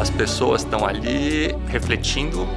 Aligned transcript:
as 0.00 0.08
pessoas 0.08 0.62
estão 0.62 0.86
ali 0.86 1.54
refletindo 1.68 2.48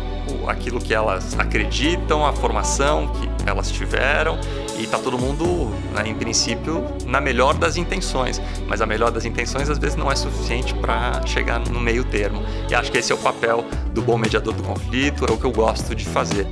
aquilo 0.47 0.79
que 0.79 0.93
elas 0.93 1.37
acreditam, 1.37 2.25
a 2.25 2.31
formação 2.31 3.07
que 3.07 3.49
elas 3.49 3.69
tiveram 3.69 4.39
e 4.77 4.83
está 4.83 4.97
todo 4.97 5.17
mundo, 5.17 5.69
né, 5.93 6.07
em 6.07 6.15
princípio, 6.15 6.83
na 7.05 7.19
melhor 7.19 7.53
das 7.53 7.75
intenções. 7.75 8.41
Mas 8.67 8.81
a 8.81 8.85
melhor 8.85 9.11
das 9.11 9.25
intenções 9.25 9.69
às 9.69 9.77
vezes 9.77 9.95
não 9.95 10.09
é 10.09 10.15
suficiente 10.15 10.73
para 10.73 11.25
chegar 11.25 11.59
no 11.59 11.79
meio 11.79 12.05
termo. 12.05 12.41
E 12.69 12.75
acho 12.75 12.91
que 12.91 12.97
esse 12.97 13.11
é 13.11 13.15
o 13.15 13.17
papel 13.17 13.65
do 13.93 14.01
bom 14.01 14.17
mediador 14.17 14.53
do 14.53 14.63
conflito, 14.63 15.25
é 15.25 15.31
o 15.31 15.37
que 15.37 15.45
eu 15.45 15.51
gosto 15.51 15.93
de 15.93 16.05
fazer. 16.05 16.47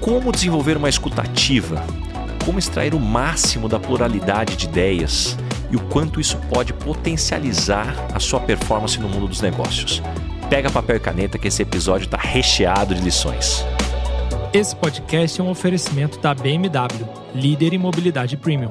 Como 0.00 0.32
desenvolver 0.32 0.76
uma 0.76 0.88
escutativa? 0.88 1.84
Como 2.44 2.58
extrair 2.58 2.94
o 2.94 3.00
máximo 3.00 3.68
da 3.68 3.78
pluralidade 3.78 4.56
de 4.56 4.66
ideias? 4.66 5.36
E 5.70 5.76
o 5.76 5.80
quanto 5.84 6.20
isso 6.20 6.36
pode 6.52 6.72
potencializar 6.72 7.94
a 8.12 8.18
sua 8.18 8.40
performance 8.40 8.98
no 8.98 9.08
mundo 9.08 9.28
dos 9.28 9.40
negócios? 9.40 10.02
Pega 10.52 10.70
papel 10.70 10.96
e 10.96 11.00
caneta 11.00 11.38
que 11.38 11.48
esse 11.48 11.62
episódio 11.62 12.04
está 12.04 12.18
recheado 12.18 12.94
de 12.94 13.00
lições. 13.00 13.64
Esse 14.52 14.76
podcast 14.76 15.40
é 15.40 15.42
um 15.42 15.48
oferecimento 15.48 16.20
da 16.20 16.34
BMW, 16.34 17.08
líder 17.34 17.72
em 17.72 17.78
mobilidade 17.78 18.36
premium. 18.36 18.68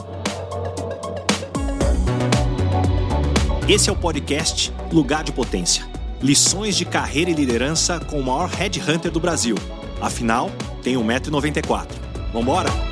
Esse 3.67 3.89
é 3.89 3.91
o 3.91 3.95
podcast 3.95 4.72
Lugar 4.91 5.23
de 5.23 5.31
Potência. 5.31 5.84
Lições 6.22 6.77
de 6.77 6.86
carreira 6.86 7.31
e 7.31 7.34
liderança 7.34 8.00
com 8.00 8.20
o 8.20 8.23
maior 8.23 8.48
headhunter 8.48 9.09
do 9.09 9.20
Brasil. 9.20 9.55
Afinal, 10.00 10.52
tem 10.84 10.94
1,94m. 10.94 11.88
Vambora? 12.31 12.91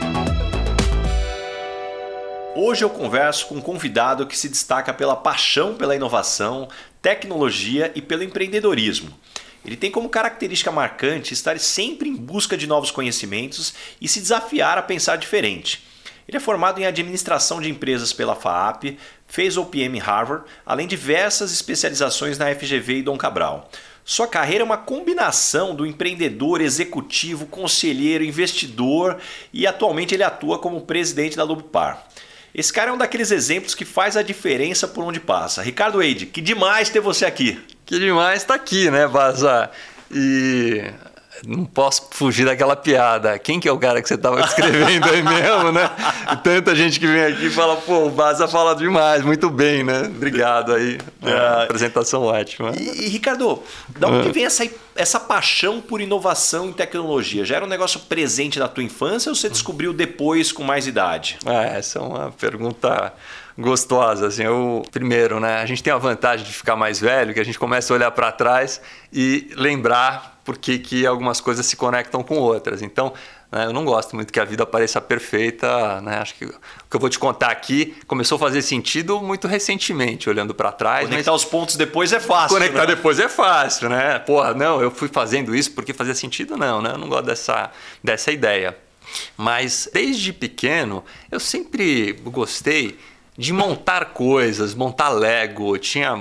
Hoje 2.62 2.84
eu 2.84 2.90
converso 2.90 3.48
com 3.48 3.56
um 3.56 3.62
convidado 3.62 4.28
que 4.28 4.38
se 4.38 4.50
destaca 4.50 4.94
pela 4.94 5.16
paixão 5.16 5.76
pela 5.76 5.96
inovação, 5.96 6.68
tecnologia 7.02 7.90
e 7.96 8.02
pelo 8.02 8.22
empreendedorismo. 8.22 9.18
Ele 9.64 9.78
tem 9.78 9.90
como 9.90 10.10
característica 10.10 10.70
marcante 10.70 11.34
estar 11.34 11.58
sempre 11.58 12.10
em 12.10 12.16
busca 12.18 12.58
de 12.58 12.68
novos 12.68 12.92
conhecimentos 12.92 13.74
e 14.02 14.10
se 14.10 14.20
desafiar 14.20 14.78
a 14.78 14.82
pensar 14.82 15.16
diferente. 15.16 15.88
Ele 16.28 16.36
é 16.36 16.40
formado 16.42 16.82
em 16.82 16.86
administração 16.86 17.62
de 17.62 17.70
empresas 17.70 18.12
pela 18.12 18.36
FAAP, 18.36 18.98
fez 19.26 19.56
OPM 19.56 19.96
em 19.96 20.02
Harvard, 20.02 20.44
além 20.66 20.86
de 20.86 20.98
diversas 20.98 21.54
especializações 21.54 22.38
na 22.38 22.54
FGV 22.54 22.98
e 22.98 23.04
Dom 23.04 23.18
Cabral. 23.18 23.70
Sua 24.04 24.28
carreira 24.28 24.64
é 24.64 24.66
uma 24.66 24.78
combinação 24.78 25.74
do 25.74 25.86
empreendedor, 25.86 26.60
executivo, 26.60 27.46
conselheiro, 27.46 28.22
investidor 28.22 29.18
e 29.54 29.66
atualmente 29.66 30.14
ele 30.14 30.24
atua 30.24 30.60
como 30.60 30.82
presidente 30.82 31.38
da 31.38 31.44
Lubpar. 31.46 32.06
Esse 32.54 32.74
cara 32.74 32.92
é 32.92 32.94
um 32.94 32.98
daqueles 32.98 33.32
exemplos 33.32 33.76
que 33.76 33.86
faz 33.86 34.18
a 34.18 34.22
diferença 34.22 34.88
por 34.88 35.04
onde 35.04 35.20
passa. 35.20 35.62
Ricardo 35.62 36.02
Eide, 36.02 36.26
que 36.26 36.42
demais 36.42 36.90
ter 36.90 37.00
você 37.00 37.26
aqui. 37.26 37.60
Que 37.86 38.00
demais 38.00 38.42
estar 38.42 38.58
tá 38.58 38.62
aqui, 38.62 38.90
né, 38.90 39.08
Baza? 39.08 39.70
E 40.12 40.84
não 41.46 41.66
posso 41.66 42.08
fugir 42.12 42.46
daquela 42.46 42.76
piada. 42.76 43.38
Quem 43.40 43.60
que 43.60 43.68
é 43.68 43.72
o 43.72 43.78
cara 43.78 44.02
que 44.02 44.08
você 44.08 44.16
estava 44.16 44.42
escrevendo 44.46 45.10
aí 45.10 45.22
mesmo, 45.22 45.72
né? 45.72 45.90
Tanta 46.44 46.76
gente 46.76 47.00
que 47.00 47.08
vem 47.08 47.26
aqui 47.26 47.48
e 47.48 47.50
fala, 47.50 47.76
pô, 47.78 48.06
o 48.06 48.10
Baza 48.10 48.48
fala 48.48 48.76
demais, 48.76 49.24
muito 49.24 49.50
bem, 49.50 49.84
né? 49.84 50.04
Obrigado 50.04 50.74
aí. 50.74 50.98
É, 51.24 51.64
apresentação 51.64 52.24
ótima. 52.24 52.74
E, 52.78 53.06
e 53.06 53.10
Ricardo, 53.10 53.62
da 53.98 54.08
onde 54.08 54.30
é. 54.30 54.32
vem 54.32 54.46
essa, 54.46 54.68
essa 54.96 55.20
paixão 55.20 55.82
por 55.82 56.02
inovação 56.02 56.70
e 56.70 56.74
tecnologia? 56.74 57.46
Já 57.46 57.58
era 57.58 57.66
um 57.66 57.70
negócio 57.70 58.00
presente 58.02 58.60
na 58.60 58.68
tua 58.68 58.84
infância 58.84 59.30
ou 59.30 59.36
você 59.36 59.50
descobriu 59.50 59.94
depois 59.94 60.52
com 60.52 60.64
mais 60.64 60.88
idade? 60.88 61.38
É, 61.46 61.78
essa 61.78 62.00
é 62.00 62.02
uma 62.02 62.32
pergunta 62.32 63.14
gostosa. 63.60 64.28
Assim, 64.28 64.44
eu, 64.44 64.84
primeiro, 64.92 65.40
né, 65.40 65.58
a 65.58 65.66
gente 65.66 65.84
tem 65.84 65.92
a 65.92 65.98
vantagem 65.98 66.46
de 66.46 66.54
ficar 66.54 66.76
mais 66.76 67.00
velho, 67.00 67.34
que 67.34 67.40
a 67.40 67.46
gente 67.46 67.60
começa 67.60 67.94
a 67.94 67.96
olhar 67.96 68.12
para 68.12 68.32
trás 68.32 68.82
e 69.12 69.50
lembrar 69.56 70.39
por 70.50 70.58
que, 70.58 70.80
que 70.80 71.06
algumas 71.06 71.40
coisas 71.40 71.64
se 71.64 71.76
conectam 71.76 72.24
com 72.24 72.40
outras. 72.40 72.82
Então, 72.82 73.14
né, 73.52 73.68
eu 73.68 73.72
não 73.72 73.86
gosto 73.86 74.16
muito 74.16 74.34
que 74.34 74.40
a 74.40 74.44
vida 74.44 74.66
pareça 74.66 75.00
perfeita. 75.00 76.02
Né? 76.02 76.18
Acho 76.18 76.34
que 76.34 76.46
o 76.46 76.50
que 76.90 76.96
eu 76.96 77.00
vou 77.00 77.08
te 77.08 77.20
contar 77.20 77.52
aqui 77.52 77.96
começou 78.08 78.36
a 78.38 78.40
fazer 78.40 78.64
sentido 78.64 79.22
muito 79.22 79.48
recentemente, 79.48 80.28
olhando 80.28 80.56
para 80.56 80.72
trás. 80.72 81.08
Conectar 81.08 81.34
os 81.34 81.46
pontos 81.46 81.76
depois 81.76 82.12
é 82.12 82.20
fácil. 82.20 82.58
Conectar 82.58 82.88
né? 82.88 82.96
depois 82.96 83.20
é 83.20 83.30
fácil, 83.30 83.90
né? 83.90 84.18
Porra, 84.18 84.56
não, 84.56 84.82
eu 84.82 84.90
fui 84.90 85.08
fazendo 85.08 85.56
isso 85.56 85.72
porque 85.74 85.94
fazia 85.94 86.16
sentido, 86.16 86.58
não, 86.58 86.82
né? 86.82 86.94
Eu 86.94 86.98
não 86.98 87.08
gosto 87.08 87.26
dessa, 87.26 87.70
dessa 88.04 88.32
ideia. 88.32 88.76
Mas 89.38 89.88
desde 89.94 90.34
pequeno 90.34 91.06
eu 91.30 91.40
sempre 91.40 92.14
gostei 92.24 92.98
de 93.38 93.54
montar 93.54 94.06
coisas, 94.14 94.74
montar 94.74 95.10
Lego. 95.10 95.76
Eu 95.76 95.80
tinha, 95.80 96.16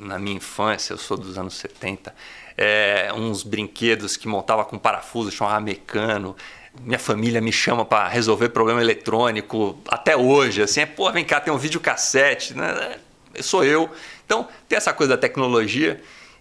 na 0.00 0.18
minha 0.18 0.38
infância, 0.38 0.94
eu 0.94 0.98
sou 0.98 1.18
dos 1.18 1.36
anos 1.36 1.52
70, 1.52 2.14
é, 2.56 3.12
uns 3.14 3.42
brinquedos 3.42 4.16
que 4.16 4.28
montava 4.28 4.64
com 4.64 4.78
parafuso, 4.78 5.30
chamava 5.30 5.60
mecano. 5.60 6.36
Minha 6.80 6.98
família 6.98 7.40
me 7.40 7.52
chama 7.52 7.84
para 7.84 8.08
resolver 8.08 8.48
problema 8.48 8.80
eletrônico 8.80 9.78
até 9.88 10.16
hoje. 10.16 10.62
Assim, 10.62 10.80
é, 10.80 10.86
pô, 10.86 11.10
vem 11.12 11.24
cá, 11.24 11.40
tem 11.40 11.52
um 11.52 11.58
videocassete, 11.58 12.54
né? 12.54 12.98
Sou 13.40 13.64
eu. 13.64 13.90
Então, 14.24 14.48
tem 14.68 14.76
essa 14.76 14.92
coisa 14.92 15.16
da 15.16 15.20
tecnologia. 15.20 16.00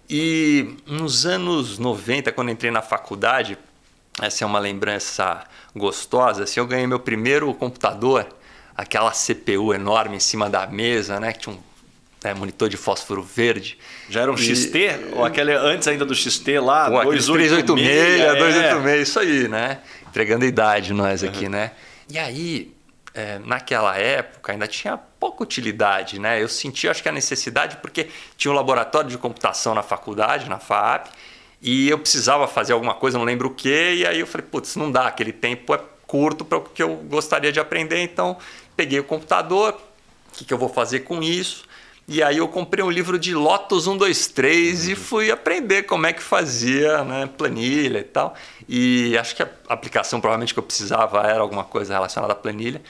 E 0.10 0.76
nos 0.86 1.26
anos 1.26 1.78
90, 1.78 2.32
quando 2.32 2.52
entrei 2.52 2.72
na 2.72 2.82
faculdade, 2.82 3.58
essa 4.22 4.44
é 4.44 4.48
uma 4.48 4.60
lembrança 4.60 5.44
gostosa, 5.76 6.44
assim, 6.44 6.60
eu 6.60 6.68
ganhei 6.68 6.86
meu 6.86 7.00
primeiro 7.00 7.52
computador 7.54 8.28
aquela 8.76 9.12
CPU 9.12 9.74
enorme 9.74 10.18
em 10.18 10.20
cima 10.20 10.50
da 10.50 10.68
mesa, 10.68 11.20
né? 11.20 11.32
Que 11.32 11.40
tinha 11.40 11.56
um 11.56 11.60
né, 12.24 12.34
monitor 12.34 12.70
de 12.70 12.78
fósforo 12.78 13.22
verde. 13.22 13.78
Já 14.10 14.22
era 14.22 14.32
um 14.32 14.36
e... 14.36 14.56
XT? 14.56 15.14
Ou 15.14 15.26
aquele 15.26 15.54
antes 15.54 15.88
ainda 15.88 16.06
do 16.06 16.16
XT 16.16 16.60
lá? 16.60 16.90
Pô, 16.90 17.04
286, 17.04 18.20
é. 18.22 18.36
286, 18.36 19.08
isso 19.08 19.20
aí, 19.20 19.48
né? 19.48 19.80
Entregando 20.08 20.46
a 20.46 20.48
idade 20.48 20.94
nós 20.94 21.24
aqui, 21.24 21.46
uhum. 21.46 21.52
né? 21.52 21.72
E 22.10 22.18
aí, 22.18 22.74
é, 23.14 23.40
naquela 23.40 23.98
época, 23.98 24.52
ainda 24.52 24.68
tinha 24.68 24.98
pouca 24.98 25.44
utilidade, 25.44 26.20
né? 26.20 26.42
Eu 26.42 26.48
senti, 26.48 26.88
acho 26.88 27.02
que 27.02 27.10
a 27.10 27.12
necessidade, 27.12 27.78
porque 27.78 28.08
tinha 28.38 28.52
um 28.52 28.56
laboratório 28.56 29.10
de 29.10 29.18
computação 29.18 29.76
na 29.76 29.84
faculdade, 29.84 30.50
na 30.50 30.60
FAP, 30.60 31.10
e 31.62 31.90
eu 31.90 31.98
precisava 31.98 32.48
fazer 32.48 32.74
alguma 32.74 32.94
coisa, 32.94 33.18
não 33.18 33.26
lembro 33.26 33.48
o 33.48 33.54
quê, 33.54 33.96
e 33.98 34.06
aí 34.06 34.20
eu 34.20 34.28
falei, 34.28 34.46
putz, 34.50 34.76
não 34.76 34.92
dá, 34.92 35.08
aquele 35.08 35.32
tempo 35.32 35.74
é 35.74 35.80
curto 36.06 36.44
para 36.44 36.58
o 36.58 36.62
que 36.62 36.84
eu 36.84 36.96
gostaria 36.96 37.52
de 37.52 37.60
aprender, 37.60 38.00
então 38.00 38.38
peguei 38.76 39.00
o 39.00 39.04
computador, 39.04 39.74
o 40.30 40.36
que, 40.36 40.44
que 40.44 40.54
eu 40.54 40.58
vou 40.58 40.70
fazer 40.70 41.02
com 41.02 41.24
isso? 41.24 41.64
E 42.08 42.22
aí 42.22 42.38
eu 42.38 42.48
comprei 42.48 42.84
um 42.84 42.90
livro 42.90 43.18
de 43.18 43.34
Lotus 43.34 43.86
123 43.86 44.86
uhum. 44.86 44.92
e 44.92 44.96
fui 44.96 45.32
aprender 45.32 45.84
como 45.84 46.06
é 46.06 46.12
que 46.12 46.22
fazia 46.22 47.04
né, 47.04 47.30
planilha 47.38 48.00
e 48.00 48.04
tal. 48.04 48.34
E 48.68 49.18
acho 49.18 49.36
que 49.36 49.44
a 49.44 49.50
aplicação 49.70 50.20
provavelmente 50.20 50.54
que 50.54 50.60
eu 50.60 50.64
precisava 50.64 51.22
era 51.22 51.40
alguma 51.40 51.64
coisa 51.64 51.94
relacionada 51.94 52.34
à 52.34 52.36
planilha. 52.36 52.82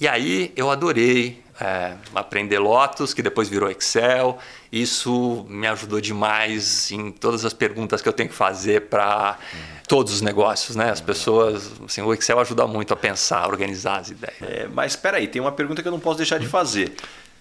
E 0.00 0.08
aí 0.08 0.52
eu 0.56 0.70
adorei 0.70 1.44
é, 1.60 1.94
aprender 2.14 2.58
Lotus, 2.58 3.14
que 3.14 3.22
depois 3.22 3.48
virou 3.48 3.70
Excel. 3.70 4.38
Isso 4.72 5.46
me 5.48 5.66
ajudou 5.68 6.00
demais 6.00 6.90
em 6.90 7.12
todas 7.12 7.44
as 7.44 7.52
perguntas 7.52 8.02
que 8.02 8.08
eu 8.08 8.12
tenho 8.12 8.28
que 8.28 8.34
fazer 8.34 8.88
para 8.88 9.38
todos 9.86 10.14
os 10.14 10.20
negócios, 10.20 10.74
né? 10.74 10.90
As 10.90 11.00
pessoas, 11.00 11.70
assim, 11.86 12.02
o 12.02 12.12
Excel 12.12 12.40
ajuda 12.40 12.66
muito 12.66 12.92
a 12.92 12.96
pensar, 12.96 13.44
a 13.44 13.46
organizar 13.46 14.00
as 14.00 14.10
ideias. 14.10 14.42
É, 14.42 14.68
mas 14.72 14.92
espera 14.92 15.18
aí, 15.18 15.28
tem 15.28 15.40
uma 15.40 15.52
pergunta 15.52 15.80
que 15.82 15.86
eu 15.86 15.92
não 15.92 16.00
posso 16.00 16.16
deixar 16.16 16.38
de 16.38 16.48
fazer. 16.48 16.94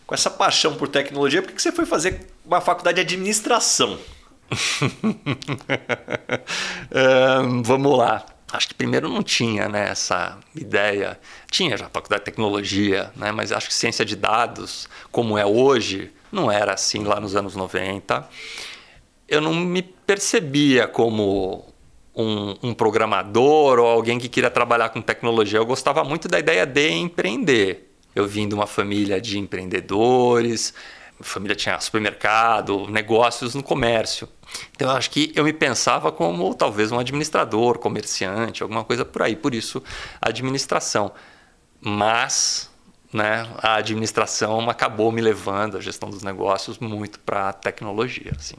Com 0.05 0.13
essa 0.13 0.29
paixão 0.29 0.75
por 0.75 0.87
tecnologia, 0.87 1.41
por 1.41 1.51
que 1.51 1.61
você 1.61 1.71
foi 1.71 1.85
fazer 1.85 2.27
uma 2.45 2.61
faculdade 2.61 2.97
de 2.97 3.01
administração? 3.01 3.97
é, 6.91 7.63
vamos 7.63 7.97
lá. 7.97 8.25
Acho 8.51 8.67
que 8.67 8.75
primeiro 8.75 9.09
não 9.09 9.23
tinha 9.23 9.67
né, 9.67 9.89
essa 9.89 10.37
ideia. 10.55 11.19
Tinha 11.49 11.75
já 11.75 11.89
faculdade 11.89 12.21
de 12.21 12.25
tecnologia, 12.25 13.11
né, 13.15 13.31
mas 13.31 13.51
acho 13.51 13.67
que 13.67 13.73
ciência 13.73 14.05
de 14.05 14.15
dados, 14.15 14.87
como 15.11 15.37
é 15.37 15.45
hoje, 15.45 16.11
não 16.31 16.51
era 16.51 16.73
assim 16.73 17.03
lá 17.03 17.19
nos 17.19 17.35
anos 17.35 17.55
90. 17.55 18.27
Eu 19.27 19.41
não 19.41 19.55
me 19.55 19.81
percebia 19.81 20.87
como 20.87 21.65
um, 22.15 22.55
um, 22.61 22.73
programador 22.73 23.79
ou 23.79 23.87
alguém 23.87 24.19
que 24.19 24.29
queria 24.29 24.51
trabalhar 24.51 24.89
com 24.89 25.01
tecnologia. 25.01 25.57
Eu 25.57 25.65
gostava 25.65 26.03
muito 26.03 26.27
da 26.27 26.37
ideia 26.37 26.65
de 26.65 26.91
empreender. 26.91 27.92
Eu 28.15 28.27
vim 28.27 28.47
de 28.47 28.55
uma 28.55 28.67
família 28.67 29.19
de 29.19 29.39
empreendedores, 29.39 30.73
família 31.23 31.55
tinha 31.55 31.79
supermercado, 31.79 32.87
negócios 32.89 33.55
no 33.55 33.63
comércio. 33.63 34.27
Então 34.75 34.89
eu 34.89 34.95
acho 34.95 35.09
que 35.09 35.31
eu 35.35 35.43
me 35.43 35.53
pensava 35.53 36.11
como 36.11 36.53
talvez 36.53 36.91
um 36.91 36.99
administrador, 36.99 37.79
comerciante, 37.79 38.61
alguma 38.61 38.83
coisa 38.83 39.03
por 39.05 39.21
aí. 39.21 39.35
Por 39.35 39.55
isso, 39.55 39.81
administração. 40.21 41.11
Mas 41.79 42.69
né, 43.11 43.47
a 43.59 43.75
administração 43.75 44.69
acabou 44.69 45.11
me 45.11 45.21
levando, 45.21 45.77
a 45.77 45.81
gestão 45.81 46.09
dos 46.09 46.23
negócios, 46.23 46.79
muito 46.79 47.19
para 47.19 47.49
a 47.49 47.53
tecnologia. 47.53 48.33
Assim. 48.37 48.57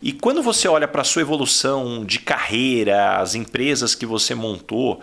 E 0.00 0.12
quando 0.12 0.42
você 0.42 0.68
olha 0.68 0.86
para 0.86 1.02
a 1.02 1.04
sua 1.04 1.22
evolução 1.22 2.04
de 2.04 2.18
carreira, 2.18 3.18
as 3.18 3.34
empresas 3.34 3.94
que 3.94 4.06
você 4.06 4.34
montou, 4.34 5.00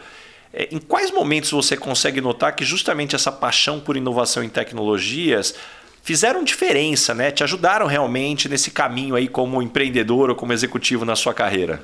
em 0.71 0.79
quais 0.79 1.11
momentos 1.11 1.51
você 1.51 1.75
consegue 1.75 2.21
notar 2.21 2.55
que 2.55 2.63
justamente 2.63 3.15
essa 3.15 3.31
paixão 3.31 3.79
por 3.79 3.97
inovação 3.97 4.43
em 4.43 4.49
tecnologias 4.49 5.55
fizeram 6.01 6.43
diferença, 6.43 7.13
né? 7.13 7.31
Te 7.31 7.43
ajudaram 7.43 7.87
realmente 7.87 8.47
nesse 8.47 8.71
caminho 8.71 9.15
aí 9.15 9.27
como 9.27 9.61
empreendedor 9.61 10.29
ou 10.29 10.35
como 10.35 10.53
executivo 10.53 11.03
na 11.03 11.15
sua 11.15 11.33
carreira? 11.33 11.83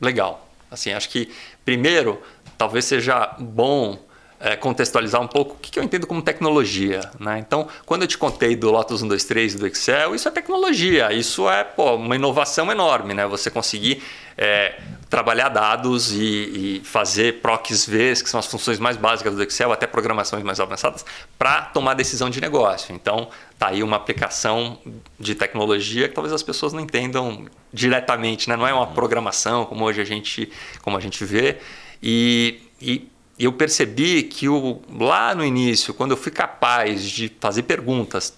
Legal. 0.00 0.48
Assim, 0.70 0.92
acho 0.92 1.08
que 1.08 1.30
primeiro, 1.64 2.22
talvez 2.56 2.84
seja 2.84 3.34
bom 3.38 3.98
é, 4.42 4.56
contextualizar 4.56 5.20
um 5.20 5.28
pouco 5.28 5.54
o 5.54 5.56
que, 5.56 5.70
que 5.70 5.78
eu 5.78 5.84
entendo 5.84 6.04
como 6.04 6.20
tecnologia. 6.20 7.00
Né? 7.18 7.38
Então, 7.38 7.68
quando 7.86 8.02
eu 8.02 8.08
te 8.08 8.18
contei 8.18 8.56
do 8.56 8.72
Lotus 8.72 8.98
123 8.98 9.54
e 9.54 9.58
do 9.58 9.66
Excel, 9.68 10.16
isso 10.16 10.26
é 10.26 10.32
tecnologia, 10.32 11.12
isso 11.12 11.48
é 11.48 11.62
pô, 11.62 11.94
uma 11.94 12.16
inovação 12.16 12.70
enorme. 12.70 13.14
Né? 13.14 13.24
Você 13.28 13.50
conseguir 13.50 14.02
é, 14.36 14.80
trabalhar 15.08 15.48
dados 15.48 16.10
e, 16.10 16.16
e, 16.18 16.82
fazer 16.84 17.40
procs 17.40 17.86
Vs, 17.86 18.20
que 18.20 18.28
são 18.28 18.40
as 18.40 18.46
funções 18.46 18.80
mais 18.80 18.96
básicas 18.96 19.36
do 19.36 19.42
Excel, 19.44 19.72
até 19.72 19.86
programações 19.86 20.42
mais 20.42 20.58
avançadas, 20.58 21.06
para 21.38 21.62
tomar 21.62 21.94
decisão 21.94 22.28
de 22.28 22.40
negócio. 22.40 22.92
Então, 22.92 23.28
tá 23.56 23.68
aí 23.68 23.80
uma 23.80 23.96
aplicação 23.96 24.76
de 25.20 25.36
tecnologia 25.36 26.08
que 26.08 26.14
talvez 26.14 26.32
as 26.32 26.42
pessoas 26.42 26.72
não 26.72 26.80
entendam 26.80 27.46
diretamente, 27.72 28.48
né? 28.48 28.56
não 28.56 28.66
é 28.66 28.74
uma 28.74 28.88
programação 28.88 29.64
como 29.66 29.84
hoje 29.84 30.00
a 30.00 30.04
gente, 30.04 30.50
como 30.82 30.96
a 30.96 31.00
gente 31.00 31.24
vê. 31.24 31.58
E, 32.02 32.60
e 32.80 33.11
e 33.11 33.11
eu 33.44 33.52
percebi 33.52 34.22
que 34.22 34.48
o, 34.48 34.80
lá 34.98 35.34
no 35.34 35.44
início, 35.44 35.92
quando 35.94 36.12
eu 36.12 36.16
fui 36.16 36.32
capaz 36.32 37.08
de 37.08 37.32
fazer 37.40 37.62
perguntas 37.62 38.34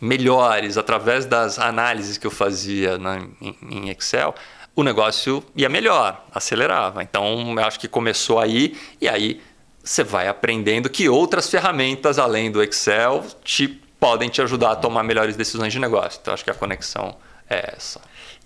melhores 0.00 0.76
através 0.76 1.24
das 1.24 1.58
análises 1.58 2.18
que 2.18 2.26
eu 2.26 2.30
fazia 2.30 2.98
na, 2.98 3.18
em, 3.40 3.56
em 3.62 3.88
Excel, 3.90 4.34
o 4.76 4.82
negócio 4.82 5.42
ia 5.56 5.68
melhor, 5.68 6.24
acelerava. 6.32 7.02
Então, 7.02 7.54
eu 7.56 7.64
acho 7.64 7.78
que 7.78 7.88
começou 7.88 8.40
aí 8.40 8.76
e 9.00 9.08
aí 9.08 9.40
você 9.82 10.02
vai 10.02 10.28
aprendendo 10.28 10.88
que 10.88 11.08
outras 11.08 11.48
ferramentas 11.48 12.18
além 12.18 12.50
do 12.50 12.62
Excel 12.62 13.24
te 13.44 13.68
podem 14.00 14.28
te 14.28 14.42
ajudar 14.42 14.72
a 14.72 14.76
tomar 14.76 15.02
melhores 15.02 15.36
decisões 15.36 15.72
de 15.72 15.78
negócio. 15.78 16.18
Então, 16.20 16.34
acho 16.34 16.44
que 16.44 16.50
a 16.50 16.54
conexão 16.54 17.16
é 17.48 17.72
essa. 17.74 18.00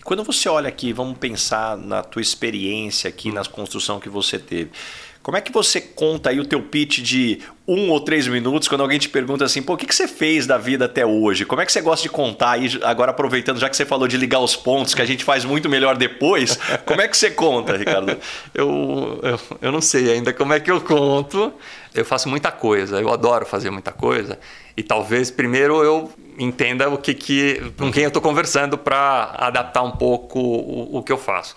Quando 0.04 0.22
você 0.22 0.48
olha 0.48 0.68
aqui, 0.68 0.92
vamos 0.92 1.18
pensar 1.18 1.76
na 1.76 2.02
tua 2.02 2.22
experiência 2.22 3.08
aqui, 3.08 3.32
na 3.32 3.44
construção 3.44 3.98
que 3.98 4.08
você 4.08 4.38
teve. 4.38 4.70
Como 5.28 5.36
é 5.36 5.42
que 5.42 5.52
você 5.52 5.78
conta 5.78 6.30
aí 6.30 6.40
o 6.40 6.44
teu 6.46 6.62
pitch 6.62 7.00
de 7.00 7.40
um 7.66 7.90
ou 7.90 8.00
três 8.00 8.26
minutos 8.26 8.66
quando 8.66 8.80
alguém 8.80 8.98
te 8.98 9.10
pergunta 9.10 9.44
assim, 9.44 9.60
pô, 9.60 9.74
o 9.74 9.76
que, 9.76 9.84
que 9.84 9.94
você 9.94 10.08
fez 10.08 10.46
da 10.46 10.56
vida 10.56 10.86
até 10.86 11.04
hoje? 11.04 11.44
Como 11.44 11.60
é 11.60 11.66
que 11.66 11.72
você 11.72 11.82
gosta 11.82 12.02
de 12.02 12.08
contar 12.08 12.52
aí, 12.52 12.80
agora 12.82 13.10
aproveitando, 13.10 13.60
já 13.60 13.68
que 13.68 13.76
você 13.76 13.84
falou 13.84 14.08
de 14.08 14.16
ligar 14.16 14.40
os 14.40 14.56
pontos, 14.56 14.94
que 14.94 15.02
a 15.02 15.04
gente 15.04 15.22
faz 15.22 15.44
muito 15.44 15.68
melhor 15.68 15.98
depois, 15.98 16.58
como 16.86 17.02
é 17.02 17.06
que 17.06 17.14
você 17.14 17.30
conta, 17.30 17.76
Ricardo? 17.76 18.16
eu, 18.54 19.20
eu, 19.22 19.40
eu 19.60 19.70
não 19.70 19.82
sei 19.82 20.10
ainda 20.10 20.32
como 20.32 20.54
é 20.54 20.60
que 20.60 20.70
eu 20.70 20.80
conto. 20.80 21.52
Eu 21.94 22.06
faço 22.06 22.26
muita 22.26 22.50
coisa, 22.50 22.98
eu 22.98 23.12
adoro 23.12 23.44
fazer 23.44 23.68
muita 23.68 23.92
coisa. 23.92 24.38
E 24.78 24.82
talvez 24.82 25.30
primeiro 25.30 25.84
eu 25.84 26.10
entenda 26.38 26.88
o 26.88 26.96
que, 26.96 27.12
que 27.12 27.70
com 27.76 27.92
quem 27.92 28.04
eu 28.04 28.08
estou 28.08 28.22
conversando 28.22 28.78
para 28.78 29.34
adaptar 29.36 29.82
um 29.82 29.90
pouco 29.90 30.38
o, 30.38 30.96
o 30.96 31.02
que 31.02 31.12
eu 31.12 31.18
faço. 31.18 31.54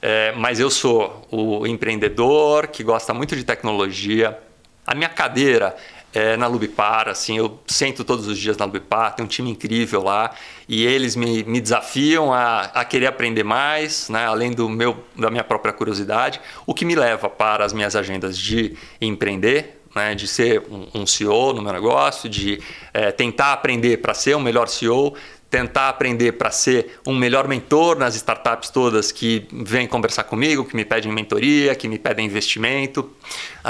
É, 0.00 0.32
mas 0.32 0.60
eu 0.60 0.70
sou 0.70 1.26
o 1.30 1.66
empreendedor 1.66 2.68
que 2.68 2.82
gosta 2.82 3.14
muito 3.14 3.34
de 3.34 3.44
tecnologia. 3.44 4.38
A 4.86 4.94
minha 4.94 5.08
cadeira 5.08 5.74
é 6.16 6.34
na 6.34 6.46
Lubipar, 6.46 7.08
assim, 7.08 7.36
eu 7.36 7.60
sento 7.66 8.02
todos 8.02 8.26
os 8.26 8.38
dias 8.38 8.56
na 8.56 8.64
Lubipar, 8.64 9.14
tem 9.14 9.24
um 9.24 9.28
time 9.28 9.50
incrível 9.50 10.02
lá 10.02 10.30
e 10.66 10.86
eles 10.86 11.14
me, 11.14 11.44
me 11.44 11.60
desafiam 11.60 12.32
a, 12.32 12.62
a 12.62 12.84
querer 12.86 13.06
aprender 13.06 13.42
mais, 13.42 14.08
né, 14.08 14.24
além 14.24 14.52
do 14.52 14.66
meu, 14.66 14.96
da 15.14 15.30
minha 15.30 15.44
própria 15.44 15.74
curiosidade, 15.74 16.40
o 16.66 16.72
que 16.72 16.86
me 16.86 16.94
leva 16.94 17.28
para 17.28 17.66
as 17.66 17.74
minhas 17.74 17.94
agendas 17.94 18.38
de 18.38 18.76
empreender, 18.98 19.82
né, 19.94 20.14
de 20.14 20.26
ser 20.26 20.62
um, 20.70 21.02
um 21.02 21.06
CEO 21.06 21.52
no 21.52 21.60
meu 21.60 21.72
negócio, 21.72 22.30
de 22.30 22.62
é, 22.94 23.12
tentar 23.12 23.52
aprender 23.52 23.98
para 23.98 24.14
ser 24.14 24.34
o 24.34 24.38
um 24.38 24.42
melhor 24.42 24.68
CEO, 24.68 25.14
tentar 25.56 25.88
aprender 25.88 26.32
para 26.32 26.50
ser 26.50 26.98
um 27.06 27.14
melhor 27.14 27.48
mentor 27.48 27.98
nas 27.98 28.14
startups 28.14 28.68
todas 28.68 29.10
que 29.10 29.48
vêm 29.50 29.86
conversar 29.86 30.24
comigo, 30.24 30.66
que 30.66 30.76
me 30.76 30.84
pedem 30.84 31.10
mentoria, 31.10 31.74
que 31.74 31.88
me 31.88 31.98
pedem 31.98 32.26
investimento, 32.26 33.10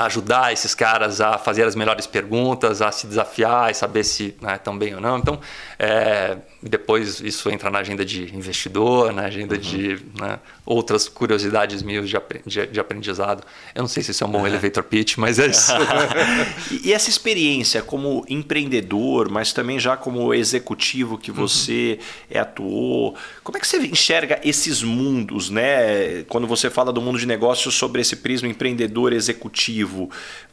ajudar 0.05 0.53
esses 0.53 0.75
caras 0.75 1.21
a 1.23 1.39
fazer 1.39 1.65
as 1.65 1.75
melhores 1.75 2.07
perguntas, 2.07 2.83
a 2.83 2.93
se 2.93 3.07
desafiar 3.07 3.71
e 3.71 3.75
saber 3.75 4.05
se 4.05 4.35
estão 4.55 4.75
né, 4.75 4.79
bem 4.79 4.95
ou 4.95 5.01
não. 5.01 5.17
Então, 5.17 5.41
é, 5.79 6.37
depois 6.63 7.21
isso 7.21 7.49
entra 7.49 7.71
na 7.71 7.79
agenda 7.79 8.05
de 8.05 8.35
investidor, 8.35 9.13
na 9.13 9.23
agenda 9.23 9.55
uhum. 9.55 9.61
de 9.61 9.99
né, 10.21 10.39
outras 10.67 11.09
curiosidades 11.09 11.83
minhas 11.83 12.09
de, 12.09 12.17
de, 12.45 12.67
de, 12.67 12.81
aprendizado. 12.81 13.43
Eu 13.75 13.83
não 13.83 13.89
sei 13.89 14.03
se 14.03 14.11
isso 14.11 14.23
é 14.23 14.27
um 14.27 14.31
bom 14.31 14.41
uhum. 14.41 14.47
elevator 14.47 14.83
pitch, 14.83 15.17
mas 15.17 15.39
é 15.39 15.47
isso. 15.47 15.73
e, 16.71 16.89
e 16.89 16.93
essa 16.93 17.09
experiência 17.09 17.81
como 17.81 18.25
empreendedor, 18.29 19.31
mas 19.31 19.53
também 19.53 19.79
já 19.79 19.97
como 19.97 20.35
executivo 20.35 21.17
que 21.17 21.31
você 21.31 21.99
uhum. 22.31 22.41
atuou, 22.41 23.17
como 23.43 23.57
é 23.57 23.61
que 23.61 23.67
você 23.67 23.79
enxerga 23.79 24.41
esses 24.45 24.83
mundos, 24.83 25.49
né? 25.49 26.25
Quando 26.25 26.47
você 26.47 26.69
fala 26.69 26.93
do 26.93 27.01
mundo 27.01 27.19
de 27.19 27.27
negócios 27.27 27.75
sobre 27.75 28.03
esse 28.03 28.17
prisma 28.17 28.49
empreendedor 28.49 29.13
executivo, 29.13 29.86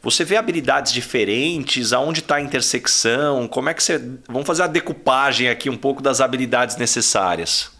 você 0.02 0.24
vê 0.24 0.36
habilidades 0.36 0.92
diferentes? 0.92 1.92
Aonde 1.92 2.20
está 2.20 2.36
a 2.36 2.40
intersecção? 2.40 3.48
Como 3.48 3.68
é 3.68 3.74
que 3.74 3.82
você. 3.82 3.98
Vamos 4.28 4.46
fazer 4.46 4.62
a 4.62 4.66
decupagem 4.66 5.48
aqui 5.48 5.68
um 5.68 5.76
pouco 5.76 6.02
das 6.02 6.20
habilidades 6.20 6.76
necessárias. 6.76 7.70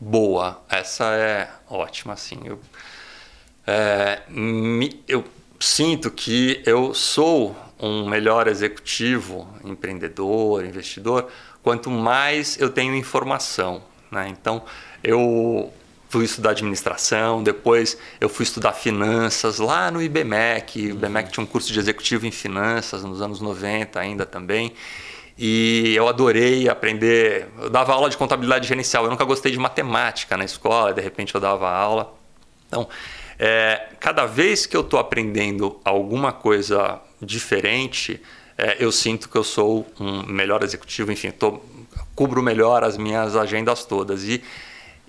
Boa, 0.00 0.62
essa 0.68 1.04
é 1.14 1.48
ótima, 1.68 2.12
assim. 2.12 2.40
Eu, 2.44 2.60
é, 3.66 4.22
me, 4.28 5.02
eu 5.08 5.24
sinto 5.58 6.10
que 6.10 6.62
eu 6.64 6.94
sou 6.94 7.56
um 7.80 8.08
melhor 8.08 8.46
executivo, 8.46 9.48
empreendedor, 9.64 10.64
investidor, 10.64 11.28
quanto 11.62 11.90
mais 11.90 12.60
eu 12.60 12.70
tenho 12.70 12.94
informação. 12.94 13.82
Né? 14.10 14.28
Então, 14.28 14.62
eu 15.02 15.72
fui 16.08 16.24
estudar 16.24 16.50
administração, 16.50 17.42
depois 17.42 17.98
eu 18.20 18.28
fui 18.28 18.42
estudar 18.42 18.72
finanças 18.72 19.58
lá 19.58 19.90
no 19.90 20.02
IBMEC. 20.02 20.86
O 20.86 20.90
IBMEC 20.90 21.30
tinha 21.30 21.44
um 21.44 21.46
curso 21.46 21.72
de 21.72 21.78
executivo 21.78 22.26
em 22.26 22.30
finanças 22.30 23.04
nos 23.04 23.20
anos 23.20 23.40
90 23.40 24.00
ainda 24.00 24.24
também. 24.24 24.72
E 25.36 25.94
eu 25.94 26.08
adorei 26.08 26.68
aprender. 26.68 27.48
Eu 27.60 27.70
dava 27.70 27.92
aula 27.92 28.08
de 28.08 28.16
contabilidade 28.16 28.66
gerencial. 28.66 29.04
Eu 29.04 29.10
nunca 29.10 29.24
gostei 29.24 29.52
de 29.52 29.58
matemática 29.58 30.36
na 30.36 30.44
escola, 30.44 30.92
de 30.92 31.00
repente 31.00 31.34
eu 31.34 31.40
dava 31.40 31.70
aula. 31.70 32.12
Então, 32.66 32.88
é, 33.38 33.88
cada 34.00 34.26
vez 34.26 34.66
que 34.66 34.76
eu 34.76 34.80
estou 34.80 34.98
aprendendo 34.98 35.78
alguma 35.84 36.32
coisa 36.32 37.00
diferente, 37.20 38.20
é, 38.56 38.76
eu 38.80 38.90
sinto 38.90 39.28
que 39.28 39.36
eu 39.36 39.44
sou 39.44 39.86
um 40.00 40.24
melhor 40.24 40.64
executivo. 40.64 41.12
Enfim, 41.12 41.30
tô, 41.30 41.60
cubro 42.16 42.42
melhor 42.42 42.82
as 42.82 42.96
minhas 42.96 43.36
agendas 43.36 43.84
todas. 43.84 44.24
E, 44.24 44.42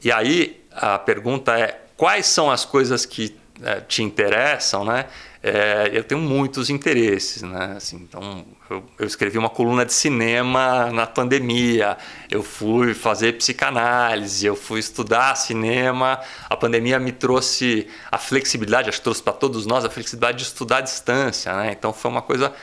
e 0.03 0.11
aí 0.11 0.58
a 0.71 0.99
pergunta 0.99 1.57
é: 1.57 1.81
quais 1.95 2.27
são 2.27 2.49
as 2.49 2.65
coisas 2.65 3.05
que 3.05 3.35
é, 3.61 3.81
te 3.81 4.01
interessam, 4.01 4.85
né? 4.85 5.05
É, 5.41 5.89
eu 5.93 6.03
tenho 6.03 6.19
muitos 6.19 6.69
interesses, 6.69 7.41
né? 7.41 7.75
Assim, 7.77 7.95
então, 7.97 8.45
eu, 8.69 8.83
eu, 8.99 9.07
escrevi 9.07 9.37
uma 9.37 9.49
coluna 9.49 9.85
de 9.85 9.93
cinema 9.93 10.91
na 10.91 11.07
pandemia, 11.07 11.97
eu 12.29 12.43
fui 12.43 12.93
fazer 12.93 13.37
psicanálise, 13.37 14.45
eu 14.45 14.55
fui 14.55 14.79
estudar 14.79 15.35
cinema. 15.35 16.19
A 16.49 16.57
pandemia 16.57 16.99
me 16.99 17.13
trouxe 17.13 17.87
a 18.11 18.17
flexibilidade, 18.17 18.89
acho 18.89 18.97
que 18.97 19.03
trouxe 19.03 19.23
para 19.23 19.31
todos 19.33 19.65
nós 19.65 19.85
a 19.85 19.89
flexibilidade 19.89 20.39
de 20.39 20.43
estudar 20.43 20.77
à 20.77 20.81
distância, 20.81 21.53
né? 21.53 21.71
Então, 21.71 21.93
foi 21.93 22.11
uma 22.11 22.21
coisa 22.21 22.53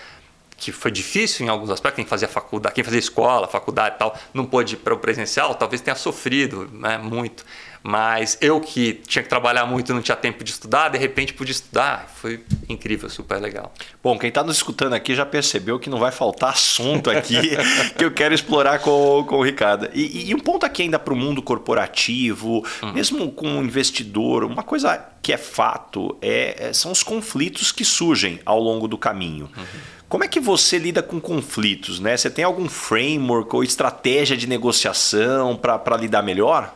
que 0.57 0.73
foi 0.73 0.91
difícil 0.91 1.45
em 1.47 1.49
alguns 1.49 1.71
aspectos, 1.71 1.97
quem 1.97 2.07
fazia 2.07 2.29
faculdade, 2.29 2.75
quem 2.75 2.85
fazia 2.85 2.99
escola, 2.99 3.47
faculdade 3.47 3.97
e 3.97 3.99
tal, 3.99 4.19
não 4.33 4.47
pôde 4.47 4.75
ir 4.75 4.79
para 4.79 4.95
o 4.95 4.99
presencial, 4.99 5.55
talvez 5.55 5.83
tenha 5.83 5.97
sofrido 5.97 6.69
né, 6.73 6.97
muito. 6.97 7.45
Mas 7.89 8.37
eu 8.41 8.61
que 8.61 8.95
tinha 9.07 9.23
que 9.23 9.29
trabalhar 9.29 9.65
muito 9.65 9.93
e 9.93 9.95
não 9.95 10.03
tinha 10.03 10.17
tempo 10.17 10.43
de 10.43 10.51
estudar, 10.51 10.89
de 10.89 10.99
repente 10.99 11.33
pude 11.33 11.53
estudar. 11.53 12.11
Foi 12.17 12.43
incrível, 12.69 13.09
super 13.09 13.41
legal. 13.41 13.73
Bom, 14.03 14.19
quem 14.19 14.29
está 14.29 14.43
nos 14.43 14.57
escutando 14.57 14.95
aqui 14.95 15.15
já 15.15 15.25
percebeu 15.25 15.79
que 15.79 15.89
não 15.89 16.01
vai 16.01 16.11
faltar 16.11 16.51
assunto 16.51 17.09
aqui 17.09 17.51
que 17.97 18.05
eu 18.05 18.11
quero 18.11 18.35
explorar 18.35 18.81
com, 18.81 19.25
com 19.29 19.37
o 19.37 19.43
Ricardo. 19.45 19.89
E, 19.95 20.29
e 20.29 20.35
um 20.35 20.41
ponto 20.41 20.67
aqui 20.67 20.83
ainda 20.83 20.99
para 20.99 21.15
o 21.15 21.17
mundo 21.17 21.41
corporativo, 21.41 22.67
uhum. 22.83 22.93
mesmo 22.93 23.31
com 23.31 23.47
um 23.47 23.63
investidor, 23.63 24.43
uma 24.43 24.65
coisa 24.65 25.01
que 25.23 25.33
é 25.33 25.37
fato 25.37 26.19
é, 26.21 26.71
é, 26.71 26.73
são 26.73 26.91
os 26.91 27.05
conflitos 27.05 27.71
que 27.71 27.85
surgem 27.85 28.41
ao 28.45 28.59
longo 28.59 28.89
do 28.89 28.99
caminho. 28.99 29.49
Uhum. 29.57 29.65
Como 30.09 30.25
é 30.25 30.29
que 30.29 30.41
você 30.41 30.77
lida 30.77 31.05
com 31.05 31.21
conflitos? 31.21 32.01
Né? 32.01 32.17
Você 32.17 32.31
tem 32.31 32.45
algum 32.45 32.69
framework 32.69 33.55
ou 33.55 33.63
estratégia 33.63 34.37
de 34.37 34.49
negociação 34.49 35.55
para 35.55 35.97
lidar 35.97 36.25
melhor? 36.25 36.75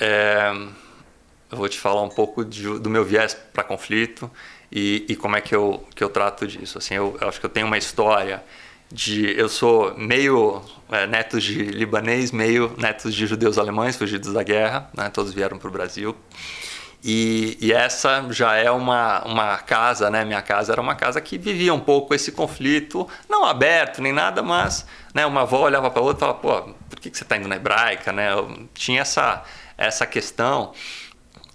É, 0.00 0.50
eu 1.50 1.56
vou 1.56 1.68
te 1.68 1.78
falar 1.78 2.02
um 2.02 2.08
pouco 2.08 2.44
de, 2.44 2.78
do 2.78 2.90
meu 2.90 3.04
viés 3.04 3.34
para 3.34 3.64
conflito 3.64 4.30
e, 4.70 5.06
e, 5.08 5.16
como 5.16 5.36
é 5.36 5.40
que 5.40 5.54
eu, 5.54 5.86
que 5.94 6.04
eu 6.04 6.10
trato 6.10 6.46
disso. 6.46 6.78
Assim, 6.78 6.94
eu, 6.94 7.16
eu, 7.20 7.28
acho 7.28 7.40
que 7.40 7.46
eu 7.46 7.50
tenho 7.50 7.66
uma 7.66 7.78
história 7.78 8.42
de... 8.92 9.38
Eu 9.38 9.48
sou 9.48 9.96
meio 9.96 10.62
é, 10.90 11.06
neto 11.06 11.40
de 11.40 11.54
libanês, 11.62 12.30
meio 12.32 12.74
neto 12.76 13.10
de 13.10 13.26
judeus 13.26 13.56
alemães 13.58 13.96
fugidos 13.96 14.32
da 14.32 14.42
guerra. 14.42 14.90
Né? 14.94 15.08
Todos 15.08 15.32
vieram 15.32 15.58
para 15.58 15.68
o 15.68 15.70
Brasil. 15.70 16.14
E, 17.02 17.56
e, 17.60 17.72
essa 17.72 18.26
já 18.30 18.56
é 18.56 18.70
uma, 18.70 19.24
uma 19.24 19.56
casa, 19.58 20.10
né? 20.10 20.24
Minha 20.24 20.42
casa 20.42 20.72
era 20.72 20.80
uma 20.80 20.96
casa 20.96 21.20
que 21.20 21.38
vivia 21.38 21.72
um 21.72 21.78
pouco 21.78 22.12
esse 22.12 22.32
conflito, 22.32 23.06
não 23.28 23.44
aberto 23.44 24.02
nem 24.02 24.12
nada, 24.12 24.42
mas 24.42 24.84
né, 25.14 25.24
uma 25.24 25.42
avó 25.42 25.60
olhava 25.64 25.90
para 25.92 26.02
outra 26.02 26.16
e 26.16 26.20
falava, 26.20 26.38
pô, 26.38 26.74
por 26.90 26.98
que, 26.98 27.08
que 27.08 27.16
você 27.16 27.22
está 27.22 27.36
indo 27.36 27.46
na 27.46 27.54
hebraica, 27.54 28.12
né? 28.12 28.32
Eu 28.32 28.68
tinha 28.74 29.02
essa, 29.02 29.44
essa 29.78 30.04
questão. 30.04 30.72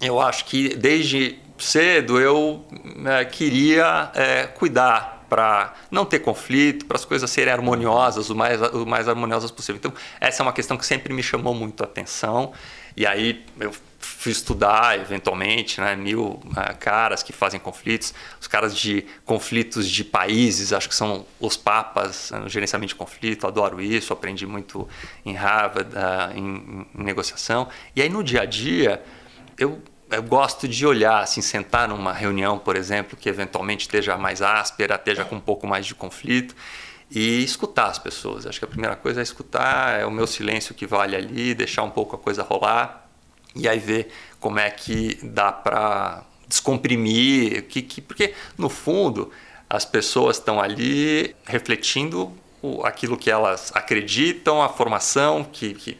Eu 0.00 0.20
acho 0.20 0.46
que 0.46 0.74
desde 0.74 1.38
cedo 1.58 2.20
eu 2.20 2.64
é, 3.06 3.24
queria 3.24 4.10
é, 4.14 4.46
cuidar 4.46 5.24
para 5.28 5.74
não 5.90 6.04
ter 6.04 6.20
conflito, 6.20 6.86
para 6.86 6.96
as 6.96 7.04
coisas 7.04 7.30
serem 7.30 7.52
harmoniosas, 7.52 8.30
o 8.30 8.34
mais, 8.36 8.60
o 8.72 8.86
mais 8.86 9.08
harmoniosas 9.08 9.50
possível. 9.50 9.76
Então, 9.78 9.92
essa 10.20 10.42
é 10.42 10.44
uma 10.44 10.52
questão 10.52 10.76
que 10.76 10.86
sempre 10.86 11.12
me 11.12 11.22
chamou 11.22 11.54
muito 11.54 11.82
a 11.82 11.86
atenção. 11.86 12.52
E 12.96 13.06
aí 13.06 13.44
eu 13.58 13.72
fui 14.04 14.32
estudar 14.32 14.98
eventualmente, 14.98 15.80
né, 15.80 15.96
mil 15.96 16.24
uh, 16.24 16.78
caras 16.78 17.22
que 17.22 17.32
fazem 17.32 17.58
conflitos, 17.58 18.14
os 18.40 18.46
caras 18.46 18.76
de 18.76 19.04
conflitos 19.24 19.88
de 19.88 20.04
países, 20.04 20.72
acho 20.72 20.88
que 20.88 20.94
são 20.94 21.26
os 21.40 21.56
papas 21.56 22.30
no 22.30 22.48
gerenciamento 22.48 22.88
de 22.88 22.94
conflito, 22.94 23.46
adoro 23.46 23.80
isso, 23.80 24.12
aprendi 24.12 24.46
muito 24.46 24.88
em 25.24 25.34
Harvard, 25.34 25.90
uh, 25.94 26.38
em, 26.38 26.86
em, 26.94 27.04
negociação. 27.04 27.68
E 27.96 28.02
aí 28.02 28.08
no 28.08 28.22
dia 28.22 28.42
a 28.42 28.44
dia, 28.44 29.02
eu, 29.58 29.82
eu 30.10 30.22
gosto 30.22 30.68
de 30.68 30.86
olhar, 30.86 31.22
assim, 31.22 31.40
sentar 31.40 31.88
numa 31.88 32.12
reunião, 32.12 32.58
por 32.58 32.76
exemplo, 32.76 33.16
que 33.16 33.28
eventualmente 33.28 33.82
esteja 33.82 34.16
mais 34.16 34.42
áspera, 34.42 34.94
esteja 34.96 35.24
com 35.24 35.36
um 35.36 35.40
pouco 35.40 35.66
mais 35.66 35.86
de 35.86 35.94
conflito, 35.94 36.54
e 37.10 37.44
escutar 37.44 37.86
as 37.86 37.98
pessoas. 37.98 38.46
Acho 38.46 38.58
que 38.58 38.64
a 38.64 38.68
primeira 38.68 38.96
coisa 38.96 39.20
é 39.20 39.22
escutar, 39.22 40.00
é 40.00 40.06
o 40.06 40.10
meu 40.10 40.26
silêncio 40.26 40.74
que 40.74 40.86
vale 40.86 41.14
ali, 41.14 41.54
deixar 41.54 41.82
um 41.82 41.90
pouco 41.90 42.16
a 42.16 42.18
coisa 42.18 42.42
rolar 42.42 43.03
e 43.54 43.68
aí 43.68 43.78
ver 43.78 44.08
como 44.40 44.58
é 44.58 44.70
que 44.70 45.18
dá 45.22 45.52
para 45.52 46.24
descomprimir, 46.46 47.62
que, 47.62 47.82
que, 47.82 48.00
porque 48.00 48.34
no 48.58 48.68
fundo 48.68 49.30
as 49.68 49.84
pessoas 49.84 50.36
estão 50.36 50.60
ali 50.60 51.34
refletindo 51.44 52.32
aquilo 52.84 53.16
que 53.16 53.30
elas 53.30 53.70
acreditam, 53.74 54.62
a 54.62 54.68
formação 54.68 55.44
que, 55.44 55.74
que 55.74 55.98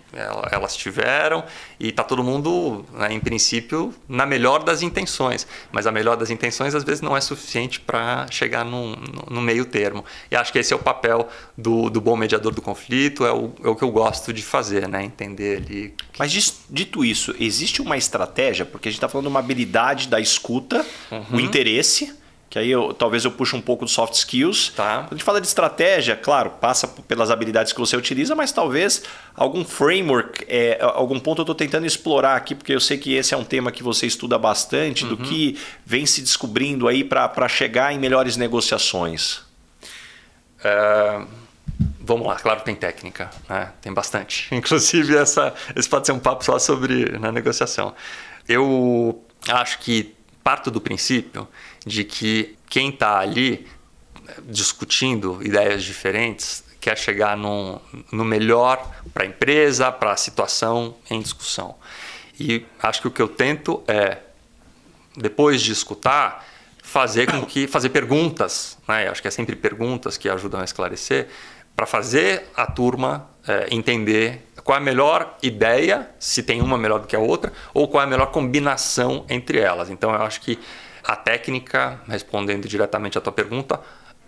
elas 0.50 0.76
tiveram 0.76 1.44
e 1.78 1.88
está 1.88 2.02
todo 2.02 2.22
mundo, 2.22 2.84
né, 2.92 3.12
em 3.12 3.20
princípio, 3.20 3.92
na 4.08 4.24
melhor 4.24 4.62
das 4.62 4.82
intenções. 4.82 5.46
Mas 5.72 5.86
a 5.86 5.92
melhor 5.92 6.16
das 6.16 6.30
intenções 6.30 6.74
às 6.74 6.84
vezes 6.84 7.00
não 7.00 7.16
é 7.16 7.20
suficiente 7.20 7.80
para 7.80 8.26
chegar 8.30 8.64
no, 8.64 8.96
no, 9.30 9.40
meio 9.40 9.64
termo. 9.64 10.04
E 10.30 10.36
acho 10.36 10.52
que 10.52 10.58
esse 10.58 10.72
é 10.72 10.76
o 10.76 10.78
papel 10.78 11.28
do, 11.56 11.90
do 11.90 12.00
bom 12.00 12.16
mediador 12.16 12.54
do 12.54 12.62
conflito, 12.62 13.24
é 13.24 13.32
o, 13.32 13.52
é 13.62 13.68
o 13.68 13.76
que 13.76 13.84
eu 13.84 13.90
gosto 13.90 14.32
de 14.32 14.42
fazer, 14.42 14.88
né, 14.88 15.04
entender 15.04 15.58
ali. 15.58 15.94
Mas 16.18 16.32
dito 16.70 17.04
isso, 17.04 17.34
existe 17.38 17.82
uma 17.82 17.96
estratégia, 17.96 18.64
porque 18.64 18.88
a 18.88 18.90
gente 18.90 18.98
está 18.98 19.08
falando 19.08 19.26
de 19.26 19.30
uma 19.30 19.40
habilidade 19.40 20.08
da 20.08 20.20
escuta, 20.20 20.84
uhum. 21.10 21.36
o 21.38 21.40
interesse 21.40 22.23
que 22.54 22.58
aí 22.60 22.70
eu, 22.70 22.94
talvez 22.94 23.24
eu 23.24 23.32
puxe 23.32 23.56
um 23.56 23.60
pouco 23.60 23.84
dos 23.84 23.92
soft 23.92 24.14
skills. 24.14 24.68
Tá. 24.76 24.98
Quando 24.98 25.14
a 25.14 25.14
gente 25.16 25.24
fala 25.24 25.40
de 25.40 25.46
estratégia, 25.48 26.14
claro, 26.14 26.50
passa 26.50 26.86
pelas 26.86 27.28
habilidades 27.28 27.72
que 27.72 27.80
você 27.80 27.96
utiliza, 27.96 28.36
mas 28.36 28.52
talvez 28.52 29.02
algum 29.34 29.64
framework, 29.64 30.44
é, 30.46 30.78
algum 30.80 31.18
ponto 31.18 31.40
eu 31.40 31.42
estou 31.42 31.54
tentando 31.56 31.84
explorar 31.84 32.36
aqui, 32.36 32.54
porque 32.54 32.72
eu 32.72 32.78
sei 32.78 32.96
que 32.96 33.12
esse 33.12 33.34
é 33.34 33.36
um 33.36 33.42
tema 33.42 33.72
que 33.72 33.82
você 33.82 34.06
estuda 34.06 34.38
bastante, 34.38 35.02
uhum. 35.02 35.10
do 35.10 35.16
que 35.16 35.58
vem 35.84 36.06
se 36.06 36.22
descobrindo 36.22 36.86
aí 36.86 37.02
para 37.02 37.48
chegar 37.48 37.92
em 37.92 37.98
melhores 37.98 38.36
negociações. 38.36 39.40
É, 40.62 41.22
vamos 41.98 42.24
lá, 42.24 42.36
claro, 42.36 42.60
tem 42.60 42.76
técnica, 42.76 43.30
né? 43.48 43.72
tem 43.82 43.92
bastante. 43.92 44.46
Inclusive, 44.54 45.16
essa, 45.16 45.52
esse 45.74 45.88
pode 45.88 46.06
ser 46.06 46.12
um 46.12 46.20
papo 46.20 46.44
só 46.44 46.56
sobre 46.60 47.18
na 47.18 47.32
negociação. 47.32 47.92
Eu 48.48 49.24
acho 49.48 49.80
que 49.80 50.14
parto 50.44 50.70
do 50.70 50.80
princípio 50.80 51.48
de 51.84 52.04
que 52.04 52.56
quem 52.68 52.90
está 52.90 53.18
ali 53.18 53.66
discutindo 54.44 55.40
ideias 55.42 55.82
diferentes 55.82 56.62
quer 56.80 56.98
chegar 56.98 57.36
no, 57.36 57.80
no 58.12 58.24
melhor 58.24 58.94
para 59.12 59.24
a 59.24 59.26
empresa, 59.26 59.90
para 59.90 60.12
a 60.12 60.16
situação 60.16 60.94
em 61.10 61.20
discussão. 61.20 61.74
E 62.38 62.66
acho 62.82 63.00
que 63.00 63.08
o 63.08 63.10
que 63.10 63.22
eu 63.22 63.28
tento 63.28 63.82
é, 63.88 64.18
depois 65.16 65.62
de 65.62 65.72
escutar, 65.72 66.46
fazer 66.82 67.30
com 67.30 67.44
que 67.46 67.66
fazer 67.66 67.88
perguntas, 67.88 68.76
né? 68.86 69.08
acho 69.08 69.22
que 69.22 69.28
é 69.28 69.30
sempre 69.30 69.56
perguntas 69.56 70.18
que 70.18 70.28
ajudam 70.28 70.60
a 70.60 70.64
esclarecer, 70.64 71.28
para 71.74 71.86
fazer 71.86 72.50
a 72.56 72.66
turma 72.66 73.28
é, 73.46 73.68
entender 73.70 74.46
qual 74.62 74.78
é 74.78 74.80
a 74.80 74.84
melhor 74.84 75.36
ideia, 75.42 76.08
se 76.18 76.42
tem 76.42 76.62
uma 76.62 76.78
melhor 76.78 77.00
do 77.00 77.06
que 77.06 77.14
a 77.14 77.18
outra, 77.18 77.52
ou 77.74 77.86
qual 77.86 78.02
é 78.02 78.06
a 78.06 78.08
melhor 78.08 78.26
combinação 78.26 79.24
entre 79.28 79.58
elas. 79.58 79.90
Então 79.90 80.10
eu 80.10 80.22
acho 80.22 80.40
que 80.40 80.58
a 81.04 81.14
técnica, 81.14 82.00
respondendo 82.08 82.66
diretamente 82.66 83.18
à 83.18 83.20
tua 83.20 83.32
pergunta, 83.32 83.78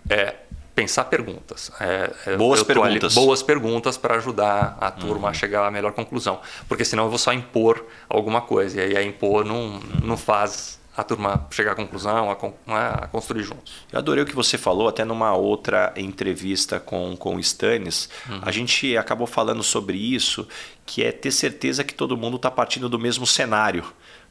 é 0.07 0.35
pensar 0.75 1.05
perguntas. 1.05 1.71
É, 1.79 2.33
é 2.33 2.37
boas 2.37 2.61
perguntas. 2.61 3.17
Ali, 3.17 3.25
boas 3.25 3.41
perguntas 3.41 3.97
para 3.97 4.15
ajudar 4.15 4.77
a 4.79 4.91
turma 4.91 5.23
uhum. 5.23 5.27
a 5.27 5.33
chegar 5.33 5.65
à 5.65 5.71
melhor 5.71 5.91
conclusão. 5.93 6.39
Porque 6.69 6.85
senão 6.85 7.05
eu 7.05 7.09
vou 7.09 7.17
só 7.17 7.33
impor 7.33 7.83
alguma 8.07 8.41
coisa. 8.41 8.79
E 8.79 8.83
aí 8.83 8.97
a 8.97 9.01
impor 9.01 9.43
não, 9.43 9.79
não 10.03 10.15
faz 10.15 10.79
a 10.97 11.03
turma 11.03 11.47
chegar 11.51 11.73
à 11.73 11.75
conclusão, 11.75 12.31
a, 12.31 12.33
né, 12.71 12.91
a, 13.01 13.07
construir 13.07 13.43
juntos. 13.43 13.71
Eu 13.91 13.99
adorei 13.99 14.23
o 14.23 14.25
que 14.25 14.35
você 14.35 14.57
falou, 14.57 14.87
até 14.87 15.05
numa 15.05 15.35
outra 15.35 15.93
entrevista 15.95 16.79
com, 16.79 17.15
com 17.15 17.35
o 17.35 17.39
Stannis, 17.39 18.09
uhum. 18.27 18.39
a 18.41 18.51
gente 18.51 18.97
acabou 18.97 19.27
falando 19.27 19.61
sobre 19.61 19.95
isso, 19.95 20.47
que 20.87 21.03
é 21.03 21.11
ter 21.11 21.31
certeza 21.31 21.83
que 21.83 21.93
todo 21.93 22.17
mundo 22.17 22.37
está 22.37 22.49
partindo 22.49 22.89
do 22.89 22.97
mesmo 22.97 23.27
cenário. 23.27 23.85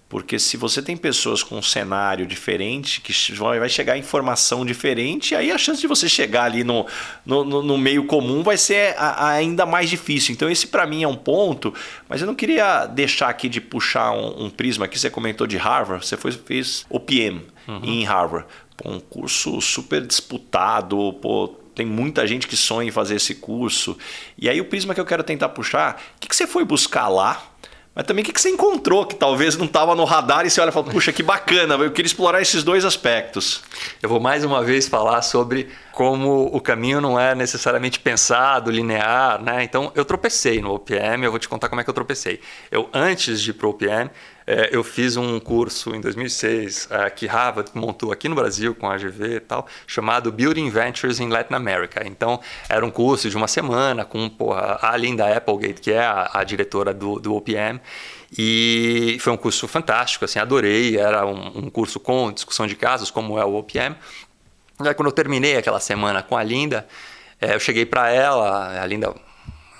Porque 0.09 0.39
se 0.39 0.57
você 0.57 0.81
tem 0.81 0.97
pessoas 0.97 1.43
com 1.43 1.59
um 1.59 1.63
cenário 1.63 2.27
diferente, 2.27 3.01
que 3.01 3.13
vai 3.35 3.69
chegar 3.69 3.99
informação 3.99 4.65
diferente, 4.65 5.35
aí 5.35 5.51
a 5.51 5.59
chance 5.59 5.81
de 5.81 5.89
você 5.89 6.09
chegar 6.09 6.45
ali 6.45 6.63
no, 6.63 6.87
no, 7.25 7.45
no 7.45 7.77
meio 7.77 8.05
comum 8.05 8.45
vai 8.45 8.57
ser 8.57 8.95
ainda 8.99 9.67
mais 9.67 9.91
difícil. 9.91 10.33
Então, 10.33 10.49
esse 10.49 10.69
para 10.69 10.87
mim 10.87 11.03
é 11.03 11.09
um 11.09 11.17
ponto, 11.17 11.75
mas 12.09 12.21
eu 12.21 12.27
não 12.27 12.37
queria 12.37 12.87
deixar 12.87 13.29
aqui 13.29 13.49
de 13.49 13.61
puxar 13.61 14.13
um, 14.13 14.45
um 14.45 14.51
prisma 14.51 14.85
aqui. 14.85 14.97
Você 14.97 15.11
comentou 15.11 15.45
de 15.45 15.57
Harvard, 15.57 16.07
você 16.07 16.17
foi, 16.17 16.31
fez 16.31 16.87
OPM 16.89 17.43
uhum. 17.67 17.81
em 17.83 18.05
Harvard. 18.05 18.47
Pô, 18.77 18.91
um 18.91 19.01
curso 19.01 19.61
super 19.61 20.07
disputado, 20.07 21.15
pô, 21.15 21.49
tem 21.75 21.85
muita 21.85 22.25
gente 22.29 22.47
que 22.47 22.57
sonha 22.57 22.89
em 22.89 22.93
fazer 22.93 23.17
esse 23.17 23.35
curso. 23.35 23.99
E 24.39 24.49
aí 24.49 24.61
o 24.61 24.65
prisma 24.67 24.95
que 24.95 25.01
eu 25.01 25.05
quero 25.05 25.25
tentar 25.25 25.49
puxar, 25.49 26.01
o 26.17 26.21
que, 26.21 26.29
que 26.29 26.37
você 26.37 26.47
foi 26.47 26.65
buscar 26.65 27.09
lá? 27.09 27.56
Mas 27.97 28.05
também 28.05 28.23
o 28.23 28.27
que 28.27 28.39
você 28.39 28.51
encontrou 28.51 29.07
que 29.07 29.15
talvez 29.15 29.57
não 29.57 29.65
estava 29.65 29.95
no 29.95 30.05
radar 30.05 30.45
e 30.45 30.51
você 30.51 30.61
olha 30.61 30.69
e 30.69 30.73
fala, 30.73 30.91
puxa, 30.91 31.15
que 31.15 31.23
bacana, 31.23 31.77
eu 31.77 31.91
queria 31.91 32.07
explorar 32.07 32.43
esses 32.43 32.63
dois 32.63 32.85
aspectos. 32.85 33.63
Eu 34.03 34.09
vou 34.11 34.21
mais 34.21 34.45
uma 34.45 34.63
vez 34.63 34.87
falar 34.87 35.23
sobre 35.23 35.71
como 35.93 36.45
o 36.55 36.61
caminho 36.61 37.01
não 37.01 37.19
é 37.19 37.35
necessariamente 37.35 37.99
pensado, 37.99 38.71
linear, 38.71 39.43
né? 39.43 39.65
Então 39.65 39.91
eu 39.95 40.05
tropecei 40.05 40.61
no 40.61 40.75
OPM, 40.75 41.25
eu 41.25 41.31
vou 41.31 41.41
te 41.41 41.49
contar 41.49 41.71
como 41.71 41.81
é 41.81 41.85
que 41.85 41.89
eu 41.89 41.95
tropecei. 41.95 42.39
Eu, 42.71 42.87
antes 42.93 43.41
de 43.41 43.49
ir 43.49 43.55
para 43.55 43.67
o 43.67 43.71
OPM, 43.71 44.11
é, 44.47 44.71
eu 44.71 44.85
fiz 44.85 45.17
um 45.17 45.41
curso 45.41 45.95
em 45.95 46.01
2006 46.01 46.89
é, 46.91 47.11
que 47.11 47.27
Harvard 47.27 47.71
montou 47.75 48.13
aqui 48.13 48.29
no 48.29 48.35
Brasil 48.35 48.75
com 48.75 48.89
a 48.89 48.95
AGV 48.95 49.37
e 49.37 49.41
tal, 49.41 49.67
chamado 49.87 50.31
Building 50.31 50.71
Ventures 50.71 51.19
in 51.19 51.29
Latin 51.29 51.55
America. 51.55 52.07
Então, 52.07 52.41
era 52.69 52.85
um 52.87 52.91
curso 52.91 53.29
de 53.29 53.37
uma 53.37 53.49
semana 53.49 54.05
com 54.05 54.29
porra, 54.29 54.79
a 54.81 54.97
Linda 54.97 55.37
Applegate, 55.37 55.81
que 55.81 55.91
é 55.91 56.01
a, 56.01 56.31
a 56.33 56.45
diretora 56.45 56.95
do, 56.95 57.19
do 57.19 57.35
OPM, 57.35 57.81
e 58.39 59.17
foi 59.21 59.33
um 59.33 59.37
curso 59.37 59.67
fantástico, 59.67 60.25
assim, 60.25 60.39
adorei. 60.39 60.97
Era 60.97 61.27
um, 61.27 61.67
um 61.67 61.71
curso 61.71 61.99
com 61.99 62.33
discussão 62.33 62.67
de 62.67 62.77
casos, 62.77 63.11
como 63.11 63.39
é 63.39 63.45
o 63.45 63.55
OPM. 63.55 63.97
E 64.81 64.89
aí, 64.89 64.95
quando 64.95 65.09
eu 65.09 65.13
terminei 65.13 65.57
aquela 65.57 65.81
semana 65.81 66.23
com 66.23 66.37
a 66.37 66.43
Linda, 66.43 66.87
é, 67.41 67.55
eu 67.55 67.61
cheguei 67.61 67.87
para 67.87 68.11
ela, 68.11 68.81
a 68.81 68.87
Linda 68.87 69.15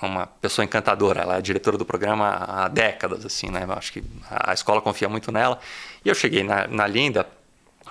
uma 0.01 0.27
pessoa 0.27 0.63
encantadora. 0.65 1.21
Ela 1.21 1.37
é 1.37 1.41
diretora 1.41 1.77
do 1.77 1.85
programa 1.85 2.29
há 2.29 2.67
décadas, 2.67 3.25
assim, 3.25 3.49
né? 3.49 3.65
Eu 3.67 3.73
acho 3.73 3.93
que 3.93 4.03
a 4.29 4.53
escola 4.53 4.81
confia 4.81 5.09
muito 5.09 5.31
nela. 5.31 5.59
E 6.03 6.09
eu 6.09 6.15
cheguei 6.15 6.43
na, 6.43 6.67
na 6.67 6.85
Linda, 6.85 7.27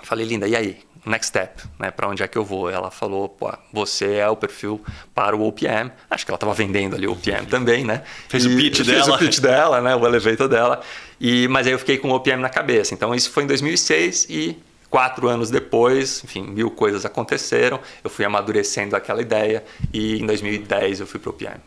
falei, 0.03 0.25
Linda, 0.25 0.47
e 0.47 0.55
aí? 0.55 0.87
Next 1.05 1.27
step, 1.27 1.63
né? 1.79 1.89
Para 1.89 2.09
onde 2.09 2.21
é 2.21 2.27
que 2.27 2.37
eu 2.37 2.43
vou? 2.43 2.69
Ela 2.69 2.91
falou, 2.91 3.29
pô, 3.29 3.49
você 3.71 4.15
é 4.15 4.27
o 4.27 4.35
perfil 4.35 4.83
para 5.15 5.35
o 5.35 5.47
OPM. 5.47 5.89
Acho 6.09 6.25
que 6.25 6.31
ela 6.31 6.35
estava 6.35 6.53
vendendo 6.53 6.95
ali 6.95 7.07
o 7.07 7.13
OPM 7.13 7.45
também, 7.49 7.85
né? 7.85 8.03
Fez 8.27 8.43
e 8.43 8.47
o 8.49 8.57
pitch 8.57 8.77
fez 8.77 8.87
dela. 8.87 9.03
Fez 9.03 9.15
o 9.15 9.17
pitch 9.17 9.39
dela, 9.39 9.81
né? 9.81 9.95
O 9.95 10.05
elevator 10.05 10.49
dela. 10.49 10.81
E, 11.19 11.47
mas 11.47 11.65
aí 11.65 11.71
eu 11.71 11.79
fiquei 11.79 11.97
com 11.97 12.09
o 12.09 12.13
OPM 12.13 12.41
na 12.41 12.49
cabeça. 12.49 12.93
Então 12.93 13.15
isso 13.15 13.31
foi 13.31 13.43
em 13.43 13.47
2006 13.47 14.27
e 14.29 14.61
quatro 14.89 15.27
anos 15.27 15.49
depois, 15.49 16.23
enfim, 16.23 16.43
mil 16.43 16.71
coisas 16.71 17.05
aconteceram. 17.05 17.79
Eu 18.03 18.09
fui 18.09 18.25
amadurecendo 18.25 18.95
aquela 18.95 19.21
ideia 19.21 19.63
e 19.93 20.21
em 20.21 20.25
2010 20.25 20.99
eu 20.99 21.07
fui 21.07 21.19
para 21.19 21.29
o 21.29 21.33
OPM. 21.33 21.59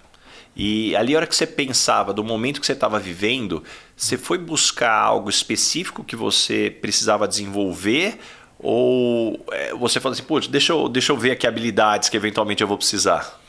E 0.54 0.94
ali, 0.96 1.14
a 1.14 1.18
hora 1.18 1.26
que 1.26 1.34
você 1.34 1.46
pensava 1.46 2.12
do 2.12 2.24
momento 2.24 2.60
que 2.60 2.66
você 2.66 2.72
estava 2.72 2.98
vivendo, 2.98 3.62
você 3.96 4.18
foi 4.18 4.36
buscar 4.36 4.92
algo 4.92 5.30
específico 5.30 6.04
que 6.04 6.16
você 6.16 6.76
precisava 6.80 7.26
desenvolver? 7.26 8.18
Ou 8.58 9.44
é, 9.52 9.72
você 9.74 10.00
falou 10.00 10.12
assim, 10.12 10.22
putz, 10.22 10.48
deixa 10.48 10.72
eu, 10.72 10.88
deixa 10.88 11.12
eu 11.12 11.16
ver 11.16 11.30
aqui 11.30 11.46
habilidades 11.46 12.08
que 12.08 12.16
eventualmente 12.16 12.62
eu 12.62 12.68
vou 12.68 12.76
precisar? 12.76 13.40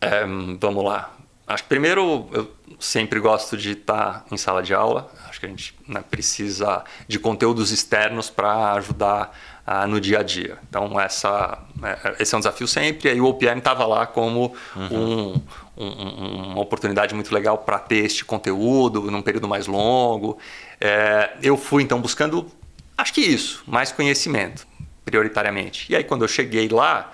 É, 0.00 0.24
vamos 0.60 0.84
lá. 0.84 1.12
Acho 1.46 1.64
que 1.64 1.68
primeiro 1.68 2.28
eu 2.32 2.50
sempre 2.78 3.18
gosto 3.18 3.56
de 3.56 3.72
estar 3.72 4.24
em 4.30 4.36
sala 4.36 4.62
de 4.62 4.72
aula. 4.72 5.10
Acho 5.28 5.40
que 5.40 5.46
a 5.46 5.48
gente 5.48 5.74
né, 5.86 6.02
precisa 6.08 6.84
de 7.08 7.18
conteúdos 7.18 7.70
externos 7.70 8.30
para 8.30 8.72
ajudar 8.74 9.36
ah, 9.66 9.86
no 9.86 10.00
dia 10.00 10.20
a 10.20 10.22
dia. 10.22 10.58
Então 10.68 10.98
essa, 10.98 11.58
é, 11.82 12.22
esse 12.22 12.34
é 12.34 12.38
um 12.38 12.40
desafio 12.40 12.66
sempre. 12.66 13.12
E 13.12 13.20
o 13.20 13.26
OPM 13.26 13.58
estava 13.58 13.84
lá 13.86 14.06
como 14.06 14.54
uhum. 14.74 15.34
um, 15.34 15.42
um, 15.76 16.52
uma 16.52 16.60
oportunidade 16.60 17.14
muito 17.14 17.32
legal 17.34 17.58
para 17.58 17.78
ter 17.78 18.04
este 18.04 18.24
conteúdo 18.24 19.10
num 19.10 19.22
período 19.22 19.48
mais 19.48 19.66
longo. 19.66 20.38
É, 20.80 21.36
eu 21.42 21.56
fui 21.56 21.82
então 21.82 22.00
buscando, 22.00 22.46
acho 22.96 23.12
que 23.12 23.20
isso, 23.20 23.62
mais 23.66 23.92
conhecimento 23.92 24.66
prioritariamente. 25.04 25.90
E 25.90 25.96
aí 25.96 26.04
quando 26.04 26.22
eu 26.22 26.28
cheguei 26.28 26.68
lá 26.68 27.12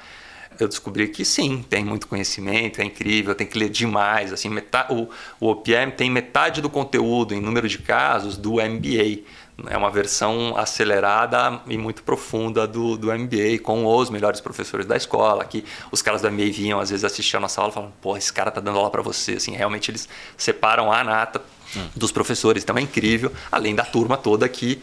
eu 0.58 0.68
descobri 0.68 1.08
que 1.08 1.24
sim, 1.24 1.64
tem 1.68 1.84
muito 1.84 2.06
conhecimento, 2.06 2.80
é 2.80 2.84
incrível, 2.84 3.34
tem 3.34 3.46
que 3.46 3.58
ler 3.58 3.68
demais. 3.68 4.32
Assim, 4.32 4.48
metade, 4.48 4.92
o, 4.92 5.08
o 5.40 5.50
OPM 5.50 5.92
tem 5.96 6.10
metade 6.10 6.60
do 6.60 6.68
conteúdo 6.68 7.34
em 7.34 7.40
número 7.40 7.68
de 7.68 7.78
casos 7.78 8.36
do 8.36 8.54
MBA. 8.54 9.22
É 9.66 9.76
uma 9.76 9.90
versão 9.90 10.56
acelerada 10.56 11.60
e 11.66 11.76
muito 11.76 12.02
profunda 12.04 12.66
do, 12.66 12.96
do 12.96 13.12
MBA, 13.12 13.58
com 13.62 13.84
os 13.84 14.08
melhores 14.08 14.40
professores 14.40 14.86
da 14.86 14.96
escola, 14.96 15.44
que 15.44 15.64
os 15.90 16.00
caras 16.00 16.22
do 16.22 16.30
MBA 16.30 16.52
vinham 16.52 16.78
às 16.78 16.90
vezes 16.90 17.04
assistir 17.04 17.36
a 17.36 17.40
nossa 17.40 17.60
aula 17.60 17.72
e 17.72 17.74
falavam, 17.74 17.94
pô, 18.00 18.16
esse 18.16 18.32
cara 18.32 18.50
tá 18.50 18.60
dando 18.60 18.78
aula 18.78 18.90
para 18.90 19.02
você. 19.02 19.32
Assim, 19.32 19.56
realmente 19.56 19.90
eles 19.90 20.08
separam 20.36 20.92
a 20.92 21.02
nata 21.02 21.42
hum. 21.76 21.88
dos 21.96 22.12
professores, 22.12 22.62
então 22.62 22.78
é 22.78 22.80
incrível, 22.80 23.32
além 23.50 23.74
da 23.74 23.84
turma 23.84 24.16
toda 24.16 24.48
que 24.48 24.80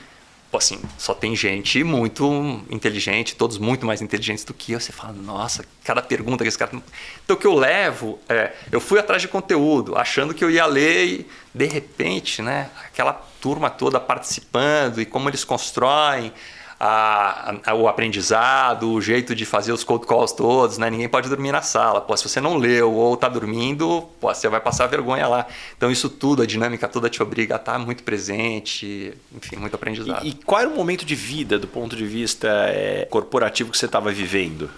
assim, 0.58 0.80
só 0.98 1.14
tem 1.14 1.36
gente 1.36 1.84
muito 1.84 2.64
inteligente, 2.70 3.36
todos 3.36 3.58
muito 3.58 3.86
mais 3.86 4.02
inteligentes 4.02 4.44
do 4.44 4.54
que 4.54 4.72
eu. 4.72 4.80
Você 4.80 4.92
fala, 4.92 5.14
nossa, 5.14 5.66
cada 5.84 6.02
pergunta 6.02 6.44
que 6.44 6.48
esse 6.48 6.58
cara. 6.58 6.72
Então, 7.24 7.36
o 7.36 7.40
que 7.40 7.48
eu 7.48 7.56
levo 7.56 8.20
é. 8.28 8.54
Eu 8.72 8.80
fui 8.80 9.00
atrás 9.00 9.22
de 9.22 9.28
conteúdo, 9.28 9.98
achando 9.98 10.34
que 10.34 10.44
eu 10.44 10.50
ia 10.50 10.66
ler 10.66 11.06
e, 11.06 11.28
de 11.54 11.66
repente, 11.66 12.42
né, 12.42 12.70
aquela 12.86 13.14
turma 13.14 13.70
toda 13.70 14.00
participando 14.00 15.02
e 15.02 15.06
como 15.06 15.30
eles 15.30 15.44
constroem 15.44 16.34
a, 16.86 17.56
a, 17.66 17.74
o 17.74 17.88
aprendizado, 17.88 18.92
o 18.92 19.02
jeito 19.02 19.34
de 19.34 19.46
fazer 19.46 19.72
os 19.72 19.84
cold 19.84 20.06
calls 20.06 20.32
todos, 20.32 20.78
né? 20.78 20.90
Ninguém 20.90 21.10
pode 21.10 21.28
dormir 21.28 21.52
na 21.52 21.62
sala. 21.62 22.00
Pô, 22.00 22.16
se 22.16 22.28
você 22.28 22.40
não 22.40 22.58
leu 22.58 22.94
ou 22.94 23.16
está 23.16 23.28
dormindo, 23.28 24.08
pô, 24.20 24.34
você 24.34 24.48
vai 24.48 24.62
passar 24.62 24.88
vergonha 24.88 25.28
lá. 25.28 25.48
Então 25.76 25.90
isso 25.90 26.10
tudo, 26.10 26.44
a 26.44 26.46
dinâmica 26.46 26.88
toda 26.88 27.10
te 27.10 27.22
obriga 27.24 27.56
a 27.56 27.58
estar 27.58 27.74
tá 27.74 27.80
muito 27.80 28.04
presente, 28.04 29.14
enfim, 29.36 29.56
muito 29.56 29.76
aprendizado. 29.76 30.24
E, 30.24 30.30
e 30.30 30.34
qual 30.34 30.62
era 30.62 30.70
o 30.70 30.76
momento 30.76 31.06
de 31.06 31.16
vida 31.16 31.58
do 31.58 31.68
ponto 31.68 31.96
de 31.96 32.06
vista 32.06 32.48
é, 32.70 33.08
corporativo 33.10 33.72
que 33.72 33.78
você 33.78 33.88
estava 33.88 34.12
vivendo? 34.12 34.70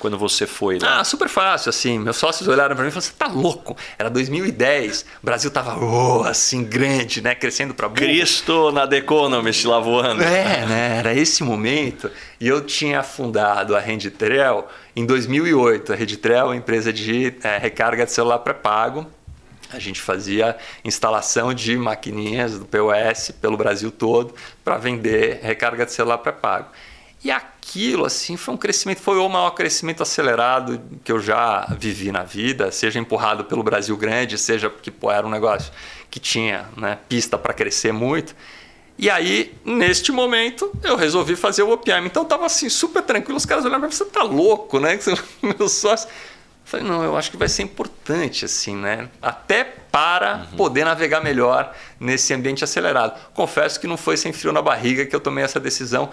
Quando 0.00 0.18
você 0.18 0.46
foi 0.46 0.78
lá? 0.78 1.00
Ah, 1.00 1.04
super 1.04 1.28
fácil, 1.28 1.68
assim. 1.68 1.98
Meus 1.98 2.16
sócios 2.16 2.48
olharam 2.48 2.74
para 2.74 2.82
mim 2.82 2.88
e 2.88 2.92
falaram: 2.92 3.08
você 3.08 3.16
tá 3.16 3.28
louco? 3.28 3.76
Era 3.98 4.10
2010, 4.10 5.04
o 5.22 5.26
Brasil 5.26 5.50
tava 5.50 5.78
oh, 5.78 6.24
assim, 6.24 6.64
grande, 6.64 7.20
né? 7.20 7.34
Crescendo 7.34 7.74
para. 7.74 7.88
Cristo 7.90 8.72
na 8.72 8.86
The 8.86 8.96
Economist 8.96 9.66
lá 9.66 9.78
voando. 9.78 10.22
É, 10.22 10.66
né? 10.66 10.96
Era 10.98 11.14
esse 11.14 11.44
momento. 11.44 12.10
E 12.40 12.48
eu 12.48 12.62
tinha 12.62 13.02
fundado 13.02 13.76
a 13.76 13.80
Renditrel 13.80 14.66
em 14.96 15.04
2008. 15.04 15.92
A 15.92 15.96
Renditrel 15.96 16.38
é 16.38 16.44
uma 16.44 16.56
empresa 16.56 16.92
de 16.92 17.34
é, 17.42 17.58
recarga 17.58 18.04
de 18.04 18.12
celular 18.12 18.38
pré-pago. 18.38 19.06
A 19.72 19.78
gente 19.78 20.00
fazia 20.00 20.56
instalação 20.84 21.54
de 21.54 21.76
maquininhas 21.76 22.58
do 22.58 22.64
POS 22.64 23.32
pelo 23.40 23.56
Brasil 23.56 23.92
todo 23.92 24.34
para 24.64 24.76
vender 24.78 25.38
recarga 25.42 25.86
de 25.86 25.92
celular 25.92 26.18
pré-pago. 26.18 26.66
E 27.22 27.30
aquilo, 27.30 28.06
assim, 28.06 28.36
foi 28.36 28.54
um 28.54 28.56
crescimento, 28.56 29.00
foi 29.00 29.18
o 29.18 29.28
maior 29.28 29.50
crescimento 29.50 30.02
acelerado 30.02 30.80
que 31.04 31.12
eu 31.12 31.20
já 31.20 31.66
vivi 31.78 32.10
na 32.10 32.22
vida, 32.22 32.72
seja 32.72 32.98
empurrado 32.98 33.44
pelo 33.44 33.62
Brasil 33.62 33.94
grande, 33.96 34.38
seja 34.38 34.70
porque 34.70 34.90
pô, 34.90 35.10
era 35.12 35.26
um 35.26 35.30
negócio 35.30 35.70
que 36.10 36.18
tinha 36.18 36.66
né, 36.76 36.98
pista 37.08 37.36
para 37.36 37.52
crescer 37.52 37.92
muito. 37.92 38.34
E 38.96 39.08
aí, 39.08 39.54
neste 39.64 40.12
momento, 40.12 40.70
eu 40.82 40.96
resolvi 40.96 41.36
fazer 41.36 41.62
o 41.62 41.70
OPM. 41.70 42.06
Então, 42.06 42.22
estava 42.22 42.44
assim, 42.44 42.68
super 42.68 43.02
tranquilo. 43.02 43.38
Os 43.38 43.46
caras 43.46 43.64
olharam 43.64 43.80
para 43.80 43.88
mim, 43.88 43.94
você 43.94 44.04
tá 44.04 44.22
louco, 44.22 44.78
né? 44.78 44.98
Meu 45.40 45.68
sócio. 45.70 46.06
Falei, 46.64 46.86
não, 46.86 47.02
eu 47.02 47.16
acho 47.16 47.30
que 47.30 47.36
vai 47.36 47.48
ser 47.48 47.62
importante, 47.62 48.44
assim, 48.44 48.76
né? 48.76 49.08
Até 49.20 49.64
para 49.64 50.46
uhum. 50.50 50.56
poder 50.56 50.84
navegar 50.84 51.22
melhor 51.22 51.74
nesse 51.98 52.34
ambiente 52.34 52.62
acelerado. 52.62 53.18
Confesso 53.32 53.80
que 53.80 53.86
não 53.86 53.96
foi 53.96 54.18
sem 54.18 54.32
frio 54.32 54.52
na 54.52 54.60
barriga 54.60 55.06
que 55.06 55.16
eu 55.16 55.20
tomei 55.20 55.44
essa 55.44 55.58
decisão 55.58 56.10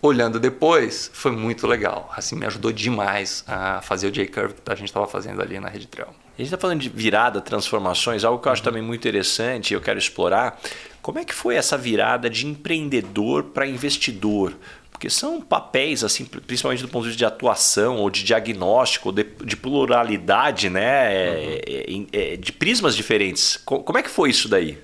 olhando 0.00 0.38
depois, 0.38 1.10
foi 1.12 1.32
muito 1.32 1.66
legal. 1.66 2.12
Assim, 2.16 2.36
me 2.36 2.46
ajudou 2.46 2.72
demais 2.72 3.44
a 3.46 3.80
fazer 3.82 4.08
o 4.08 4.10
J-Curve 4.10 4.54
que 4.54 4.72
a 4.72 4.74
gente 4.74 4.88
estava 4.88 5.06
fazendo 5.06 5.42
ali 5.42 5.58
na 5.58 5.68
Rede 5.68 5.86
Trail. 5.86 6.08
A 6.10 6.40
gente 6.40 6.46
está 6.46 6.58
falando 6.58 6.80
de 6.80 6.88
virada, 6.88 7.40
transformações, 7.40 8.24
algo 8.24 8.40
que 8.40 8.48
eu 8.48 8.52
acho 8.52 8.62
também 8.62 8.82
muito 8.82 9.00
interessante 9.00 9.72
e 9.72 9.74
eu 9.74 9.80
quero 9.80 9.98
explorar. 9.98 10.60
Como 11.02 11.18
é 11.18 11.24
que 11.24 11.34
foi 11.34 11.56
essa 11.56 11.76
virada 11.76 12.30
de 12.30 12.46
empreendedor 12.46 13.44
para 13.44 13.66
investidor? 13.66 14.56
Porque 14.92 15.10
são 15.10 15.40
papéis, 15.40 16.02
assim, 16.02 16.24
principalmente 16.24 16.82
do 16.82 16.88
ponto 16.88 17.04
de 17.04 17.10
vista 17.10 17.18
de 17.18 17.24
atuação 17.24 17.96
ou 17.98 18.10
de 18.10 18.24
diagnóstico, 18.24 19.12
de, 19.12 19.24
de 19.44 19.56
pluralidade, 19.56 20.68
né? 20.68 21.30
Uhum. 21.30 22.06
É, 22.12 22.32
é, 22.32 22.36
de 22.36 22.52
prismas 22.52 22.96
diferentes. 22.96 23.56
Como 23.64 23.96
é 23.96 24.02
que 24.02 24.10
foi 24.10 24.30
isso 24.30 24.48
daí? 24.48 24.78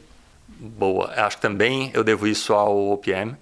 Boa. 0.48 1.12
Acho 1.16 1.36
que 1.36 1.42
também 1.42 1.90
eu 1.92 2.04
devo 2.04 2.26
isso 2.26 2.52
ao 2.52 2.92
OPM 2.92 3.36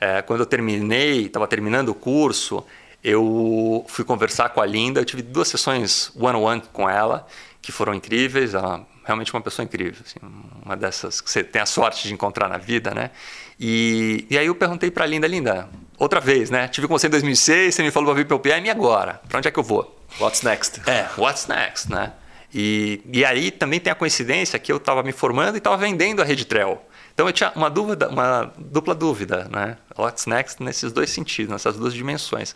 é, 0.00 0.22
quando 0.22 0.40
eu 0.40 0.46
terminei, 0.46 1.26
estava 1.26 1.46
terminando 1.46 1.90
o 1.90 1.94
curso, 1.94 2.64
eu 3.04 3.84
fui 3.88 4.04
conversar 4.04 4.48
com 4.50 4.60
a 4.60 4.66
Linda. 4.66 5.00
Eu 5.00 5.04
tive 5.04 5.22
duas 5.22 5.48
sessões 5.48 6.10
one-on-one 6.16 6.62
com 6.72 6.88
ela, 6.88 7.26
que 7.60 7.70
foram 7.70 7.94
incríveis. 7.94 8.54
Ela 8.54 8.86
realmente 9.04 9.32
uma 9.32 9.40
pessoa 9.40 9.64
incrível, 9.64 10.00
assim, 10.04 10.18
uma 10.64 10.76
dessas 10.76 11.20
que 11.20 11.30
você 11.30 11.42
tem 11.42 11.60
a 11.60 11.66
sorte 11.66 12.06
de 12.06 12.14
encontrar 12.14 12.48
na 12.48 12.58
vida, 12.58 12.94
né? 12.94 13.10
E, 13.58 14.26
e 14.30 14.38
aí 14.38 14.46
eu 14.46 14.54
perguntei 14.54 14.90
para 14.90 15.04
a 15.04 15.06
Linda, 15.06 15.26
Linda, 15.26 15.68
outra 15.98 16.20
vez, 16.20 16.48
né? 16.48 16.68
Tive 16.68 16.86
com 16.86 16.98
você 16.98 17.08
em 17.08 17.10
2006, 17.10 17.74
você 17.74 17.82
me 17.82 17.90
falou 17.90 18.08
para 18.08 18.22
vir 18.22 18.26
para 18.26 18.36
o 18.36 18.40
PM, 18.40 18.68
e 18.68 18.70
agora? 18.70 19.20
Para 19.28 19.38
onde 19.38 19.48
é 19.48 19.50
que 19.50 19.58
eu 19.58 19.62
vou? 19.62 19.98
What's 20.18 20.42
next? 20.42 20.80
É, 20.88 21.06
what's 21.18 21.46
next, 21.46 21.90
né? 21.90 22.12
E, 22.52 23.02
e 23.12 23.24
aí 23.24 23.50
também 23.50 23.78
tem 23.78 23.92
a 23.92 23.94
coincidência 23.94 24.58
que 24.58 24.72
eu 24.72 24.76
estava 24.76 25.02
me 25.02 25.12
formando 25.12 25.54
e 25.56 25.58
estava 25.58 25.76
vendendo 25.76 26.20
a 26.20 26.24
Rede 26.24 26.44
Trell. 26.44 26.82
Então 27.12 27.26
eu 27.26 27.32
tinha 27.32 27.52
uma 27.54 27.68
dúvida, 27.68 28.08
uma 28.08 28.52
dupla 28.58 28.94
dúvida, 28.94 29.48
né? 29.50 29.76
What's 29.98 30.26
next 30.26 30.62
nesses 30.62 30.92
dois 30.92 31.10
sentidos, 31.10 31.50
nessas 31.50 31.76
duas 31.76 31.92
dimensões. 31.92 32.54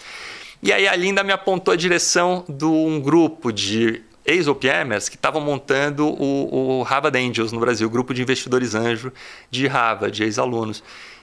E 0.62 0.72
aí 0.72 0.88
a 0.88 0.96
Linda 0.96 1.22
me 1.22 1.32
apontou 1.32 1.74
a 1.74 1.76
direção 1.76 2.44
de 2.48 2.64
um 2.64 3.00
grupo 3.00 3.52
de 3.52 4.02
ex-OPMers 4.24 5.08
que 5.08 5.16
estavam 5.16 5.40
montando 5.40 6.06
o, 6.06 6.80
o 6.80 6.82
Harvard 6.82 7.18
Angels 7.18 7.52
no 7.52 7.60
Brasil, 7.60 7.88
grupo 7.90 8.14
de 8.14 8.22
investidores 8.22 8.74
anjo 8.74 9.12
de 9.50 9.66
Harvard, 9.66 10.16
de 10.16 10.24
ex-alunos. 10.24 10.82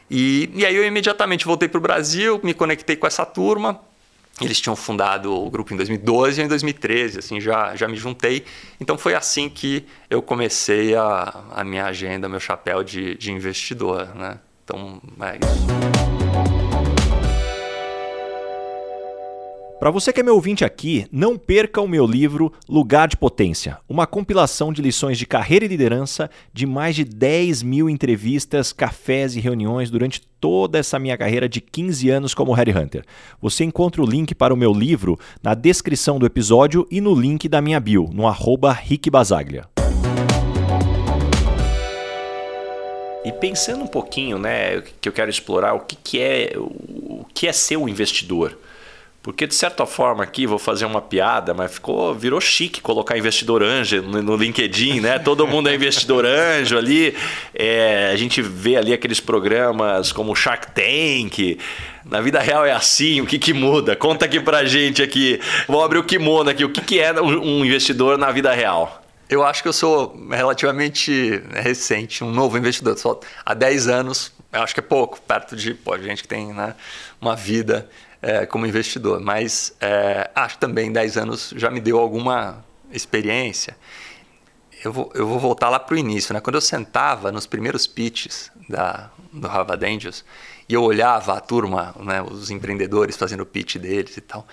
E, 0.09 0.49
e 0.53 0.65
aí 0.65 0.75
eu 0.75 0.85
imediatamente 0.85 1.45
voltei 1.45 1.67
para 1.67 1.77
o 1.77 1.81
Brasil, 1.81 2.39
me 2.43 2.53
conectei 2.53 2.95
com 2.95 3.07
essa 3.07 3.25
turma, 3.25 3.79
eles 4.39 4.59
tinham 4.59 4.75
fundado 4.75 5.33
o 5.33 5.49
grupo 5.49 5.73
em 5.73 5.77
2012 5.77 6.39
e 6.41 6.43
em 6.43 6.47
2013, 6.47 7.19
assim, 7.19 7.41
já, 7.41 7.75
já 7.75 7.87
me 7.87 7.95
juntei. 7.95 8.45
Então 8.79 8.97
foi 8.97 9.13
assim 9.13 9.49
que 9.49 9.85
eu 10.09 10.21
comecei 10.21 10.95
a, 10.95 11.43
a 11.51 11.63
minha 11.63 11.85
agenda, 11.85 12.29
meu 12.29 12.39
chapéu 12.39 12.83
de, 12.83 13.15
de 13.15 13.31
investidor, 13.31 14.15
né? 14.15 14.39
Então, 14.63 15.01
é 15.21 15.37
isso. 15.37 16.10
Para 19.81 19.89
você 19.89 20.13
que 20.13 20.19
é 20.19 20.23
meu 20.23 20.35
ouvinte 20.35 20.63
aqui, 20.63 21.07
não 21.11 21.35
perca 21.35 21.81
o 21.81 21.87
meu 21.87 22.05
livro 22.05 22.53
Lugar 22.69 23.07
de 23.07 23.17
Potência, 23.17 23.79
uma 23.89 24.05
compilação 24.05 24.71
de 24.71 24.79
lições 24.79 25.17
de 25.17 25.25
carreira 25.25 25.65
e 25.65 25.67
liderança 25.67 26.29
de 26.53 26.67
mais 26.67 26.95
de 26.95 27.03
10 27.03 27.63
mil 27.63 27.89
entrevistas, 27.89 28.71
cafés 28.71 29.35
e 29.35 29.39
reuniões 29.39 29.89
durante 29.89 30.21
toda 30.39 30.77
essa 30.77 30.99
minha 30.99 31.17
carreira 31.17 31.49
de 31.49 31.59
15 31.59 32.11
anos 32.11 32.35
como 32.35 32.53
Headhunter. 32.53 33.03
Você 33.41 33.63
encontra 33.63 34.03
o 34.03 34.05
link 34.05 34.35
para 34.35 34.53
o 34.53 34.57
meu 34.57 34.71
livro 34.71 35.17
na 35.41 35.55
descrição 35.55 36.19
do 36.19 36.27
episódio 36.27 36.85
e 36.91 37.01
no 37.01 37.15
link 37.15 37.49
da 37.49 37.59
minha 37.59 37.79
bio, 37.79 38.07
no 38.13 38.27
arroba 38.27 38.71
Rick 38.71 39.09
Basaglia. 39.09 39.65
E 43.25 43.31
pensando 43.31 43.83
um 43.83 43.87
pouquinho, 43.87 44.37
né, 44.37 44.83
que 45.01 45.09
eu 45.09 45.13
quero 45.13 45.31
explorar 45.31 45.73
o 45.73 45.79
que, 45.79 45.95
que 45.95 46.21
é 46.21 46.53
o 46.55 47.25
que 47.33 47.47
é 47.47 47.51
ser 47.51 47.77
um 47.77 47.89
investidor. 47.89 48.55
Porque, 49.23 49.45
de 49.45 49.53
certa 49.53 49.85
forma, 49.85 50.23
aqui 50.23 50.47
vou 50.47 50.57
fazer 50.57 50.85
uma 50.85 51.01
piada, 51.01 51.53
mas 51.53 51.73
ficou, 51.73 52.13
virou 52.15 52.41
chique 52.41 52.81
colocar 52.81 53.15
investidor 53.15 53.61
anjo 53.61 54.01
no, 54.01 54.35
LinkedIn, 54.35 54.99
né? 54.99 55.19
Todo 55.19 55.45
mundo 55.45 55.69
é 55.69 55.75
investidor 55.75 56.25
anjo 56.25 56.75
ali. 56.75 57.15
É, 57.53 58.09
a 58.11 58.15
gente 58.15 58.41
vê 58.41 58.77
ali 58.77 58.93
aqueles 58.93 59.19
programas 59.19 60.11
como 60.11 60.35
Shark 60.35 60.71
Tank. 60.71 61.59
Na 62.03 62.19
vida 62.19 62.39
real 62.39 62.65
é 62.65 62.71
assim, 62.71 63.21
o 63.21 63.27
que, 63.27 63.37
que 63.37 63.53
muda? 63.53 63.95
Conta 63.95 64.25
aqui 64.25 64.39
pra 64.39 64.65
gente 64.65 65.03
aqui. 65.03 65.39
Vou 65.67 65.83
abrir 65.83 65.99
o 65.99 66.03
kimono 66.03 66.49
aqui. 66.49 66.65
O 66.65 66.69
que, 66.69 66.81
que 66.81 66.99
é 66.99 67.13
um 67.21 67.63
investidor 67.63 68.17
na 68.17 68.31
vida 68.31 68.51
real? 68.51 69.03
Eu 69.29 69.45
acho 69.45 69.61
que 69.61 69.69
eu 69.69 69.73
sou 69.73 70.19
relativamente 70.31 71.41
recente, 71.53 72.23
um 72.23 72.31
novo 72.31 72.57
investidor. 72.57 72.97
Só 72.97 73.19
há 73.45 73.53
10 73.53 73.87
anos, 73.87 74.33
eu 74.51 74.63
acho 74.63 74.73
que 74.73 74.79
é 74.79 74.83
pouco, 74.83 75.21
perto 75.21 75.55
de 75.55 75.75
pô, 75.75 75.95
gente 75.99 76.23
que 76.23 76.27
tem 76.27 76.51
né, 76.51 76.73
uma 77.21 77.35
vida 77.35 77.87
é, 78.21 78.45
como 78.45 78.65
investidor, 78.65 79.19
mas 79.19 79.73
é, 79.81 80.29
acho 80.35 80.57
também 80.57 80.91
10 80.91 81.17
anos 81.17 81.53
já 81.55 81.69
me 81.71 81.79
deu 81.79 81.97
alguma 81.97 82.63
experiência. 82.91 83.75
eu 84.83 84.93
vou, 84.93 85.11
eu 85.15 85.25
vou 85.25 85.39
voltar 85.39 85.69
lá 85.69 85.79
para 85.79 85.95
o 85.95 85.97
início. 85.97 86.33
Né? 86.33 86.39
Quando 86.39 86.55
eu 86.55 86.61
sentava 86.61 87.31
nos 87.31 87.47
primeiros 87.47 87.87
pitches 87.87 88.51
da, 88.69 89.09
do 89.31 89.47
Harvard 89.47 89.83
Angels 89.85 90.23
e 90.69 90.73
eu 90.73 90.83
olhava 90.83 91.33
a 91.33 91.39
turma, 91.39 91.95
né, 91.99 92.21
os 92.21 92.51
empreendedores 92.51 93.17
fazendo 93.17 93.41
o 93.41 93.45
pitch 93.45 93.77
deles 93.77 94.15
e 94.17 94.21
tal, 94.21 94.47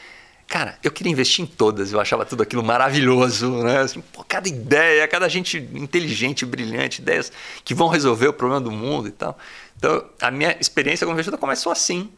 cara, 0.47 0.79
eu 0.83 0.91
queria 0.91 1.13
investir 1.13 1.45
em 1.45 1.47
todas. 1.47 1.93
Eu 1.93 2.01
achava 2.01 2.25
tudo 2.25 2.43
aquilo 2.43 2.63
maravilhoso, 2.65 3.63
né? 3.63 3.81
Assim, 3.81 4.01
pô, 4.01 4.25
cada 4.25 4.49
ideia, 4.49 5.07
cada 5.07 5.29
gente 5.29 5.59
inteligente, 5.75 6.47
brilhante, 6.47 7.03
ideias 7.03 7.31
que 7.65 7.75
vão 7.75 7.89
resolver 7.89 8.29
o 8.29 8.33
problema 8.33 8.61
do 8.61 8.71
mundo 8.71 9.09
e 9.09 9.13
tal. 9.13 9.39
Então, 9.77 10.05
a 10.21 10.31
minha 10.31 10.57
experiência 10.59 11.07
como 11.07 11.15
investidor 11.15 11.39
começou 11.39 11.71
assim. 11.71 12.11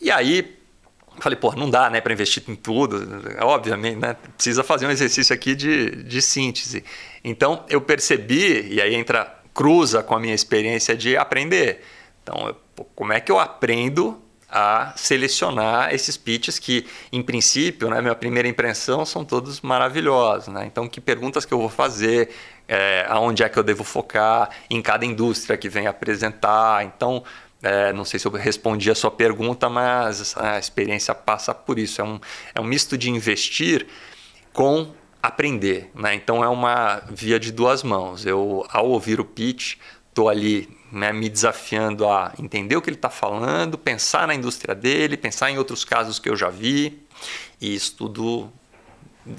E 0.00 0.10
aí, 0.10 0.56
falei, 1.18 1.38
pô, 1.38 1.52
não 1.52 1.70
dá, 1.70 1.88
né, 1.90 2.00
para 2.00 2.12
investir 2.12 2.42
em 2.48 2.54
tudo. 2.54 3.22
Obviamente, 3.40 3.96
né, 3.96 4.16
precisa 4.36 4.62
fazer 4.62 4.86
um 4.86 4.90
exercício 4.90 5.34
aqui 5.34 5.54
de, 5.54 6.02
de 6.02 6.22
síntese. 6.22 6.84
Então, 7.22 7.64
eu 7.68 7.80
percebi, 7.80 8.68
e 8.72 8.80
aí 8.80 8.94
entra, 8.94 9.42
cruza 9.52 10.02
com 10.02 10.14
a 10.14 10.20
minha 10.20 10.34
experiência 10.34 10.96
de 10.96 11.16
aprender. 11.16 11.82
Então, 12.22 12.48
eu, 12.48 12.86
como 12.94 13.12
é 13.12 13.20
que 13.20 13.30
eu 13.30 13.38
aprendo 13.38 14.20
a 14.56 14.92
selecionar 14.94 15.92
esses 15.92 16.16
pitches 16.16 16.60
que, 16.60 16.86
em 17.12 17.20
princípio, 17.20 17.90
né, 17.90 18.00
minha 18.00 18.14
primeira 18.14 18.46
impressão 18.46 19.04
são 19.04 19.24
todos 19.24 19.60
maravilhosos. 19.60 20.46
Né? 20.46 20.64
Então, 20.64 20.88
que 20.88 21.00
perguntas 21.00 21.44
que 21.44 21.52
eu 21.52 21.58
vou 21.58 21.68
fazer, 21.68 22.30
é, 22.68 23.04
aonde 23.08 23.42
é 23.42 23.48
que 23.48 23.58
eu 23.58 23.64
devo 23.64 23.82
focar 23.82 24.50
em 24.70 24.80
cada 24.80 25.04
indústria 25.04 25.56
que 25.56 25.68
vem 25.68 25.88
apresentar. 25.88 26.84
Então, 26.84 27.24
é, 27.64 27.94
não 27.94 28.04
sei 28.04 28.20
se 28.20 28.26
eu 28.26 28.32
respondi 28.32 28.90
a 28.90 28.94
sua 28.94 29.10
pergunta, 29.10 29.70
mas 29.70 30.36
a 30.36 30.58
experiência 30.58 31.14
passa 31.14 31.54
por 31.54 31.78
isso. 31.78 31.98
É 31.98 32.04
um, 32.04 32.20
é 32.54 32.60
um 32.60 32.64
misto 32.64 32.98
de 32.98 33.08
investir 33.08 33.86
com 34.52 34.92
aprender. 35.22 35.90
Né? 35.94 36.14
Então 36.14 36.44
é 36.44 36.48
uma 36.48 37.02
via 37.10 37.40
de 37.40 37.50
duas 37.50 37.82
mãos. 37.82 38.26
Eu, 38.26 38.66
ao 38.68 38.86
ouvir 38.90 39.18
o 39.18 39.24
pitch, 39.24 39.76
estou 40.10 40.28
ali 40.28 40.68
né, 40.92 41.10
me 41.10 41.30
desafiando 41.30 42.06
a 42.06 42.34
entender 42.38 42.76
o 42.76 42.82
que 42.82 42.90
ele 42.90 42.96
está 42.96 43.08
falando, 43.08 43.78
pensar 43.78 44.28
na 44.28 44.34
indústria 44.34 44.74
dele, 44.74 45.16
pensar 45.16 45.50
em 45.50 45.56
outros 45.56 45.86
casos 45.86 46.18
que 46.18 46.28
eu 46.28 46.36
já 46.36 46.50
vi. 46.50 47.02
E 47.58 47.74
isso 47.74 47.96
tudo 47.96 48.52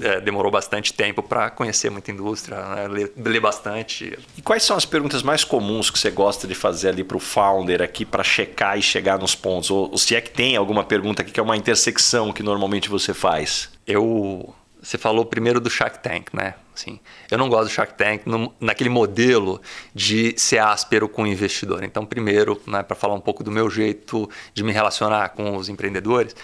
é, 0.01 0.19
demorou 0.19 0.51
bastante 0.51 0.93
tempo 0.93 1.21
para 1.21 1.49
conhecer 1.49 1.89
muita 1.89 2.11
indústria, 2.11 2.57
né? 2.57 2.87
ler, 2.87 3.13
ler, 3.15 3.39
bastante. 3.39 4.17
E 4.37 4.41
quais 4.41 4.63
são 4.63 4.75
as 4.75 4.85
perguntas 4.85 5.21
mais 5.21 5.43
comuns 5.43 5.89
que 5.89 5.99
você 5.99 6.09
gosta 6.09 6.47
de 6.47 6.55
fazer 6.55 6.89
ali 6.89 7.03
para 7.03 7.17
o 7.17 7.19
founder 7.19 7.81
aqui 7.81 8.03
para 8.05 8.23
checar 8.23 8.77
e 8.77 8.81
chegar 8.81 9.19
nos 9.19 9.35
pontos? 9.35 9.69
Ou, 9.69 9.91
ou, 9.91 9.97
se 9.97 10.15
é 10.15 10.21
que 10.21 10.31
tem 10.31 10.55
alguma 10.55 10.83
pergunta 10.83 11.21
aqui 11.21 11.31
que 11.31 11.39
é 11.39 11.43
uma 11.43 11.55
intersecção 11.55 12.33
que 12.33 12.41
normalmente 12.41 12.89
você 12.89 13.13
faz? 13.13 13.69
Eu 13.85 14.53
você 14.81 14.99
falou 14.99 15.25
primeiro 15.25 15.59
do 15.59 15.67
Shark 15.67 15.97
Tank, 15.99 16.27
né? 16.31 16.53
Assim, 16.73 16.99
eu 17.31 17.39
não 17.39 17.49
gosto 17.49 17.69
do 17.69 17.73
Shark 17.73 17.95
Tank 17.95 18.27
no, 18.27 18.53
naquele 18.59 18.89
modelo 18.89 19.59
de 19.95 20.35
ser 20.37 20.59
áspero 20.59 21.09
com 21.09 21.23
o 21.23 21.27
investidor. 21.27 21.83
Então, 21.83 22.05
primeiro, 22.05 22.61
né, 22.67 22.83
para 22.83 22.95
falar 22.95 23.15
um 23.15 23.19
pouco 23.19 23.43
do 23.43 23.49
meu 23.49 23.67
jeito 23.67 24.29
de 24.53 24.63
me 24.63 24.71
relacionar 24.71 25.29
com 25.29 25.55
os 25.55 25.69
empreendedores, 25.69 26.35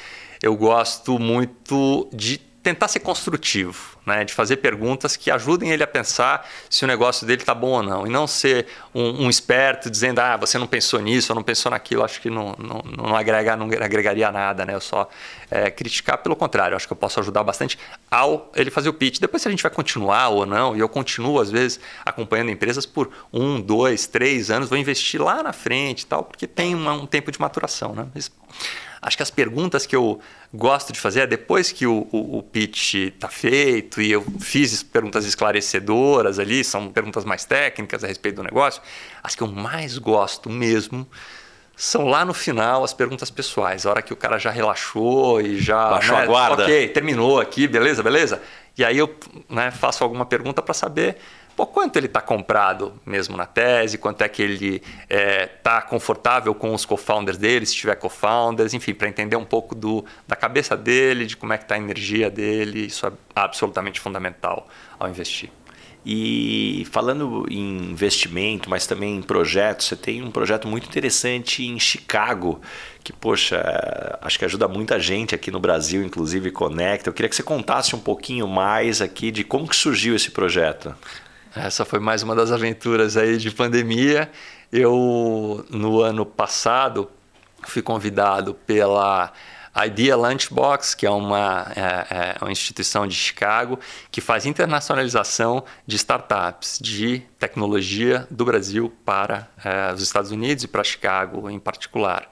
eu 0.41 0.56
gosto 0.56 1.19
muito 1.19 2.10
de 2.12 2.41
tentar 2.62 2.88
ser 2.88 3.00
construtivo, 3.00 3.97
né? 4.06 4.24
de 4.24 4.34
fazer 4.34 4.58
perguntas 4.58 5.15
que 5.15 5.32
ajudem 5.32 5.71
ele 5.71 5.84
a 5.84 5.88
pensar 5.88 6.47
se 6.69 6.84
o 6.84 6.88
negócio 6.88 7.26
dele 7.26 7.41
está 7.41 7.56
bom 7.56 7.71
ou 7.71 7.84
não, 7.84 8.06
e 8.06 8.10
não 8.10 8.28
ser 8.28 8.67
um, 8.93 9.26
um, 9.26 9.30
esperto 9.30 9.89
dizendo, 9.89 10.19
ah, 10.19 10.38
você 10.38 10.58
não 10.60 10.67
pensou 10.67 11.00
nisso 11.02 11.32
ou 11.32 11.36
não 11.36 11.43
pensou 11.43 11.71
naquilo, 11.71 12.04
acho 12.04 12.21
que 12.21 12.30
não, 12.30 12.56
não, 12.60 12.84
não, 12.97 13.15
agrega, 13.15 13.56
não 13.56 13.65
agregaria 13.65 14.32
nada, 14.32 14.65
né? 14.65 14.76
eu 14.76 14.82
só 14.82 15.10
é, 15.50 15.71
criticar, 15.71 16.19
pelo 16.19 16.36
contrário, 16.36 16.76
acho 16.76 16.86
que 16.86 16.93
eu 16.93 16.97
posso 16.97 17.19
ajudar 17.19 17.43
bastante 17.43 17.80
ao 18.10 18.52
ele 18.56 18.69
fazer 18.69 18.89
o 18.89 18.93
pitch. 18.93 19.19
Depois 19.19 19.41
se 19.41 19.47
a 19.47 19.52
gente 19.52 19.63
vai 19.63 19.71
continuar 19.71 20.30
ou 20.30 20.45
não, 20.45 20.76
e 20.76 20.80
eu 20.80 20.88
continuo 20.88 21.39
às 21.39 21.50
vezes 21.50 21.80
acompanhando 22.06 22.52
empresas 22.52 22.86
por 22.86 23.10
um, 23.34 23.60
dois, 23.60 24.06
três 24.06 24.52
anos, 24.52 24.69
vou 24.69 24.78
investir 24.78 25.21
lá 25.21 25.41
na 25.41 25.54
frente 25.54 26.06
tal, 26.06 26.24
porque 26.24 26.45
tem 26.45 26.76
uma, 26.76 26.93
um 26.93 27.08
tempo 27.08 27.32
de 27.32 27.41
maturação. 27.41 27.95
Né? 27.95 28.08
Mas, 28.13 28.32
Acho 29.01 29.17
que 29.17 29.23
as 29.23 29.31
perguntas 29.31 29.85
que 29.87 29.95
eu 29.95 30.19
gosto 30.53 30.93
de 30.93 30.99
fazer 30.99 31.21
é 31.21 31.27
depois 31.27 31.71
que 31.71 31.87
o, 31.87 32.07
o, 32.11 32.37
o 32.37 32.43
pitch 32.43 32.93
está 32.95 33.29
feito 33.29 33.99
e 33.99 34.11
eu 34.11 34.23
fiz 34.39 34.83
perguntas 34.83 35.25
esclarecedoras 35.25 36.37
ali, 36.37 36.63
são 36.63 36.89
perguntas 36.89 37.25
mais 37.25 37.43
técnicas 37.43 38.03
a 38.03 38.07
respeito 38.07 38.35
do 38.35 38.43
negócio. 38.43 38.81
As 39.23 39.33
que 39.33 39.41
eu 39.41 39.47
mais 39.47 39.97
gosto 39.97 40.49
mesmo 40.49 41.07
são 41.75 42.05
lá 42.05 42.23
no 42.23 42.33
final 42.33 42.83
as 42.83 42.93
perguntas 42.93 43.31
pessoais, 43.31 43.87
a 43.87 43.89
hora 43.89 44.01
que 44.03 44.13
o 44.13 44.15
cara 44.15 44.37
já 44.37 44.51
relaxou 44.51 45.41
e 45.41 45.59
já. 45.59 45.89
Baixou 45.89 46.15
né, 46.15 46.23
a 46.23 46.25
guarda. 46.27 46.63
Ok, 46.63 46.89
terminou 46.89 47.39
aqui, 47.39 47.67
beleza, 47.67 48.03
beleza? 48.03 48.39
E 48.77 48.85
aí 48.85 48.99
eu 48.99 49.15
né, 49.49 49.71
faço 49.71 50.03
alguma 50.03 50.25
pergunta 50.27 50.61
para 50.61 50.75
saber 50.75 51.17
pô, 51.55 51.65
quanto 51.65 51.97
ele 51.97 52.07
está 52.07 52.21
comprado 52.21 52.93
mesmo 53.05 53.37
na 53.37 53.45
tese, 53.45 53.97
quanto 53.97 54.21
é 54.21 54.29
que 54.29 54.41
ele 54.41 54.75
está 54.75 54.85
é, 55.09 55.47
tá 55.47 55.81
confortável 55.81 56.53
com 56.53 56.73
os 56.73 56.85
co-founders 56.85 57.37
dele, 57.37 57.65
se 57.65 57.75
tiver 57.75 57.95
co-founders, 57.95 58.73
enfim, 58.73 58.93
para 58.93 59.07
entender 59.07 59.35
um 59.35 59.45
pouco 59.45 59.75
do, 59.75 60.05
da 60.27 60.35
cabeça 60.35 60.75
dele, 60.75 61.25
de 61.25 61.37
como 61.37 61.53
é 61.53 61.57
que 61.57 61.63
está 61.63 61.75
a 61.75 61.77
energia 61.77 62.29
dele, 62.29 62.85
isso 62.85 63.05
é 63.05 63.11
absolutamente 63.35 63.99
fundamental 63.99 64.67
ao 64.99 65.09
investir. 65.09 65.49
E 66.03 66.87
falando 66.91 67.45
em 67.47 67.91
investimento, 67.91 68.67
mas 68.69 68.87
também 68.87 69.17
em 69.17 69.21
projetos, 69.21 69.85
você 69.85 69.95
tem 69.95 70.23
um 70.23 70.31
projeto 70.31 70.67
muito 70.67 70.87
interessante 70.87 71.63
em 71.63 71.79
Chicago, 71.79 72.59
que, 73.03 73.13
poxa, 73.13 74.17
acho 74.19 74.39
que 74.39 74.45
ajuda 74.45 74.67
muita 74.67 74.99
gente 74.99 75.35
aqui 75.35 75.51
no 75.51 75.59
Brasil, 75.59 76.03
inclusive 76.03 76.49
conecta. 76.49 77.09
Eu 77.09 77.13
queria 77.13 77.29
que 77.29 77.35
você 77.35 77.43
contasse 77.43 77.95
um 77.95 77.99
pouquinho 77.99 78.47
mais 78.47 78.99
aqui 78.99 79.29
de 79.29 79.43
como 79.43 79.67
que 79.67 79.75
surgiu 79.75 80.15
esse 80.15 80.31
projeto. 80.31 80.95
Essa 81.53 81.83
foi 81.83 81.99
mais 81.99 82.23
uma 82.23 82.33
das 82.33 82.49
aventuras 82.49 83.17
aí 83.17 83.35
de 83.37 83.51
pandemia. 83.51 84.31
Eu, 84.71 85.65
no 85.69 85.99
ano 85.99 86.25
passado, 86.25 87.11
fui 87.63 87.81
convidado 87.81 88.53
pela 88.53 89.33
Idea 89.85 90.15
Lunchbox, 90.15 90.95
que 90.95 91.05
é 91.05 91.09
uma, 91.09 91.67
é, 91.75 92.35
é 92.35 92.37
uma 92.41 92.53
instituição 92.53 93.05
de 93.05 93.13
Chicago 93.13 93.77
que 94.09 94.21
faz 94.21 94.45
internacionalização 94.45 95.65
de 95.85 95.97
startups 95.97 96.79
de 96.81 97.19
tecnologia 97.37 98.25
do 98.31 98.45
Brasil 98.45 98.93
para 99.03 99.49
é, 99.61 99.93
os 99.93 100.01
Estados 100.01 100.31
Unidos 100.31 100.63
e 100.63 100.69
para 100.69 100.85
Chicago 100.85 101.49
em 101.49 101.59
particular. 101.59 102.29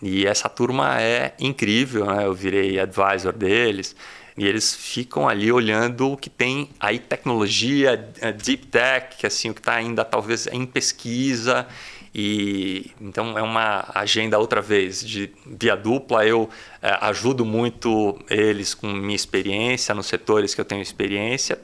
E 0.00 0.26
essa 0.26 0.48
turma 0.48 0.98
é 0.98 1.34
incrível, 1.38 2.06
né? 2.06 2.24
eu 2.24 2.32
virei 2.32 2.80
advisor 2.80 3.34
deles. 3.34 3.94
E 4.36 4.46
eles 4.46 4.74
ficam 4.74 5.26
ali 5.28 5.50
olhando 5.50 6.12
o 6.12 6.16
que 6.16 6.28
tem 6.28 6.68
aí 6.78 6.98
tecnologia, 6.98 8.12
eh, 8.20 8.32
deep 8.32 8.66
tech, 8.66 9.26
assim, 9.26 9.50
o 9.50 9.54
que 9.54 9.60
está 9.60 9.74
ainda 9.74 10.04
talvez 10.04 10.46
em 10.46 10.66
pesquisa. 10.66 11.66
E 12.14 12.90
então 13.00 13.36
é 13.38 13.42
uma 13.42 13.90
agenda 13.94 14.38
outra 14.38 14.60
vez 14.60 15.04
de 15.04 15.30
via 15.46 15.76
dupla. 15.76 16.26
Eu 16.26 16.48
é, 16.82 16.96
ajudo 17.02 17.44
muito 17.44 18.18
eles 18.28 18.74
com 18.74 18.88
minha 18.88 19.16
experiência 19.16 19.94
nos 19.94 20.06
setores 20.06 20.54
que 20.54 20.60
eu 20.60 20.64
tenho 20.64 20.80
experiência 20.80 21.58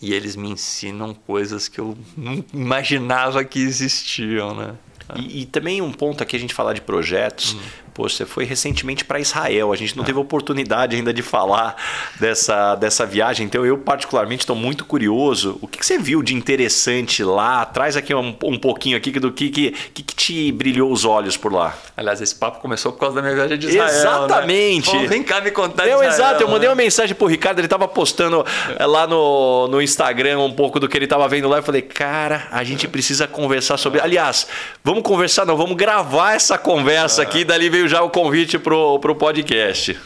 e 0.00 0.12
eles 0.12 0.36
me 0.36 0.50
ensinam 0.50 1.14
coisas 1.14 1.68
que 1.68 1.80
eu 1.80 1.96
não 2.16 2.44
imaginava 2.52 3.44
que 3.44 3.60
existiam, 3.60 4.54
né? 4.54 4.74
E, 5.16 5.42
e, 5.42 5.46
também 5.46 5.82
um 5.82 5.92
ponto 5.92 6.22
aqui 6.22 6.34
a 6.34 6.38
gente 6.38 6.54
falar 6.54 6.72
de 6.72 6.80
projetos. 6.80 7.54
Hum. 7.54 7.60
Pô, 7.94 8.08
você 8.08 8.26
foi 8.26 8.44
recentemente 8.44 9.04
para 9.04 9.20
Israel. 9.20 9.72
A 9.72 9.76
gente 9.76 9.96
não 9.96 10.02
teve 10.02 10.18
oportunidade 10.18 10.96
ainda 10.96 11.14
de 11.14 11.22
falar 11.22 11.76
dessa, 12.18 12.74
dessa 12.74 13.06
viagem. 13.06 13.46
Então 13.46 13.64
eu 13.64 13.78
particularmente 13.78 14.42
estou 14.42 14.56
muito 14.56 14.84
curioso. 14.84 15.56
O 15.62 15.68
que, 15.68 15.78
que, 15.78 15.86
você 15.86 15.96
viu 15.96 16.20
de 16.20 16.34
interessante 16.34 17.22
lá? 17.22 17.64
Traz 17.64 17.96
aqui 17.96 18.12
um, 18.12 18.34
um 18.42 18.58
pouquinho 18.58 18.96
aqui 18.96 19.12
do 19.12 19.30
que, 19.30 19.48
que, 19.48 19.70
que, 19.70 20.02
te 20.02 20.50
brilhou 20.50 20.90
os 20.90 21.04
olhos 21.04 21.36
por 21.36 21.52
lá. 21.52 21.72
Aliás, 21.96 22.20
esse 22.20 22.34
papo 22.34 22.58
começou 22.58 22.90
por 22.90 22.98
causa 22.98 23.14
da 23.14 23.22
minha 23.22 23.34
viagem 23.36 23.56
de 23.56 23.68
Israel. 23.68 23.86
Né? 23.86 23.96
Exatamente. 23.96 24.96
Né? 24.96 25.06
vem 25.06 25.22
cá 25.22 25.40
me 25.40 25.52
contar. 25.52 25.86
Eu, 25.86 26.02
exato. 26.02 26.42
Eu 26.42 26.48
mandei 26.48 26.68
uma 26.68 26.74
mensagem 26.74 27.14
pro 27.14 27.28
Ricardo. 27.28 27.60
Ele 27.60 27.66
estava 27.66 27.86
postando 27.86 28.44
é. 28.76 28.84
lá 28.84 29.06
no, 29.06 29.68
no 29.68 29.80
Instagram 29.80 30.40
um 30.40 30.52
pouco 30.52 30.80
do 30.80 30.88
que 30.88 30.98
ele 30.98 31.04
estava 31.04 31.28
vendo 31.28 31.48
lá. 31.48 31.58
Eu 31.58 31.62
falei, 31.62 31.82
cara, 31.82 32.48
a 32.50 32.64
gente 32.64 32.88
precisa 32.88 33.28
conversar 33.28 33.76
sobre. 33.76 34.00
Aliás, 34.00 34.48
vamos 34.82 35.04
conversar, 35.04 35.46
não, 35.46 35.56
vamos 35.56 35.76
gravar 35.76 36.34
essa 36.34 36.58
conversa 36.58 37.22
é. 37.22 37.24
aqui. 37.24 37.44
Dali 37.44 37.70
veio 37.70 37.83
veio 37.84 37.88
já 37.88 38.02
o 38.02 38.08
convite 38.08 38.58
para 38.58 38.74
o 38.74 39.14
podcast. 39.14 39.98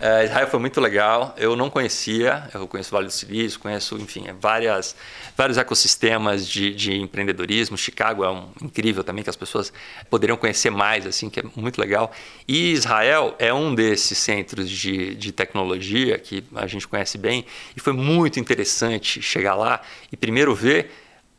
É, 0.00 0.24
Israel 0.24 0.48
foi 0.48 0.58
muito 0.58 0.80
legal. 0.80 1.32
Eu 1.38 1.54
não 1.54 1.70
conhecia, 1.70 2.48
eu 2.52 2.66
conheço 2.66 2.90
o 2.90 2.92
Vale 2.92 3.06
do 3.06 3.12
Silício, 3.12 3.60
conheço, 3.60 3.96
enfim, 3.96 4.26
várias, 4.40 4.96
vários 5.36 5.56
ecossistemas 5.56 6.48
de, 6.48 6.74
de 6.74 6.94
empreendedorismo. 6.94 7.76
Chicago 7.76 8.24
é 8.24 8.30
um, 8.30 8.48
incrível 8.60 9.04
também, 9.04 9.22
que 9.22 9.30
as 9.30 9.36
pessoas 9.36 9.72
poderiam 10.10 10.36
conhecer 10.36 10.70
mais, 10.70 11.06
assim, 11.06 11.30
que 11.30 11.38
é 11.38 11.44
muito 11.54 11.80
legal. 11.80 12.10
E 12.48 12.72
Israel 12.72 13.36
é 13.38 13.54
um 13.54 13.72
desses 13.72 14.18
centros 14.18 14.68
de, 14.68 15.14
de 15.14 15.30
tecnologia 15.30 16.18
que 16.18 16.42
a 16.56 16.66
gente 16.66 16.88
conhece 16.88 17.16
bem. 17.16 17.46
E 17.76 17.80
foi 17.80 17.92
muito 17.92 18.40
interessante 18.40 19.22
chegar 19.22 19.54
lá 19.54 19.80
e 20.10 20.16
primeiro 20.16 20.52
ver 20.56 20.90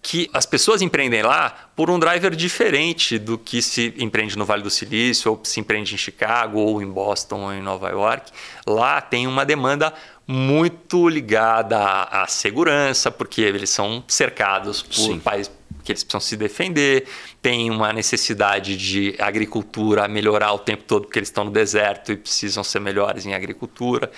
que 0.03 0.29
as 0.33 0.45
pessoas 0.45 0.81
empreendem 0.81 1.23
lá 1.23 1.69
por 1.77 1.89
um 1.89 1.97
driver 1.97 2.35
diferente 2.35 3.17
do 3.17 3.37
que 3.37 3.61
se 3.61 3.93
empreende 3.97 4.37
no 4.37 4.45
Vale 4.45 4.61
do 4.61 4.69
Silício, 4.69 5.31
ou 5.31 5.39
se 5.45 5.61
empreende 5.61 5.95
em 5.95 5.97
Chicago, 5.97 6.59
ou 6.59 6.81
em 6.81 6.85
Boston, 6.85 7.45
ou 7.45 7.53
em 7.53 7.61
Nova 7.61 7.89
York. 7.89 8.29
Lá 8.67 8.99
tem 8.99 9.25
uma 9.25 9.45
demanda 9.45 9.93
muito 10.27 11.07
ligada 11.07 11.77
à, 11.79 12.23
à 12.23 12.27
segurança, 12.27 13.09
porque 13.09 13.41
eles 13.41 13.69
são 13.69 14.03
cercados 14.05 14.83
por 14.83 14.93
Sim. 14.93 15.19
países 15.19 15.49
que 15.83 15.91
eles 15.91 16.03
precisam 16.03 16.21
se 16.21 16.37
defender, 16.37 17.05
tem 17.41 17.69
uma 17.69 17.91
necessidade 17.91 18.77
de 18.77 19.15
agricultura 19.19 20.07
melhorar 20.07 20.53
o 20.53 20.59
tempo 20.59 20.83
todo, 20.83 21.03
porque 21.03 21.19
eles 21.19 21.27
estão 21.27 21.43
no 21.43 21.51
deserto 21.51 22.11
e 22.11 22.17
precisam 22.17 22.63
ser 22.63 22.79
melhores 22.79 23.25
em 23.25 23.33
agricultura. 23.33 24.09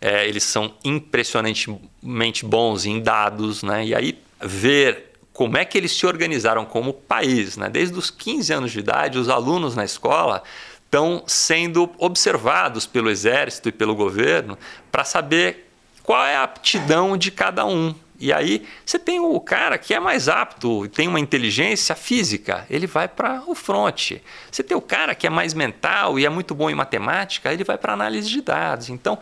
É, 0.00 0.28
eles 0.28 0.44
são 0.44 0.74
impressionantemente 0.84 2.44
bons 2.44 2.86
em 2.86 3.00
dados, 3.00 3.64
né? 3.64 3.84
E 3.84 3.94
aí 3.96 4.18
ver 4.40 5.07
como 5.38 5.56
é 5.56 5.64
que 5.64 5.78
eles 5.78 5.92
se 5.92 6.04
organizaram 6.04 6.64
como 6.64 6.92
país, 6.92 7.56
né? 7.56 7.70
Desde 7.70 7.96
os 7.96 8.10
15 8.10 8.52
anos 8.52 8.72
de 8.72 8.80
idade, 8.80 9.20
os 9.20 9.28
alunos 9.28 9.76
na 9.76 9.84
escola 9.84 10.42
estão 10.84 11.22
sendo 11.28 11.88
observados 11.96 12.86
pelo 12.86 13.08
exército 13.08 13.68
e 13.68 13.72
pelo 13.72 13.94
governo 13.94 14.58
para 14.90 15.04
saber 15.04 15.70
qual 16.02 16.26
é 16.26 16.34
a 16.34 16.42
aptidão 16.42 17.16
de 17.16 17.30
cada 17.30 17.64
um. 17.64 17.94
E 18.18 18.32
aí 18.32 18.66
você 18.84 18.98
tem 18.98 19.20
o 19.20 19.38
cara 19.38 19.78
que 19.78 19.94
é 19.94 20.00
mais 20.00 20.28
apto, 20.28 20.88
tem 20.88 21.06
uma 21.06 21.20
inteligência 21.20 21.94
física, 21.94 22.66
ele 22.68 22.88
vai 22.88 23.06
para 23.06 23.44
o 23.46 23.54
front. 23.54 24.14
Você 24.50 24.64
tem 24.64 24.76
o 24.76 24.82
cara 24.82 25.14
que 25.14 25.24
é 25.24 25.30
mais 25.30 25.54
mental 25.54 26.18
e 26.18 26.26
é 26.26 26.28
muito 26.28 26.52
bom 26.52 26.68
em 26.68 26.74
matemática, 26.74 27.52
ele 27.52 27.62
vai 27.62 27.78
para 27.78 27.92
análise 27.92 28.28
de 28.28 28.40
dados. 28.40 28.88
Então, 28.88 29.16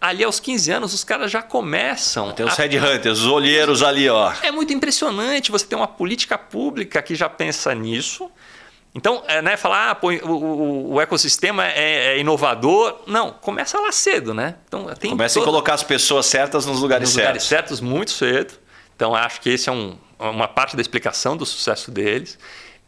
ali 0.00 0.24
aos 0.24 0.40
15 0.40 0.70
anos, 0.72 0.94
os 0.94 1.04
caras 1.04 1.30
já 1.30 1.42
começam. 1.42 2.32
Tem 2.32 2.46
os 2.46 2.58
a... 2.58 2.62
headhunters, 2.62 3.18
os 3.20 3.26
olheiros 3.26 3.82
ali, 3.82 4.08
ó. 4.08 4.32
É 4.42 4.50
muito 4.50 4.72
impressionante 4.72 5.50
você 5.50 5.66
ter 5.66 5.76
uma 5.76 5.88
política 5.88 6.38
pública 6.38 7.02
que 7.02 7.14
já 7.14 7.28
pensa 7.28 7.74
nisso. 7.74 8.30
Então, 8.94 9.22
é, 9.28 9.40
né, 9.40 9.56
falar, 9.56 9.90
ah, 9.90 9.94
pô, 9.94 10.10
o, 10.10 10.30
o, 10.30 10.94
o, 10.94 11.00
ecossistema 11.00 11.64
é, 11.66 12.14
é, 12.14 12.18
inovador. 12.18 13.02
Não, 13.06 13.30
começa 13.30 13.78
lá 13.78 13.92
cedo, 13.92 14.34
né? 14.34 14.56
Então, 14.66 14.86
tem 14.98 15.10
começa 15.10 15.34
toda... 15.34 15.44
a 15.44 15.50
colocar 15.52 15.74
as 15.74 15.84
pessoas 15.84 16.26
certas 16.26 16.66
nos 16.66 16.80
lugares 16.80 17.08
nos 17.08 17.14
certos. 17.14 17.28
lugares 17.28 17.42
certos 17.44 17.80
muito 17.80 18.10
cedo. 18.10 18.54
Então, 18.96 19.14
acho 19.14 19.40
que 19.40 19.50
esse 19.50 19.68
é 19.68 19.72
um, 19.72 19.96
uma 20.18 20.48
parte 20.48 20.74
da 20.74 20.82
explicação 20.82 21.36
do 21.36 21.46
sucesso 21.46 21.90
deles. 21.90 22.36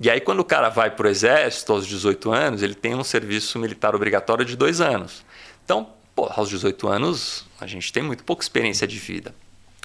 E 0.01 0.11
aí, 0.11 0.20
quando 0.20 0.40
o 0.40 0.44
cara 0.44 0.68
vai 0.68 0.90
para 0.90 1.07
o 1.07 1.11
exército 1.11 1.72
aos 1.72 1.87
18 1.87 2.33
anos, 2.33 2.62
ele 2.62 2.75
tem 2.75 2.96
um 2.96 3.05
serviço 3.05 3.57
militar 3.59 3.94
obrigatório 3.94 4.44
de 4.44 4.57
dois 4.57 4.81
anos. 4.81 5.25
Então, 5.64 5.88
pô, 6.14 6.31
aos 6.35 6.48
18 6.48 6.88
anos, 6.88 7.46
a 7.61 7.66
gente 7.66 7.92
tem 7.92 8.03
muito 8.03 8.25
pouca 8.25 8.42
experiência 8.42 8.87
de 8.87 8.98
vida. 8.98 9.35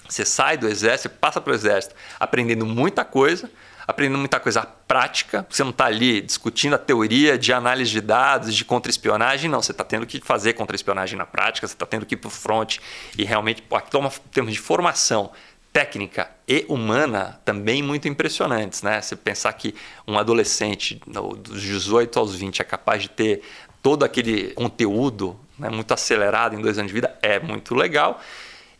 Você 0.08 0.24
sai 0.24 0.58
do 0.58 0.68
exército, 0.68 1.10
passa 1.16 1.42
para 1.42 1.52
o 1.52 1.56
exército 1.56 1.94
aprendendo 2.20 2.66
muita 2.66 3.04
coisa, 3.04 3.50
aprendendo 3.86 4.20
muita 4.20 4.40
coisa 4.40 4.64
prática. 4.64 5.46
Você 5.50 5.64
não 5.64 5.72
está 5.72 5.86
ali 5.86 6.22
discutindo 6.22 6.76
a 6.76 6.78
teoria 6.78 7.38
de 7.38 7.52
análise 7.52 7.92
de 7.92 8.02
dados, 8.02 8.56
de 8.56 8.64
contra-espionagem, 8.64 9.50
não. 9.50 9.62
Você 9.62 9.72
está 9.72 9.84
tendo 9.84 10.06
que 10.06 10.20
fazer 10.22 10.54
contra-espionagem 10.54 11.18
na 11.18 11.26
prática, 11.26 11.68
você 11.68 11.74
está 11.74 11.86
tendo 11.86 12.06
que 12.06 12.16
ir 12.16 12.18
para 12.18 12.28
o 12.28 12.32
front 12.32 12.78
e 13.18 13.24
realmente, 13.24 13.62
pô, 13.62 13.76
aqui 13.76 13.92
toma 13.92 14.12
termos 14.32 14.54
de 14.54 14.60
formação 14.60 15.32
técnica 15.72 16.32
e 16.48 16.66
humana 16.68 17.40
também 17.46 17.84
muito 17.84 18.08
impressionantes, 18.08 18.82
né? 18.82 19.02
Você 19.02 19.16
pensar 19.16 19.54
que 19.54 19.76
um 20.08 20.18
adolescente 20.18 21.00
dos 21.06 21.62
18 21.62 22.18
aos 22.18 22.34
20 22.34 22.62
é 22.62 22.66
capaz 22.66 23.04
de 23.04 23.10
ter 23.10 23.44
todo 23.84 24.04
aquele 24.04 24.54
conteúdo 24.54 25.40
né, 25.58 25.70
muito 25.70 25.94
acelerado 25.94 26.56
em 26.56 26.62
dois 26.62 26.78
anos 26.78 26.90
de 26.90 26.94
vida 26.94 27.18
é 27.22 27.40
muito 27.40 27.76
legal. 27.76 28.22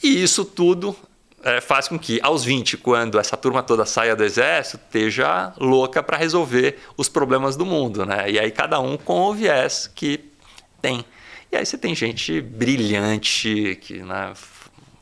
E 0.02 0.22
isso 0.22 0.46
tudo 0.46 0.96
é, 1.44 1.62
faz 1.62 1.88
com 1.88 1.98
que, 1.98 2.20
aos 2.22 2.44
20, 2.44 2.78
quando 2.78 3.20
essa 3.20 3.38
turma 3.38 3.64
toda 3.64 3.86
saia 3.86 4.16
do 4.16 4.24
exército, 4.24 4.84
esteja 4.86 5.54
louca 5.58 6.04
para 6.04 6.18
resolver 6.18 6.80
os 6.98 7.10
problemas 7.10 7.56
do 7.56 7.66
mundo. 7.66 8.06
Né? 8.06 8.32
E 8.32 8.40
aí 8.40 8.52
cada 8.52 8.80
um 8.80 8.98
com 8.98 9.22
o 9.22 9.34
viés 9.34 9.90
que 9.94 10.26
tem. 10.82 11.06
E 11.52 11.56
aí 11.56 11.66
você 11.66 11.78
tem 11.78 11.96
gente 11.96 12.42
brilhante 12.42 13.78
que 13.82 14.00
né, 14.00 14.34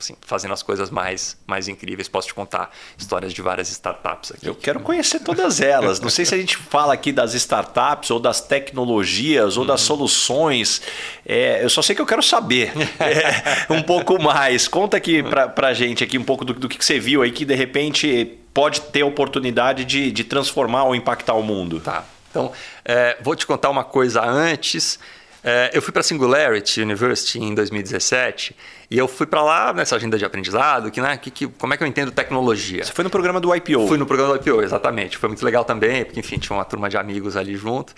assim, 0.05 0.15
fazendo 0.21 0.53
as 0.53 0.61
coisas 0.61 0.89
mais, 0.89 1.37
mais 1.47 1.67
incríveis. 1.67 2.07
Posso 2.07 2.27
te 2.27 2.33
contar 2.33 2.71
histórias 2.97 3.33
de 3.33 3.41
várias 3.41 3.69
startups 3.69 4.31
aqui. 4.31 4.47
Eu 4.47 4.55
quero 4.55 4.79
conhecer 4.79 5.19
todas 5.19 5.59
elas. 5.59 5.99
Não 5.99 6.09
sei 6.09 6.25
se 6.25 6.35
a 6.35 6.37
gente 6.37 6.57
fala 6.57 6.93
aqui 6.93 7.11
das 7.11 7.33
startups 7.33 8.11
ou 8.11 8.19
das 8.19 8.39
tecnologias 8.39 9.57
ou 9.57 9.63
uhum. 9.63 9.67
das 9.67 9.81
soluções. 9.81 10.81
É, 11.25 11.63
eu 11.63 11.69
só 11.69 11.81
sei 11.81 11.95
que 11.95 12.01
eu 12.01 12.05
quero 12.05 12.21
saber 12.21 12.71
é, 12.99 13.73
um 13.73 13.81
pouco 13.81 14.21
mais. 14.21 14.67
Conta 14.67 14.97
aqui 14.97 15.23
para 15.23 15.67
a 15.67 15.73
gente 15.73 16.03
aqui 16.03 16.17
um 16.17 16.23
pouco 16.23 16.45
do, 16.45 16.53
do 16.53 16.69
que 16.69 16.83
você 16.83 16.99
viu 16.99 17.21
aí 17.21 17.31
que 17.31 17.45
de 17.45 17.55
repente 17.55 18.37
pode 18.53 18.81
ter 18.81 19.03
oportunidade 19.03 19.83
de, 19.83 20.11
de 20.11 20.23
transformar 20.23 20.83
ou 20.83 20.95
impactar 20.95 21.33
o 21.33 21.41
mundo. 21.41 21.79
Tá. 21.79 22.05
Então, 22.29 22.51
é, 22.83 23.17
vou 23.21 23.35
te 23.35 23.45
contar 23.45 23.69
uma 23.69 23.83
coisa 23.83 24.23
antes. 24.23 24.99
É, 25.47 25.69
eu 25.75 25.79
fui 25.79 25.91
para 25.91 25.99
a 25.99 26.03
Singularity 26.03 26.81
University 26.81 27.37
em 27.37 27.53
2017 27.53 28.55
e 28.89 28.97
eu 28.97 29.07
fui 29.07 29.27
para 29.27 29.43
lá 29.43 29.71
nessa 29.71 29.95
agenda 29.95 30.17
de 30.17 30.25
aprendizado, 30.25 30.89
que, 30.89 30.99
né, 30.99 31.17
que, 31.17 31.29
que, 31.29 31.45
como 31.45 31.71
é 31.71 31.77
que 31.77 31.83
eu 31.83 31.87
entendo 31.87 32.11
tecnologia. 32.11 32.83
Você 32.83 32.91
foi 32.91 33.03
no 33.03 33.11
programa 33.11 33.39
do 33.39 33.55
IPO? 33.55 33.87
Fui 33.87 33.95
no 33.95 34.07
programa 34.07 34.35
do 34.35 34.41
IPO, 34.41 34.63
exatamente. 34.63 35.19
Foi 35.19 35.29
muito 35.29 35.45
legal 35.45 35.63
também, 35.63 36.03
porque 36.03 36.19
enfim, 36.19 36.39
tinha 36.39 36.57
uma 36.57 36.65
turma 36.65 36.89
de 36.89 36.97
amigos 36.97 37.37
ali 37.37 37.55
junto. 37.55 37.93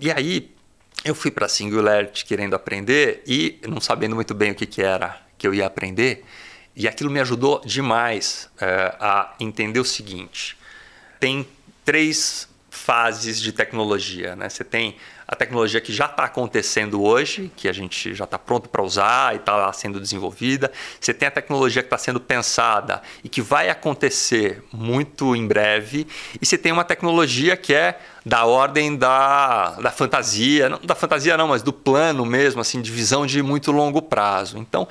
E 0.00 0.10
aí 0.10 0.50
eu 1.04 1.14
fui 1.14 1.30
para 1.30 1.44
a 1.44 1.48
Singularity 1.50 2.24
querendo 2.24 2.54
aprender 2.54 3.22
e 3.26 3.60
não 3.68 3.78
sabendo 3.78 4.14
muito 4.14 4.32
bem 4.32 4.52
o 4.52 4.54
que, 4.54 4.64
que 4.64 4.80
era 4.80 5.20
que 5.36 5.46
eu 5.46 5.52
ia 5.52 5.66
aprender. 5.66 6.24
E 6.74 6.88
aquilo 6.88 7.10
me 7.10 7.20
ajudou 7.20 7.60
demais 7.62 8.48
é, 8.58 8.96
a 8.98 9.34
entender 9.38 9.80
o 9.80 9.84
seguinte: 9.84 10.56
tem 11.20 11.46
três 11.84 12.48
fases 12.70 13.38
de 13.38 13.52
tecnologia. 13.52 14.34
Né? 14.34 14.48
Você 14.48 14.64
tem 14.64 14.96
a 15.28 15.34
tecnologia 15.34 15.80
que 15.80 15.92
já 15.92 16.06
está 16.06 16.24
acontecendo 16.24 17.02
hoje, 17.02 17.50
que 17.56 17.68
a 17.68 17.72
gente 17.72 18.14
já 18.14 18.24
está 18.24 18.38
pronto 18.38 18.68
para 18.68 18.82
usar 18.82 19.34
e 19.34 19.38
está 19.38 19.72
sendo 19.72 19.98
desenvolvida. 19.98 20.70
Você 21.00 21.12
tem 21.12 21.26
a 21.26 21.30
tecnologia 21.30 21.82
que 21.82 21.86
está 21.86 21.98
sendo 21.98 22.20
pensada 22.20 23.02
e 23.24 23.28
que 23.28 23.42
vai 23.42 23.68
acontecer 23.68 24.62
muito 24.72 25.34
em 25.34 25.46
breve. 25.46 26.06
E 26.40 26.46
você 26.46 26.56
tem 26.56 26.70
uma 26.70 26.84
tecnologia 26.84 27.56
que 27.56 27.74
é 27.74 27.98
da 28.24 28.44
ordem 28.44 28.96
da, 28.96 29.70
da 29.80 29.90
fantasia, 29.90 30.68
não 30.68 30.80
da 30.80 30.94
fantasia 30.94 31.36
não, 31.36 31.48
mas 31.48 31.62
do 31.62 31.72
plano 31.72 32.24
mesmo, 32.24 32.60
assim, 32.60 32.80
de 32.80 32.92
visão 32.92 33.26
de 33.26 33.42
muito 33.42 33.72
longo 33.72 34.00
prazo. 34.00 34.58
Então, 34.58 34.86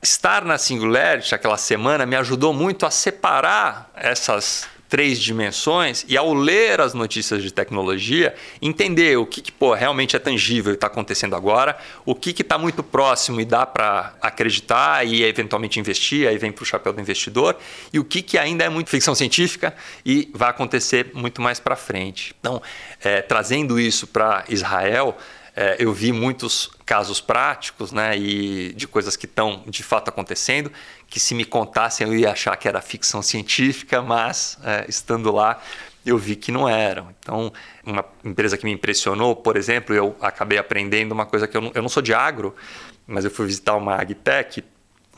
estar 0.00 0.44
na 0.44 0.56
Singularity 0.56 1.34
aquela 1.34 1.56
semana 1.56 2.06
me 2.06 2.14
ajudou 2.14 2.52
muito 2.52 2.86
a 2.86 2.90
separar 2.90 3.90
essas 3.96 4.68
três 4.88 5.20
dimensões 5.20 6.04
e 6.08 6.16
ao 6.16 6.32
ler 6.32 6.80
as 6.80 6.94
notícias 6.94 7.42
de 7.42 7.52
tecnologia, 7.52 8.34
entender 8.60 9.18
o 9.18 9.26
que, 9.26 9.40
que 9.40 9.52
pô, 9.52 9.74
realmente 9.74 10.16
é 10.16 10.18
tangível 10.18 10.72
e 10.72 10.74
está 10.74 10.86
acontecendo 10.86 11.36
agora, 11.36 11.76
o 12.04 12.14
que 12.14 12.30
está 12.30 12.56
muito 12.56 12.82
próximo 12.82 13.40
e 13.40 13.44
dá 13.44 13.66
para 13.66 14.14
acreditar 14.20 15.06
e 15.06 15.22
eventualmente 15.22 15.78
investir, 15.78 16.26
aí 16.26 16.38
vem 16.38 16.50
para 16.50 16.62
o 16.62 16.66
chapéu 16.66 16.92
do 16.92 17.00
investidor, 17.00 17.56
e 17.92 17.98
o 17.98 18.04
que, 18.04 18.22
que 18.22 18.38
ainda 18.38 18.64
é 18.64 18.68
muito 18.68 18.90
ficção 18.90 19.14
científica 19.14 19.74
e 20.04 20.30
vai 20.34 20.50
acontecer 20.50 21.10
muito 21.14 21.42
mais 21.42 21.60
para 21.60 21.76
frente. 21.76 22.34
Então, 22.40 22.62
é, 23.02 23.20
trazendo 23.20 23.78
isso 23.78 24.06
para 24.06 24.44
Israel, 24.48 25.16
é, 25.60 25.74
eu 25.80 25.92
vi 25.92 26.12
muitos 26.12 26.70
casos 26.86 27.20
práticos 27.20 27.90
né, 27.90 28.16
e 28.16 28.72
de 28.74 28.86
coisas 28.86 29.16
que 29.16 29.26
estão 29.26 29.64
de 29.66 29.82
fato 29.82 30.08
acontecendo, 30.08 30.70
que 31.08 31.18
se 31.18 31.34
me 31.34 31.44
contassem 31.44 32.06
eu 32.06 32.14
ia 32.14 32.30
achar 32.30 32.56
que 32.56 32.68
era 32.68 32.80
ficção 32.80 33.20
científica, 33.22 34.00
mas 34.00 34.56
é, 34.62 34.86
estando 34.88 35.32
lá 35.32 35.60
eu 36.06 36.16
vi 36.16 36.36
que 36.36 36.52
não 36.52 36.68
eram. 36.68 37.12
Então, 37.18 37.52
uma 37.84 38.04
empresa 38.24 38.56
que 38.56 38.64
me 38.64 38.70
impressionou, 38.70 39.34
por 39.34 39.56
exemplo, 39.56 39.92
eu 39.92 40.14
acabei 40.20 40.58
aprendendo 40.58 41.10
uma 41.10 41.26
coisa 41.26 41.48
que 41.48 41.56
eu 41.56 41.60
não, 41.60 41.72
eu 41.74 41.82
não 41.82 41.88
sou 41.88 42.04
de 42.04 42.14
agro, 42.14 42.54
mas 43.04 43.24
eu 43.24 43.30
fui 43.30 43.46
visitar 43.46 43.74
uma 43.74 43.96
agtech 43.96 44.62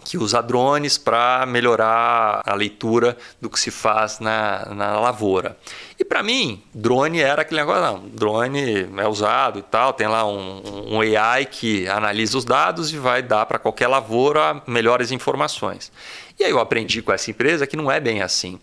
que 0.04 0.18
usa 0.18 0.42
drones 0.42 0.98
para 0.98 1.44
melhorar 1.46 2.42
a 2.44 2.54
leitura 2.54 3.16
do 3.40 3.48
que 3.48 3.58
se 3.58 3.70
faz 3.70 4.18
na, 4.18 4.66
na 4.74 5.00
lavoura. 5.00 5.56
E 5.98 6.04
para 6.04 6.22
mim, 6.22 6.62
drone 6.74 7.20
era 7.20 7.42
aquele 7.42 7.60
negócio, 7.60 7.82
não, 7.82 8.08
drone 8.08 8.88
é 8.96 9.06
usado 9.06 9.58
e 9.58 9.62
tal, 9.62 9.92
tem 9.92 10.08
lá 10.08 10.26
um, 10.26 10.94
um 10.96 11.00
AI 11.00 11.44
que 11.46 11.86
analisa 11.88 12.38
os 12.38 12.44
dados 12.44 12.92
e 12.92 12.98
vai 12.98 13.22
dar 13.22 13.46
para 13.46 13.58
qualquer 13.58 13.86
lavoura 13.86 14.62
melhores 14.66 15.10
informações. 15.10 15.92
E 16.38 16.44
aí 16.44 16.50
eu 16.50 16.58
aprendi 16.58 17.02
com 17.02 17.12
essa 17.12 17.30
empresa 17.30 17.66
que 17.66 17.76
não 17.76 17.90
é 17.90 18.00
bem 18.00 18.22
assim. 18.22 18.58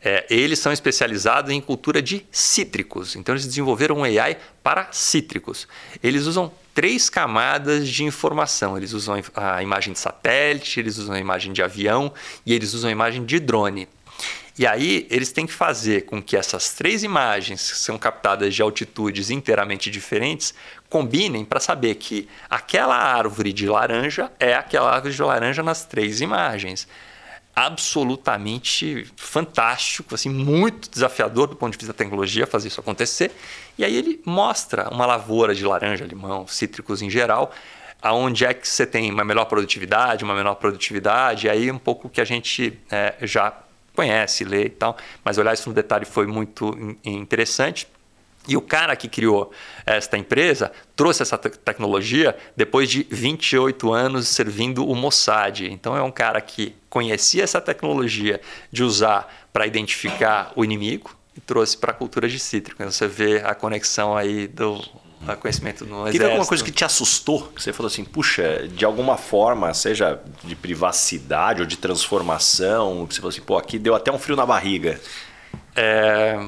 É, 0.00 0.24
eles 0.30 0.58
são 0.60 0.72
especializados 0.72 1.50
em 1.50 1.60
cultura 1.60 2.00
de 2.00 2.24
cítricos. 2.30 3.16
Então 3.16 3.34
eles 3.34 3.46
desenvolveram 3.46 3.98
um 3.98 4.04
AI 4.04 4.38
para 4.62 4.88
cítricos. 4.92 5.66
Eles 6.02 6.26
usam 6.26 6.52
três 6.72 7.10
camadas 7.10 7.88
de 7.88 8.04
informação. 8.04 8.76
Eles 8.76 8.92
usam 8.92 9.20
a 9.34 9.62
imagem 9.62 9.92
de 9.92 9.98
satélite, 9.98 10.78
eles 10.78 10.98
usam 10.98 11.14
a 11.16 11.18
imagem 11.18 11.52
de 11.52 11.62
avião 11.62 12.12
e 12.46 12.54
eles 12.54 12.74
usam 12.74 12.88
a 12.88 12.92
imagem 12.92 13.24
de 13.24 13.40
drone. 13.40 13.88
E 14.58 14.66
aí 14.66 15.06
eles 15.08 15.30
têm 15.30 15.46
que 15.46 15.52
fazer 15.52 16.04
com 16.04 16.20
que 16.20 16.36
essas 16.36 16.72
três 16.72 17.04
imagens, 17.04 17.70
que 17.70 17.78
são 17.78 17.96
captadas 17.96 18.52
de 18.52 18.60
altitudes 18.60 19.30
inteiramente 19.30 19.88
diferentes, 19.88 20.52
combinem 20.88 21.44
para 21.44 21.60
saber 21.60 21.94
que 21.94 22.28
aquela 22.50 22.96
árvore 22.96 23.52
de 23.52 23.68
laranja 23.68 24.32
é 24.40 24.54
aquela 24.54 24.92
árvore 24.92 25.14
de 25.14 25.22
laranja 25.22 25.62
nas 25.62 25.84
três 25.84 26.20
imagens. 26.20 26.88
Absolutamente 27.58 29.04
fantástico, 29.16 30.14
assim, 30.14 30.28
muito 30.28 30.88
desafiador 30.88 31.48
do 31.48 31.56
ponto 31.56 31.72
de 31.72 31.78
vista 31.78 31.92
da 31.92 31.96
tecnologia 31.96 32.46
fazer 32.46 32.68
isso 32.68 32.78
acontecer. 32.78 33.32
E 33.76 33.84
aí 33.84 33.96
ele 33.96 34.22
mostra 34.24 34.88
uma 34.90 35.04
lavoura 35.04 35.52
de 35.52 35.64
laranja, 35.64 36.04
limão, 36.04 36.46
cítricos 36.46 37.02
em 37.02 37.10
geral, 37.10 37.50
aonde 38.00 38.44
é 38.44 38.54
que 38.54 38.68
você 38.68 38.86
tem 38.86 39.10
uma 39.10 39.24
melhor 39.24 39.44
produtividade, 39.46 40.22
uma 40.22 40.36
menor 40.36 40.54
produtividade, 40.54 41.48
e 41.48 41.50
aí 41.50 41.68
um 41.68 41.80
pouco 41.80 42.08
que 42.08 42.20
a 42.20 42.24
gente 42.24 42.78
é, 42.92 43.16
já 43.22 43.52
conhece, 43.92 44.44
lê 44.44 44.66
e 44.66 44.70
tal, 44.70 44.96
mas 45.24 45.36
olhar 45.36 45.52
isso 45.52 45.68
no 45.68 45.74
detalhe 45.74 46.04
foi 46.04 46.28
muito 46.28 46.96
interessante. 47.04 47.88
E 48.48 48.56
o 48.56 48.62
cara 48.62 48.96
que 48.96 49.08
criou 49.08 49.52
esta 49.84 50.16
empresa 50.16 50.72
trouxe 50.96 51.22
essa 51.22 51.36
te 51.36 51.50
tecnologia 51.50 52.34
depois 52.56 52.88
de 52.88 53.06
28 53.10 53.92
anos 53.92 54.26
servindo 54.26 54.88
o 54.88 54.94
Mossad. 54.96 55.60
Então 55.60 55.94
é 55.94 56.02
um 56.02 56.10
cara 56.10 56.40
que 56.40 56.74
conhecia 56.88 57.44
essa 57.44 57.60
tecnologia 57.60 58.40
de 58.72 58.82
usar 58.82 59.46
para 59.52 59.66
identificar 59.66 60.50
o 60.56 60.64
inimigo 60.64 61.14
e 61.36 61.40
trouxe 61.40 61.76
para 61.76 61.90
a 61.90 61.94
cultura 61.94 62.26
de 62.26 62.38
cítrico. 62.38 62.82
Então 62.82 62.90
você 62.90 63.06
vê 63.06 63.42
a 63.44 63.54
conexão 63.54 64.16
aí 64.16 64.48
do 64.48 64.82
conhecimento 65.40 65.84
no 65.84 66.02
exército. 66.02 66.12
Teve 66.12 66.24
alguma 66.24 66.46
coisa 66.46 66.64
que 66.64 66.72
te 66.72 66.86
assustou? 66.86 67.48
Que 67.54 67.62
você 67.62 67.72
falou 67.72 67.88
assim, 67.88 68.04
puxa, 68.04 68.66
de 68.66 68.84
alguma 68.84 69.18
forma, 69.18 69.74
seja 69.74 70.22
de 70.42 70.56
privacidade 70.56 71.60
ou 71.60 71.66
de 71.66 71.76
transformação, 71.76 73.06
que 73.06 73.14
você 73.14 73.20
falou 73.20 73.30
assim, 73.30 73.42
pô, 73.42 73.58
aqui 73.58 73.78
deu 73.78 73.94
até 73.94 74.10
um 74.10 74.18
frio 74.18 74.36
na 74.36 74.46
barriga. 74.46 74.98
É 75.76 76.38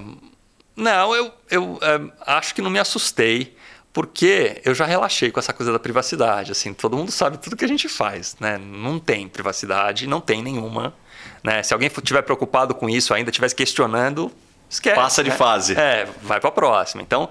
não, 0.76 1.14
eu, 1.14 1.32
eu 1.50 1.78
é, 1.82 2.00
acho 2.26 2.54
que 2.54 2.62
não 2.62 2.70
me 2.70 2.78
assustei, 2.78 3.56
porque 3.92 4.60
eu 4.64 4.74
já 4.74 4.84
relaxei 4.84 5.30
com 5.30 5.40
essa 5.40 5.52
coisa 5.52 5.72
da 5.72 5.78
privacidade. 5.78 6.52
Assim, 6.52 6.72
todo 6.72 6.96
mundo 6.96 7.10
sabe 7.10 7.38
tudo 7.38 7.56
que 7.56 7.64
a 7.64 7.68
gente 7.68 7.88
faz, 7.88 8.36
né? 8.38 8.58
Não 8.58 8.98
tem 8.98 9.28
privacidade, 9.28 10.06
não 10.06 10.20
tem 10.20 10.42
nenhuma. 10.42 10.94
Né? 11.42 11.62
Se 11.62 11.72
alguém 11.72 11.88
estiver 11.88 12.22
preocupado 12.22 12.74
com 12.74 12.88
isso, 12.88 13.12
ainda 13.12 13.30
estiver 13.30 13.52
questionando, 13.52 14.30
esquece. 14.68 14.96
Passa 14.96 15.24
de 15.24 15.30
né? 15.30 15.36
fase. 15.36 15.78
É, 15.78 16.08
vai 16.22 16.38
para 16.40 16.48
a 16.48 16.52
próxima. 16.52 17.02
Então, 17.02 17.28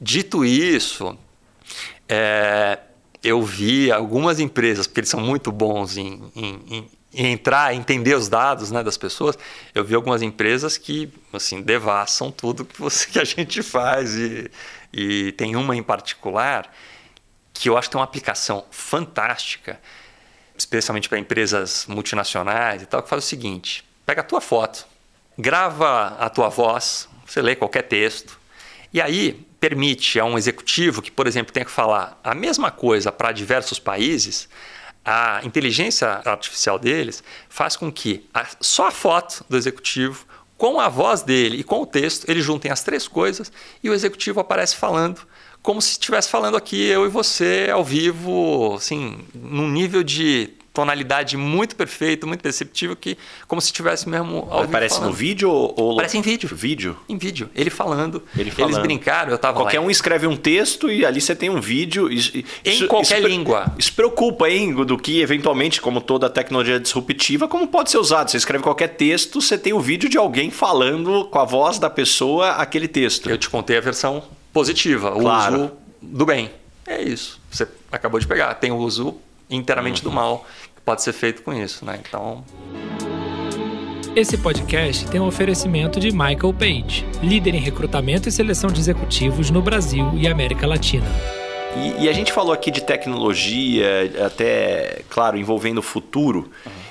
dito 0.00 0.44
isso, 0.44 1.16
é, 2.08 2.78
eu 3.22 3.42
vi 3.42 3.92
algumas 3.92 4.40
empresas, 4.40 4.86
porque 4.86 5.00
eles 5.00 5.10
são 5.10 5.20
muito 5.20 5.52
bons 5.52 5.96
em, 5.96 6.30
em, 6.34 6.62
em 6.68 6.90
entrar, 7.12 7.74
entender 7.74 8.14
os 8.14 8.28
dados 8.28 8.70
né, 8.70 8.82
das 8.82 8.96
pessoas, 8.96 9.36
eu 9.74 9.84
vi 9.84 9.94
algumas 9.94 10.22
empresas 10.22 10.76
que 10.76 11.12
assim 11.32 11.60
devassam 11.60 12.30
tudo 12.30 12.64
que, 12.64 12.78
você, 12.80 13.06
que 13.10 13.18
a 13.18 13.24
gente 13.24 13.62
faz. 13.62 14.14
E, 14.16 14.50
e 14.92 15.32
tem 15.32 15.56
uma 15.56 15.74
em 15.76 15.82
particular 15.82 16.72
que 17.52 17.68
eu 17.68 17.76
acho 17.76 17.88
que 17.88 17.92
tem 17.92 17.98
uma 17.98 18.04
aplicação 18.04 18.64
fantástica, 18.70 19.80
especialmente 20.56 21.08
para 21.08 21.18
empresas 21.18 21.84
multinacionais 21.86 22.82
e 22.82 22.86
tal, 22.86 23.02
que 23.02 23.08
faz 23.08 23.24
o 23.24 23.26
seguinte: 23.26 23.84
pega 24.06 24.20
a 24.20 24.24
tua 24.24 24.40
foto, 24.40 24.86
grava 25.36 26.16
a 26.18 26.28
tua 26.30 26.48
voz, 26.48 27.08
você 27.26 27.42
lê 27.42 27.56
qualquer 27.56 27.82
texto, 27.82 28.38
e 28.92 29.00
aí 29.00 29.46
permite 29.60 30.18
a 30.18 30.24
um 30.24 30.38
executivo 30.38 31.02
que, 31.02 31.10
por 31.10 31.26
exemplo, 31.26 31.52
tenha 31.52 31.66
que 31.66 31.70
falar 31.70 32.18
a 32.24 32.34
mesma 32.34 32.70
coisa 32.70 33.12
para 33.12 33.30
diversos 33.30 33.78
países 33.78 34.48
a 35.04 35.40
inteligência 35.44 36.20
artificial 36.24 36.78
deles 36.78 37.22
faz 37.48 37.76
com 37.76 37.90
que 37.90 38.28
a, 38.32 38.46
só 38.60 38.88
a 38.88 38.90
foto 38.90 39.44
do 39.48 39.56
executivo, 39.56 40.26
com 40.56 40.78
a 40.78 40.88
voz 40.88 41.22
dele 41.22 41.58
e 41.58 41.64
com 41.64 41.80
o 41.80 41.86
texto, 41.86 42.28
eles 42.28 42.44
juntem 42.44 42.70
as 42.70 42.82
três 42.82 43.08
coisas 43.08 43.50
e 43.82 43.88
o 43.88 43.94
executivo 43.94 44.40
aparece 44.40 44.76
falando 44.76 45.26
como 45.62 45.80
se 45.80 45.92
estivesse 45.92 46.28
falando 46.28 46.56
aqui 46.56 46.82
eu 46.82 47.04
e 47.04 47.08
você 47.08 47.68
ao 47.70 47.84
vivo, 47.84 48.74
assim, 48.74 49.18
num 49.34 49.68
nível 49.70 50.02
de 50.02 50.50
tonalidade 50.80 51.36
muito 51.36 51.76
perfeita, 51.76 52.26
muito 52.26 52.40
perceptível, 52.40 52.96
que 52.96 53.16
como 53.46 53.60
se 53.60 53.66
estivesse 53.68 54.08
mesmo 54.08 54.46
ao 54.50 54.62
Aparece 54.64 54.94
falando. 54.96 55.10
no 55.10 55.16
vídeo 55.16 55.50
ou 55.50 55.92
Aparece 55.92 56.16
em 56.18 56.22
vídeo. 56.22 56.48
Vídeo. 56.52 56.96
Em 57.08 57.18
vídeo. 57.18 57.50
Ele 57.54 57.68
falando. 57.70 58.22
Ele 58.36 58.50
falando. 58.50 58.72
Eles 58.72 58.82
brincaram, 58.82 59.30
eu 59.30 59.38
tava 59.38 59.58
Qualquer 59.60 59.78
lá. 59.80 59.86
um 59.86 59.90
escreve 59.90 60.26
um 60.26 60.36
texto 60.36 60.90
e 60.90 61.04
ali 61.04 61.20
você 61.20 61.34
tem 61.36 61.50
um 61.50 61.60
vídeo. 61.60 62.10
Isso, 62.10 62.32
Em 62.64 62.86
qualquer 62.86 63.18
isso, 63.18 63.28
língua. 63.28 63.72
Isso 63.78 63.92
preocupa, 63.92 64.48
hein? 64.48 64.74
Do 64.84 64.96
que, 64.96 65.20
eventualmente, 65.20 65.80
como 65.80 66.00
toda 66.00 66.28
tecnologia 66.30 66.80
disruptiva, 66.80 67.46
como 67.46 67.66
pode 67.68 67.90
ser 67.90 67.98
usado. 67.98 68.30
Você 68.30 68.36
escreve 68.38 68.64
qualquer 68.64 68.88
texto, 68.88 69.40
você 69.40 69.58
tem 69.58 69.72
o 69.72 69.80
vídeo 69.80 70.08
de 70.08 70.16
alguém 70.16 70.50
falando 70.50 71.26
com 71.26 71.38
a 71.38 71.44
voz 71.44 71.78
da 71.78 71.90
pessoa 71.90 72.52
aquele 72.52 72.88
texto. 72.88 73.28
Eu 73.28 73.36
te 73.38 73.48
contei 73.50 73.76
a 73.76 73.80
versão 73.80 74.22
positiva, 74.52 75.12
Claro. 75.12 75.54
o 75.54 75.60
uso 75.64 75.72
do 76.02 76.24
bem. 76.26 76.50
É 76.86 77.02
isso. 77.02 77.40
Você 77.50 77.68
acabou 77.92 78.18
de 78.18 78.26
pegar. 78.26 78.54
Tem 78.54 78.70
o 78.72 78.76
uso 78.76 79.16
inteiramente 79.48 80.02
Uhum. 80.04 80.10
do 80.10 80.14
mal 80.14 80.46
pode 80.90 81.02
ser 81.04 81.12
feito 81.12 81.42
com 81.42 81.52
isso, 81.52 81.84
né? 81.84 82.00
Então, 82.04 82.42
Esse 84.16 84.36
podcast 84.36 85.06
tem 85.06 85.20
um 85.20 85.26
oferecimento 85.28 86.00
de 86.00 86.10
Michael 86.10 86.52
Page, 86.52 87.06
líder 87.22 87.54
em 87.54 87.60
recrutamento 87.60 88.28
e 88.28 88.32
seleção 88.32 88.72
de 88.72 88.80
executivos 88.80 89.50
no 89.50 89.62
Brasil 89.62 90.10
e 90.14 90.26
América 90.26 90.66
Latina. 90.66 91.06
E, 91.76 92.06
e 92.06 92.08
a 92.08 92.12
gente 92.12 92.32
falou 92.32 92.52
aqui 92.52 92.72
de 92.72 92.80
tecnologia, 92.80 93.86
até, 94.26 95.02
claro, 95.08 95.38
envolvendo 95.38 95.78
o 95.78 95.82
futuro. 95.82 96.50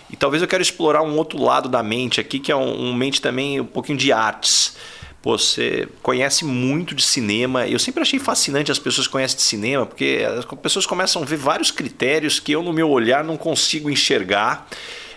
E 0.10 0.16
talvez 0.16 0.42
eu 0.42 0.48
quero 0.48 0.62
explorar 0.64 1.02
um 1.02 1.18
outro 1.18 1.38
lado 1.44 1.68
da 1.68 1.84
mente 1.84 2.22
aqui, 2.22 2.40
que 2.40 2.54
é 2.54 2.56
um, 2.56 2.86
um 2.86 2.94
mente 2.94 3.22
também 3.22 3.60
um 3.60 3.66
pouquinho 3.66 3.98
de 3.98 4.14
artes. 4.14 4.78
Pô, 5.22 5.38
você 5.38 5.88
conhece 6.02 6.46
muito 6.46 6.96
de 6.96 7.04
cinema. 7.04 7.68
Eu 7.68 7.78
sempre 7.78 8.02
achei 8.02 8.20
fascinante 8.20 8.72
as 8.72 8.80
pessoas 8.80 9.06
que 9.06 9.12
conhecem 9.12 9.36
de 9.36 9.44
cinema, 9.44 9.86
porque 9.86 10.26
as 10.38 10.46
pessoas 10.62 10.86
começam 10.86 11.22
a 11.22 11.26
ver 11.26 11.36
vários 11.36 11.72
critérios 11.72 12.40
que 12.40 12.52
eu, 12.54 12.64
no 12.64 12.72
meu 12.72 12.90
olhar, 12.90 13.24
não 13.24 13.36
consigo 13.36 13.90
enxergar. 13.90 14.68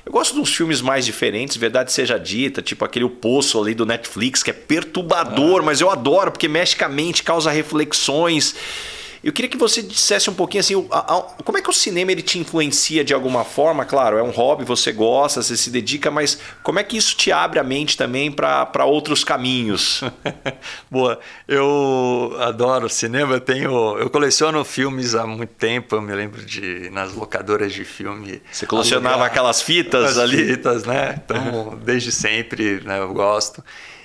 Eu 0.05 0.11
gosto 0.11 0.35
de 0.35 0.41
uns 0.41 0.53
filmes 0.53 0.81
mais 0.81 1.07
diferentes, 1.07 1.57
verdade 1.57 1.93
seja 1.93 2.19
dita, 2.19 2.61
tipo 2.61 2.85
aquele 2.85 3.05
O 3.05 3.11
Poço 3.11 3.61
ali 3.61 3.73
do 3.73 3.87
Netflix, 3.87 4.43
que 4.43 4.51
é 4.51 4.53
perturbador, 4.53 5.63
mas 5.63 5.81
eu 5.81 5.89
adoro, 5.89 6.33
porque 6.33 6.49
mexe 6.49 6.75
com 6.75 6.85
a 6.85 6.89
mente, 6.89 7.23
causa 7.23 7.53
reflexões. 7.53 8.57
Eu 9.25 9.33
queria 9.33 9.49
que 9.49 9.57
você 9.57 9.81
dissesse 9.83 10.29
um 10.29 10.35
pouquinho 10.35 10.61
assim, 10.61 10.89
a- 10.91 11.15
a- 11.17 11.23
como 11.45 11.57
é 11.57 11.63
que 11.63 11.71
o 11.71 11.73
cinema 11.73 12.11
ele 12.11 12.23
te 12.23 12.39
influencia 12.41 13.05
de 13.05 13.15
alguma 13.15 13.45
forma? 13.45 13.85
Claro, 13.85 14.19
é 14.19 14.23
um 14.23 14.31
hobby, 14.31 14.65
você 14.65 14.91
gosta, 14.91 15.41
você 15.43 15.57
se 15.57 15.71
dedica, 15.71 16.11
mas 16.11 16.41
como 16.63 16.79
é 16.81 16.85
que 16.85 16.97
isso 16.97 17.17
te 17.17 17.31
abre 17.31 17.61
a 17.61 17.63
mente 17.63 17.97
também 17.97 18.33
para 18.33 18.85
outros 18.85 19.23
caminhos? 19.23 20.03
boa. 20.91 21.21
Eu 21.47 22.37
adoro 22.41 22.89
cinema. 22.89 23.35
Eu 23.35 23.41
tenho, 23.41 23.97
eu 23.99 24.11
coleciono 24.11 24.65
filmes 24.65 25.15
há 25.15 25.27
muito 25.27 25.55
tempo. 25.55 25.95
Eu 25.95 26.03
me 26.03 26.13
lembro 26.15 26.45
de 26.45 26.91
nas 26.91 27.15
locadoras 27.15 27.73
de 27.73 27.85
filme. 27.85 28.43
Você 28.51 28.67
colecionava 28.67 29.15
alugar 29.15 29.31
aquelas 29.31 29.63
fitas 29.63 30.13
as 30.13 30.19
ali? 30.19 30.47
fitas, 30.49 30.85
né? 30.85 31.21
Então, 31.25 31.79
desde 31.85 32.11
sempre, 32.11 32.81
né, 32.85 32.99
eu 32.99 33.13
gosto. 33.15 33.63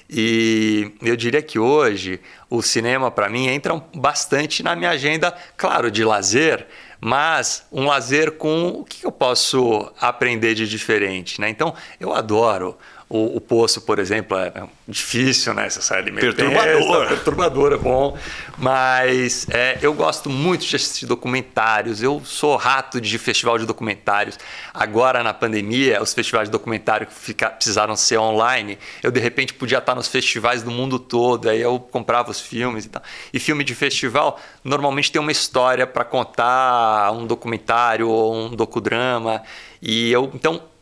E 0.10 0.94
eu 1.02 1.18
diria 1.18 1.42
que 1.42 1.60
hoje 1.60 2.20
o 2.50 2.62
cinema 2.62 3.12
para 3.12 3.28
mim 3.28 3.48
entra 3.48 3.76
bastante 3.94 4.64
na 4.64 4.76
minha 4.76 4.92
agenda, 4.92 5.36
claro, 5.58 5.92
de 5.92 6.04
lazer, 6.04 6.66
mas 7.00 7.66
um 7.72 7.86
lazer 7.86 8.32
com 8.34 8.70
o 8.70 8.86
que 8.86 9.06
eu 9.06 9.12
posso 9.12 9.92
aprender 10.00 10.56
de 10.56 10.68
diferente, 10.68 11.42
né? 11.42 11.50
Então, 11.50 11.74
eu 12.00 12.14
adoro 12.14 12.78
o, 13.10 13.38
o 13.38 13.42
Poço, 13.42 13.82
por 13.82 14.00
exemplo, 14.00 14.38
é 14.38 14.52
difícil, 14.86 15.54
né? 15.54 15.70
Você 15.70 15.82
sai 15.82 16.00
ali 16.00 16.12
meio 16.12 16.34
Perturbador. 16.34 16.78
tenso, 16.78 17.08
perturbador 17.08 17.74
é 17.74 17.78
bom, 17.78 18.18
mas 18.58 19.48
é, 19.50 19.78
eu 19.82 19.94
gosto 19.94 20.30
muito 20.30 20.66
de 20.66 20.76
assistir 20.76 21.06
documentários. 21.06 22.04
Eu 22.04 22.22
sou 22.26 22.58
rato 22.58 23.00
de 23.00 23.18
festival 23.18 23.58
de 23.58 23.66
documentários. 23.66 24.38
Agora 24.74 25.24
na 25.24 25.34
pandemia, 25.34 26.02
os 26.04 26.14
festivais 26.14 26.50
de 26.50 26.52
documentário 26.52 27.08
fica, 27.10 27.50
precisaram 27.50 27.96
ser 27.96 28.18
online. 28.18 28.78
Eu 29.02 29.10
de 29.10 29.22
repente 29.22 29.54
podia 29.54 29.78
estar 29.78 29.96
nos 29.96 30.10
festivais 30.10 30.62
do 30.62 30.70
mundo 30.70 31.00
todo. 31.00 31.48
Aí 31.48 31.62
eu 31.62 31.80
comprava 31.80 32.30
os 32.30 32.42
filmes 32.42 32.86
e 32.86 32.90
tal. 32.90 33.02
E 33.32 33.40
filme 33.40 33.64
de 33.64 33.74
festival 33.74 34.38
normalmente 34.66 35.14
tem 35.14 35.22
uma 35.22 35.32
história 35.32 35.88
para 35.88 36.04
contar, 36.04 37.12
um 37.14 37.26
documentário 37.26 38.10
ou 38.10 38.36
um 38.36 38.50
docudrama. 38.50 39.42
E 39.82 40.12
eu 40.12 40.30
então 40.34 40.56
é, 40.56 40.77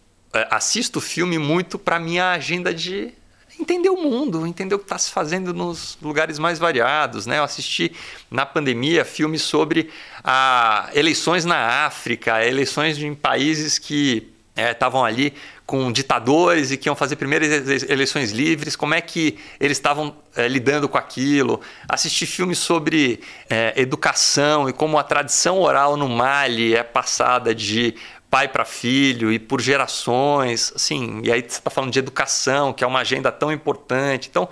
assisto 0.50 1.00
filme 1.02 1.38
muito 1.38 1.78
para 1.78 2.00
minha 2.00 2.32
agenda 2.32 2.74
de 2.74 3.14
entender 3.60 3.90
o 3.90 3.98
mundo, 3.98 4.46
entender 4.46 4.76
o 4.76 4.80
que 4.80 4.86
está 4.86 4.98
se 4.98 5.12
fazendo 5.12 5.54
nos 5.54 5.98
lugares 6.02 6.38
mais 6.38 6.60
variados. 6.60 7.26
Né? 7.26 7.40
Eu 7.40 7.44
assisti 7.44 7.92
na 8.30 8.46
pandemia 8.46 9.06
filmes 9.06 9.42
sobre 9.42 9.90
ah, 10.24 10.90
eleições 10.94 11.46
na 11.46 11.86
África, 11.86 12.46
eleições 12.46 12.98
em 12.98 13.16
países 13.16 13.80
que 13.80 14.32
estavam 14.56 15.04
ali 15.04 15.34
com 15.66 15.92
ditadores 15.92 16.72
e 16.72 16.78
que 16.78 16.88
iam 16.88 16.96
fazer 16.96 17.16
primeiras 17.16 17.50
ele- 17.68 17.92
eleições 17.92 18.32
livres, 18.32 18.76
como 18.76 18.94
é 18.94 19.02
que 19.02 19.38
eles 19.60 19.78
estavam 19.78 20.16
eh, 20.36 20.48
lidando 20.48 20.88
com 20.88 20.98
aquilo. 20.98 21.60
Assisti 21.90 22.26
filmes 22.26 22.60
sobre 22.60 23.20
eh, 23.50 23.74
educação 23.76 24.70
e 24.70 24.74
como 24.74 24.98
a 24.98 25.04
tradição 25.04 25.60
oral 25.60 25.98
no 25.98 26.08
Mali 26.08 26.76
é 26.76 26.84
passada 26.84 27.54
de 27.54 27.96
pai 28.36 28.50
para 28.50 28.66
filho 28.66 29.32
e 29.32 29.40
por 29.40 29.62
gerações, 29.62 30.74
assim, 30.76 31.22
e 31.24 31.32
aí 31.32 31.40
você 31.40 31.58
está 31.58 31.70
falando 31.70 31.90
de 31.90 32.00
educação, 32.00 32.74
que 32.74 32.84
é 32.84 32.88
uma 32.88 33.00
agenda 33.00 33.32
tão 33.32 33.50
importante. 33.50 34.28
Então, 34.30 34.50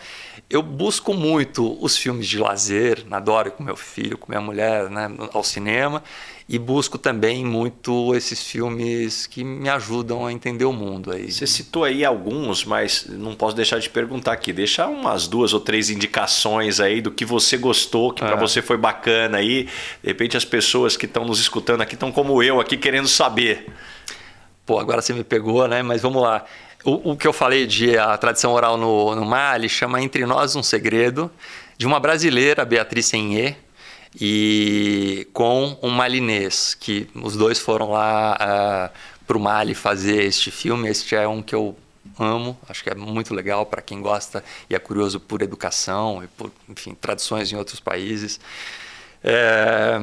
eu 0.49 0.63
busco 0.63 1.13
muito 1.13 1.77
os 1.83 1.97
filmes 1.97 2.25
de 2.25 2.39
lazer, 2.39 3.03
adoro 3.11 3.49
ir 3.49 3.51
com 3.51 3.61
meu 3.61 3.75
filho, 3.75 4.17
com 4.17 4.31
minha 4.31 4.39
mulher, 4.39 4.89
né, 4.89 5.11
ao 5.33 5.43
cinema, 5.43 6.01
e 6.47 6.59
busco 6.59 6.97
também 6.97 7.45
muito 7.45 8.13
esses 8.15 8.43
filmes 8.43 9.25
que 9.25 9.43
me 9.43 9.69
ajudam 9.69 10.25
a 10.25 10.31
entender 10.31 10.65
o 10.65 10.73
mundo 10.73 11.11
aí. 11.11 11.31
Você 11.31 11.47
citou 11.47 11.83
aí 11.83 12.03
alguns, 12.03 12.65
mas 12.65 13.05
não 13.09 13.33
posso 13.33 13.55
deixar 13.55 13.79
de 13.79 13.89
perguntar 13.89 14.33
aqui. 14.33 14.51
Deixa 14.51 14.87
umas 14.87 15.27
duas 15.27 15.53
ou 15.53 15.59
três 15.59 15.89
indicações 15.89 16.79
aí 16.79 17.01
do 17.01 17.11
que 17.11 17.23
você 17.23 17.57
gostou, 17.57 18.13
que 18.13 18.23
é. 18.23 18.27
para 18.27 18.35
você 18.35 18.61
foi 18.61 18.77
bacana 18.77 19.37
aí. 19.37 19.63
De 20.01 20.09
repente 20.09 20.35
as 20.35 20.45
pessoas 20.45 20.97
que 20.97 21.05
estão 21.05 21.23
nos 21.25 21.39
escutando 21.39 21.81
aqui 21.81 21.93
estão 21.93 22.11
como 22.11 22.43
eu 22.43 22.59
aqui 22.59 22.75
querendo 22.75 23.07
saber. 23.07 23.71
Pô, 24.65 24.79
agora 24.79 25.01
você 25.01 25.13
me 25.13 25.23
pegou, 25.23 25.67
né? 25.67 25.81
Mas 25.81 26.01
vamos 26.01 26.21
lá. 26.21 26.45
O, 26.83 27.11
o 27.11 27.17
que 27.17 27.25
eu 27.25 27.33
falei 27.33 27.65
de 27.65 27.97
a 27.97 28.17
tradição 28.17 28.51
oral 28.51 28.77
no, 28.77 29.15
no 29.15 29.25
Mali 29.25 29.69
chama 29.69 30.01
Entre 30.01 30.25
Nós 30.25 30.55
um 30.55 30.63
Segredo, 30.63 31.31
de 31.77 31.87
uma 31.87 31.99
brasileira, 31.99 32.65
Beatriz 32.65 33.05
Senhê, 33.05 33.55
e 34.19 35.27
com 35.33 35.77
um 35.81 35.89
malinês, 35.89 36.75
que 36.75 37.09
os 37.15 37.35
dois 37.35 37.59
foram 37.59 37.91
lá 37.91 38.33
uh, 38.33 38.37
ah, 38.39 38.91
para 39.25 39.37
o 39.37 39.39
Mali 39.39 39.73
fazer 39.73 40.23
este 40.23 40.51
filme. 40.51 40.89
Este 40.89 41.15
é 41.15 41.27
um 41.27 41.41
que 41.41 41.55
eu 41.55 41.75
amo, 42.19 42.57
acho 42.69 42.83
que 42.83 42.89
é 42.89 42.95
muito 42.95 43.33
legal 43.33 43.65
para 43.65 43.81
quem 43.81 44.01
gosta 44.01 44.43
e 44.69 44.75
é 44.75 44.79
curioso 44.79 45.19
por 45.19 45.41
educação 45.41 46.23
e 46.23 46.27
por, 46.27 46.51
enfim, 46.69 46.93
tradições 46.93 47.51
em 47.51 47.55
outros 47.55 47.79
países. 47.79 48.39
É, 49.23 49.97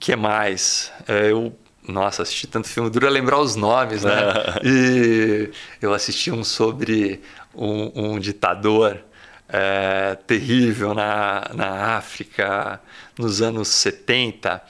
que 0.00 0.14
mais? 0.16 0.92
É, 1.06 1.30
eu, 1.30 1.56
nossa, 1.86 2.22
assisti 2.22 2.46
tanto 2.46 2.68
filme, 2.68 2.90
dura 2.90 3.08
lembrar 3.08 3.38
os 3.38 3.56
nomes, 3.56 4.02
né? 4.02 4.12
e 4.64 5.50
eu 5.80 5.94
assisti 5.94 6.30
um 6.30 6.44
sobre 6.44 7.22
um, 7.54 8.14
um 8.14 8.18
ditador 8.18 9.00
é, 9.48 10.16
terrível 10.26 10.94
na, 10.94 11.50
na 11.54 11.96
África 11.96 12.80
nos 13.18 13.40
anos 13.40 13.68
70. 13.68 14.62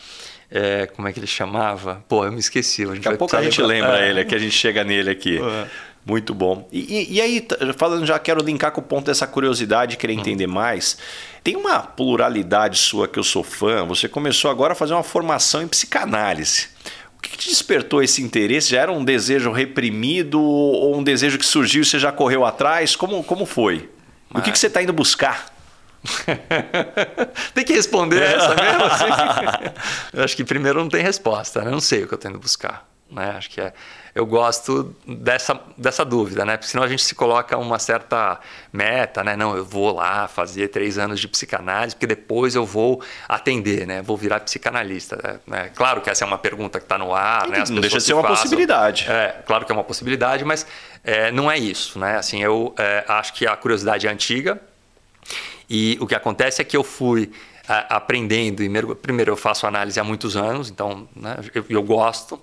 É, 0.51 0.87
como 0.87 1.09
é 1.09 1.13
que 1.13 1.19
ele 1.19 1.27
chamava? 1.27 2.05
Pô, 2.09 2.25
eu 2.25 2.33
me 2.33 2.39
esqueci. 2.39 2.87
Daqui 2.87 3.09
a 3.09 3.17
pouco 3.17 3.37
a 3.37 3.43
gente 3.43 3.61
lembra 3.63 4.05
é. 4.05 4.11
ele, 4.11 4.25
que 4.25 4.35
a 4.35 4.39
gente 4.39 4.55
chega 4.55 4.85
nele 4.85 5.11
aqui. 5.11 5.39
Uhum. 5.39 5.67
Muito 6.05 6.33
bom. 6.33 6.69
E, 6.71 7.17
e, 7.17 7.21
aí, 7.21 7.45
falando 7.77 8.07
já, 8.07 8.17
quero 8.17 8.41
linkar 8.41 8.71
com 8.71 8.81
o 8.81 8.85
ponto 8.85 9.07
dessa 9.07 9.27
curiosidade, 9.27 9.97
querer 9.97 10.13
uhum. 10.13 10.21
entender 10.21 10.47
mais. 10.47 10.97
Tem 11.43 11.57
uma 11.57 11.81
pluralidade 11.81 12.79
sua 12.79 13.09
que 13.09 13.19
eu 13.19 13.25
sou 13.25 13.43
fã. 13.43 13.85
Você 13.87 14.09
começou 14.09 14.49
agora 14.49 14.73
a 14.73 14.77
fazer 14.77 14.95
uma 14.95 15.03
formação 15.03 15.63
em 15.63 15.69
psicanálise. 15.69 16.69
O 17.19 17.21
que 17.21 17.37
te 17.37 17.49
despertou 17.49 18.01
esse 18.05 18.23
interesse? 18.23 18.71
Já 18.71 18.83
era 18.83 18.93
um 18.93 19.05
desejo 19.05 19.51
reprimido 19.51 20.41
ou 20.41 20.97
um 20.97 21.03
desejo 21.03 21.39
que 21.39 21.47
surgiu 21.47 21.83
e 21.83 21.85
você 21.85 21.99
já 21.99 22.13
correu 22.13 22.45
atrás? 22.45 22.95
Como, 22.95 23.25
como 23.25 23.45
foi? 23.45 23.89
Mas... 24.31 24.41
O 24.41 24.45
que, 24.45 24.53
que 24.53 24.59
você 24.59 24.67
está 24.67 24.83
indo 24.83 24.93
buscar? 24.93 25.55
tem 27.55 27.65
que 27.65 27.73
responder 27.73 28.23
essa 28.23 28.55
mesmo? 28.55 28.85
Assim? 28.85 29.05
eu 30.15 30.25
acho 30.25 30.37
que 30.37 30.45
primeiro 30.45 30.79
não 30.79 30.89
tem 30.89 31.03
resposta, 31.03 31.63
né? 31.63 31.69
Eu 31.69 31.73
não 31.73 31.81
sei 31.81 32.05
o 32.05 32.09
que 32.09 32.15
eu 32.15 32.17
estou 32.17 32.31
indo 32.31 32.39
buscar. 32.39 32.87
Né? 33.11 33.35
Acho 33.37 33.51
que 33.51 33.61
é, 33.61 33.73
eu 34.15 34.27
gosto 34.27 34.97
dessa, 35.07 35.61
dessa 35.77 36.05
dúvida, 36.05 36.45
né? 36.45 36.57
Porque 36.57 36.71
senão 36.71 36.83
a 36.83 36.89
gente 36.89 37.05
se 37.05 37.15
coloca 37.15 37.57
uma 37.57 37.79
certa 37.79 38.41
meta, 38.73 39.23
né? 39.23 39.37
Não, 39.37 39.57
eu 39.57 39.65
vou 39.65 39.95
lá 39.95 40.27
fazer 40.27 40.69
três 40.69 40.99
anos 40.99 41.21
de 41.21 41.29
psicanálise, 41.29 41.95
porque 41.95 42.07
depois 42.07 42.57
eu 42.57 42.67
vou 42.67 43.01
atender, 43.29 43.87
né? 43.87 44.03
Vou 44.03 44.17
virar 44.17 44.41
psicanalista. 44.41 45.41
Né? 45.47 45.71
Claro 45.75 46.01
que 46.01 46.11
essa 46.11 46.25
é 46.25 46.27
uma 46.27 46.39
pergunta 46.39 46.81
que 46.81 46.85
está 46.85 46.99
no 46.99 47.15
ar, 47.15 47.47
né? 47.47 47.61
As 47.61 47.71
não 47.71 47.81
deixa 47.81 47.99
de 47.99 48.03
ser 48.03 48.15
uma 48.15 48.23
façam. 48.23 48.43
possibilidade. 48.43 49.07
É, 49.09 49.43
claro 49.47 49.65
que 49.65 49.71
é 49.71 49.75
uma 49.75 49.85
possibilidade, 49.85 50.45
mas 50.45 50.67
é, 51.05 51.31
não 51.31 51.49
é 51.49 51.57
isso, 51.57 51.99
né? 51.99 52.17
Assim, 52.17 52.43
eu 52.43 52.75
é, 52.77 53.05
acho 53.07 53.35
que 53.35 53.47
a 53.47 53.57
curiosidade 53.57 54.07
é 54.09 54.11
antiga 54.11 54.61
e 55.71 55.97
o 56.01 56.07
que 56.07 56.15
acontece 56.15 56.61
é 56.61 56.65
que 56.65 56.77
eu 56.77 56.83
fui 56.83 57.31
aprendendo 57.69 58.63
e 58.63 58.95
primeiro 58.95 59.33
eu 59.33 59.37
faço 59.37 59.67
análise 59.67 59.99
há 59.99 60.05
muitos 60.05 60.37
anos, 60.37 60.71
então 60.71 61.09
né, 61.17 61.37
eu, 61.53 61.65
eu 61.69 61.83
gosto 61.83 62.41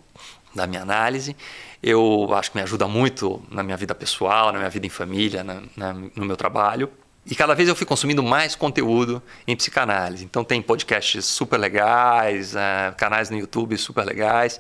da 0.54 0.68
minha 0.68 0.82
análise. 0.82 1.36
Eu 1.82 2.30
acho 2.34 2.52
que 2.52 2.58
me 2.58 2.64
ajuda 2.64 2.88
muito 2.88 3.44
na 3.52 3.64
minha 3.64 3.76
vida 3.76 3.94
pessoal, 3.94 4.52
na 4.52 4.60
minha 4.60 4.70
vida 4.70 4.86
em 4.86 4.90
família, 4.90 5.44
na, 5.44 5.62
na, 5.76 5.94
no 5.94 6.26
meu 6.26 6.38
trabalho. 6.38 6.90
E 7.26 7.36
cada 7.36 7.54
vez 7.54 7.70
eu 7.70 7.76
fui 7.76 7.86
consumindo 7.86 8.22
mais 8.22 8.56
conteúdo 8.56 9.22
em 9.48 9.56
psicanálise. 9.56 10.26
Então 10.26 10.44
tem 10.44 10.62
podcasts 10.62 11.26
super 11.26 11.58
legais, 11.58 12.54
uh, 12.54 12.96
canais 12.98 13.30
no 13.30 13.38
YouTube 13.38 13.78
super 13.78 14.06
legais. 14.06 14.60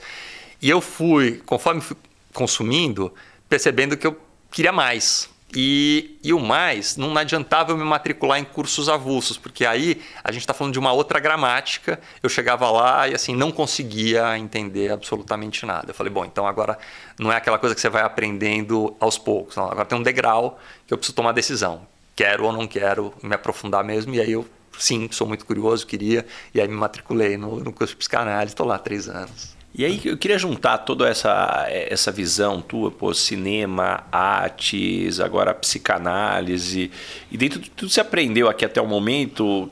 E 0.61 0.69
eu 0.69 0.79
fui, 0.79 1.41
conforme 1.45 1.81
fui 1.81 1.97
consumindo, 2.33 3.13
percebendo 3.49 3.97
que 3.97 4.07
eu 4.07 4.17
queria 4.49 4.71
mais. 4.71 5.29
E, 5.55 6.17
e 6.23 6.33
o 6.33 6.39
mais, 6.39 6.97
não 6.97 7.15
adiantava 7.15 7.71
eu 7.71 7.77
me 7.77 7.83
matricular 7.83 8.39
em 8.39 8.43
cursos 8.43 8.89
avulsos, 8.89 9.37
porque 9.37 9.65
aí 9.65 10.01
a 10.23 10.31
gente 10.31 10.41
está 10.41 10.53
falando 10.53 10.73
de 10.73 10.79
uma 10.79 10.91
outra 10.91 11.19
gramática. 11.19 11.99
Eu 12.21 12.29
chegava 12.29 12.69
lá 12.71 13.07
e 13.07 13.13
assim 13.13 13.35
não 13.35 13.51
conseguia 13.51 14.37
entender 14.37 14.91
absolutamente 14.91 15.65
nada. 15.65 15.91
Eu 15.91 15.93
falei, 15.93 16.11
bom, 16.11 16.25
então 16.25 16.47
agora 16.47 16.77
não 17.19 17.31
é 17.31 17.35
aquela 17.35 17.59
coisa 17.59 17.75
que 17.75 17.81
você 17.81 17.89
vai 17.89 18.01
aprendendo 18.01 18.95
aos 18.99 19.17
poucos. 19.17 19.55
Não, 19.55 19.65
agora 19.65 19.85
tem 19.85 19.97
um 19.97 20.03
degrau 20.03 20.59
que 20.87 20.93
eu 20.93 20.97
preciso 20.97 21.15
tomar 21.15 21.31
decisão. 21.33 21.85
Quero 22.15 22.45
ou 22.45 22.51
não 22.51 22.67
quero 22.67 23.13
me 23.21 23.35
aprofundar 23.35 23.83
mesmo. 23.83 24.13
E 24.15 24.19
aí 24.19 24.31
eu, 24.31 24.47
sim, 24.77 25.07
sou 25.11 25.27
muito 25.27 25.45
curioso, 25.45 25.85
queria. 25.85 26.25
E 26.53 26.59
aí 26.59 26.67
me 26.67 26.75
matriculei 26.75 27.37
no, 27.37 27.59
no 27.59 27.71
curso 27.71 27.93
de 27.93 27.97
psicanálise. 27.97 28.53
Estou 28.53 28.65
lá 28.65 28.75
há 28.75 28.79
três 28.79 29.07
anos. 29.07 29.55
E 29.75 29.83
aí 29.83 29.99
eu 30.05 30.15
queria 30.15 30.37
juntar 30.37 30.77
toda 30.79 31.09
essa, 31.09 31.65
essa 31.67 32.11
visão 32.11 32.61
tua, 32.61 32.91
pô, 32.91 33.11
cinema, 33.11 34.03
artes, 34.11 35.19
agora 35.19 35.51
psicanálise, 35.51 36.91
e 37.31 37.37
dentro 37.37 37.59
de 37.59 37.71
tudo 37.71 37.87
que 37.87 37.93
você 37.95 38.01
aprendeu 38.01 38.47
aqui 38.47 38.63
até 38.63 38.79
o 38.79 38.85
momento, 38.85 39.67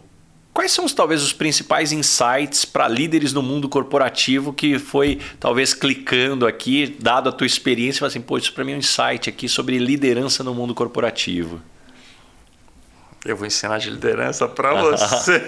quais 0.52 0.72
são 0.72 0.88
talvez 0.88 1.22
os 1.22 1.34
principais 1.34 1.91
insights 1.91 2.66
para 2.66 2.88
líderes 2.88 3.32
no 3.32 3.43
mundo 3.43 3.70
corporativo 3.70 4.52
que 4.52 4.80
foi 4.80 5.20
talvez 5.39 5.72
clicando 5.72 6.47
aqui, 6.47 6.95
dado 6.99 7.30
a 7.30 7.32
tua 7.32 7.45
experiência, 7.45 8.06
assim, 8.08 8.22
pô, 8.22 8.39
isso 8.39 8.54
para 8.54 8.64
mim 8.64 8.72
é 8.72 8.76
um 8.76 8.80
insight 8.80 9.30
aqui 9.30 9.47
sobre 9.47 9.78
liderança 9.78 10.43
no 10.43 10.56
mundo 10.56 10.74
corporativo. 10.74 11.62
Eu 13.24 13.38
vou 13.38 13.45
ensinar 13.45 13.78
de 13.78 13.89
liderança 13.89 14.47
para 14.47 14.74
você. 14.82 15.39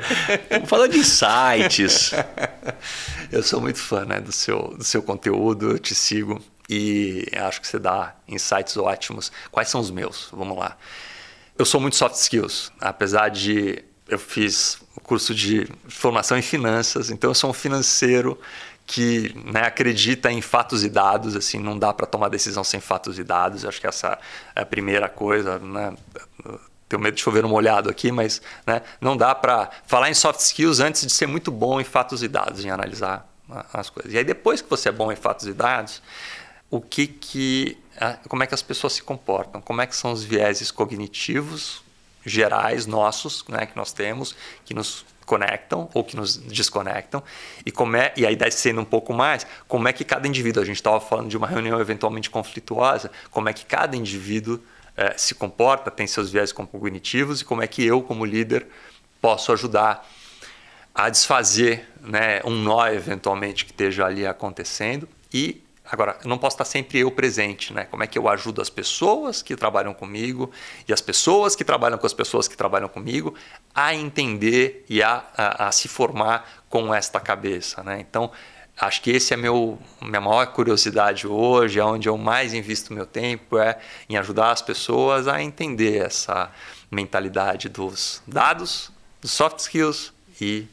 Vamos 0.50 0.68
falar 0.68 0.86
de 0.86 0.98
insights. 0.98 2.12
Eu 3.30 3.42
sou 3.42 3.60
muito 3.60 3.78
fã 3.78 4.06
né, 4.06 4.18
do, 4.20 4.32
seu, 4.32 4.74
do 4.76 4.82
seu 4.82 5.02
conteúdo, 5.02 5.72
eu 5.72 5.78
te 5.78 5.94
sigo 5.94 6.42
e 6.66 7.26
acho 7.36 7.60
que 7.60 7.68
você 7.68 7.78
dá 7.78 8.14
insights 8.26 8.74
ótimos. 8.78 9.30
Quais 9.50 9.68
são 9.68 9.78
os 9.82 9.90
meus? 9.90 10.28
Vamos 10.32 10.56
lá. 10.56 10.78
Eu 11.58 11.66
sou 11.66 11.78
muito 11.78 11.96
soft 11.96 12.16
skills, 12.16 12.72
apesar 12.80 13.28
de 13.28 13.84
eu 14.08 14.18
fiz 14.18 14.78
o 14.96 15.00
curso 15.00 15.34
de 15.34 15.68
formação 15.88 16.38
em 16.38 16.42
finanças, 16.42 17.10
então 17.10 17.30
eu 17.30 17.34
sou 17.34 17.50
um 17.50 17.52
financeiro 17.52 18.40
que 18.86 19.34
né, 19.44 19.60
acredita 19.60 20.32
em 20.32 20.40
fatos 20.40 20.82
e 20.82 20.88
dados, 20.88 21.36
assim, 21.36 21.58
não 21.58 21.78
dá 21.78 21.92
para 21.92 22.06
tomar 22.06 22.30
decisão 22.30 22.64
sem 22.64 22.80
fatos 22.80 23.18
e 23.18 23.24
dados. 23.24 23.62
Eu 23.62 23.68
acho 23.68 23.78
que 23.78 23.86
essa 23.86 24.18
é 24.56 24.62
a 24.62 24.66
primeira 24.66 25.10
coisa, 25.10 25.58
né? 25.58 25.94
Tenho 26.88 27.02
medo 27.02 27.14
de 27.14 27.20
chover 27.20 27.42
no 27.42 27.48
molhado 27.48 27.90
aqui, 27.90 28.10
mas 28.10 28.40
né, 28.66 28.82
não 29.00 29.16
dá 29.16 29.34
para 29.34 29.70
falar 29.86 30.08
em 30.08 30.14
soft 30.14 30.40
skills 30.40 30.80
antes 30.80 31.02
de 31.02 31.12
ser 31.12 31.26
muito 31.26 31.50
bom 31.50 31.80
em 31.80 31.84
fatos 31.84 32.22
e 32.22 32.28
dados, 32.28 32.64
em 32.64 32.70
analisar 32.70 33.28
as 33.72 33.90
coisas. 33.90 34.12
E 34.12 34.18
aí 34.18 34.24
depois 34.24 34.62
que 34.62 34.68
você 34.68 34.88
é 34.88 34.92
bom 34.92 35.12
em 35.12 35.16
fatos 35.16 35.46
e 35.46 35.52
dados, 35.52 36.02
o 36.70 36.80
que 36.80 37.06
que, 37.06 37.78
como 38.28 38.42
é 38.42 38.46
que 38.46 38.54
as 38.54 38.62
pessoas 38.62 38.94
se 38.94 39.02
comportam? 39.02 39.60
Como 39.60 39.80
é 39.80 39.86
que 39.86 39.96
são 39.96 40.12
os 40.12 40.22
vieses 40.22 40.70
cognitivos 40.70 41.82
gerais 42.24 42.86
nossos, 42.86 43.44
né, 43.48 43.66
que 43.66 43.76
nós 43.76 43.92
temos, 43.92 44.34
que 44.64 44.74
nos 44.74 45.04
conectam 45.24 45.90
ou 45.92 46.02
que 46.02 46.16
nos 46.16 46.38
desconectam 46.38 47.22
e 47.64 47.70
como 47.70 47.96
é 47.96 48.14
e 48.16 48.24
aí 48.24 48.34
descendo 48.34 48.80
um 48.80 48.84
pouco 48.84 49.12
mais 49.12 49.46
como 49.68 49.86
é 49.86 49.92
que 49.92 50.02
cada 50.02 50.26
indivíduo 50.26 50.62
a 50.62 50.64
gente 50.64 50.76
estava 50.76 50.98
falando 50.98 51.28
de 51.28 51.36
uma 51.36 51.46
reunião 51.46 51.78
eventualmente 51.78 52.30
conflituosa 52.30 53.10
como 53.30 53.46
é 53.46 53.52
que 53.52 53.66
cada 53.66 53.94
indivíduo 53.94 54.58
é, 54.98 55.16
se 55.16 55.32
comporta, 55.32 55.92
tem 55.92 56.08
seus 56.08 56.28
viés 56.28 56.50
cognitivos 56.50 57.40
e 57.40 57.44
como 57.44 57.62
é 57.62 57.68
que 57.68 57.86
eu, 57.86 58.02
como 58.02 58.24
líder, 58.24 58.66
posso 59.20 59.52
ajudar 59.52 60.04
a 60.92 61.08
desfazer 61.08 61.88
né, 62.00 62.40
um 62.44 62.50
nó 62.50 62.84
eventualmente 62.88 63.64
que 63.64 63.70
esteja 63.70 64.04
ali 64.04 64.26
acontecendo. 64.26 65.08
E 65.32 65.62
agora, 65.84 66.18
não 66.24 66.36
posso 66.36 66.54
estar 66.54 66.64
sempre 66.64 66.98
eu 66.98 67.12
presente, 67.12 67.72
né? 67.72 67.84
Como 67.84 68.02
é 68.02 68.08
que 68.08 68.18
eu 68.18 68.28
ajudo 68.28 68.60
as 68.60 68.68
pessoas 68.68 69.40
que 69.40 69.54
trabalham 69.54 69.94
comigo 69.94 70.50
e 70.88 70.92
as 70.92 71.00
pessoas 71.00 71.54
que 71.54 71.64
trabalham 71.64 71.96
com 71.96 72.06
as 72.06 72.12
pessoas 72.12 72.48
que 72.48 72.56
trabalham 72.56 72.88
comigo 72.88 73.36
a 73.72 73.94
entender 73.94 74.84
e 74.88 75.00
a, 75.00 75.24
a, 75.36 75.68
a 75.68 75.72
se 75.72 75.86
formar 75.86 76.64
com 76.68 76.92
esta 76.92 77.20
cabeça, 77.20 77.84
né? 77.84 78.00
Então, 78.00 78.32
acho 78.80 79.02
que 79.02 79.10
esse 79.10 79.34
é 79.34 79.36
meu 79.36 79.78
minha 80.00 80.20
maior 80.20 80.46
curiosidade 80.46 81.26
hoje, 81.26 81.78
é 81.78 81.84
onde 81.84 82.08
eu 82.08 82.16
mais 82.16 82.54
invisto 82.54 82.92
meu 82.92 83.06
tempo 83.06 83.58
é 83.58 83.78
em 84.08 84.16
ajudar 84.16 84.52
as 84.52 84.62
pessoas 84.62 85.26
a 85.26 85.42
entender 85.42 85.98
essa 85.98 86.50
mentalidade 86.90 87.68
dos 87.68 88.22
dados, 88.26 88.90
dos 89.20 89.30
soft 89.30 89.58
skills 89.58 90.12
e 90.40 90.66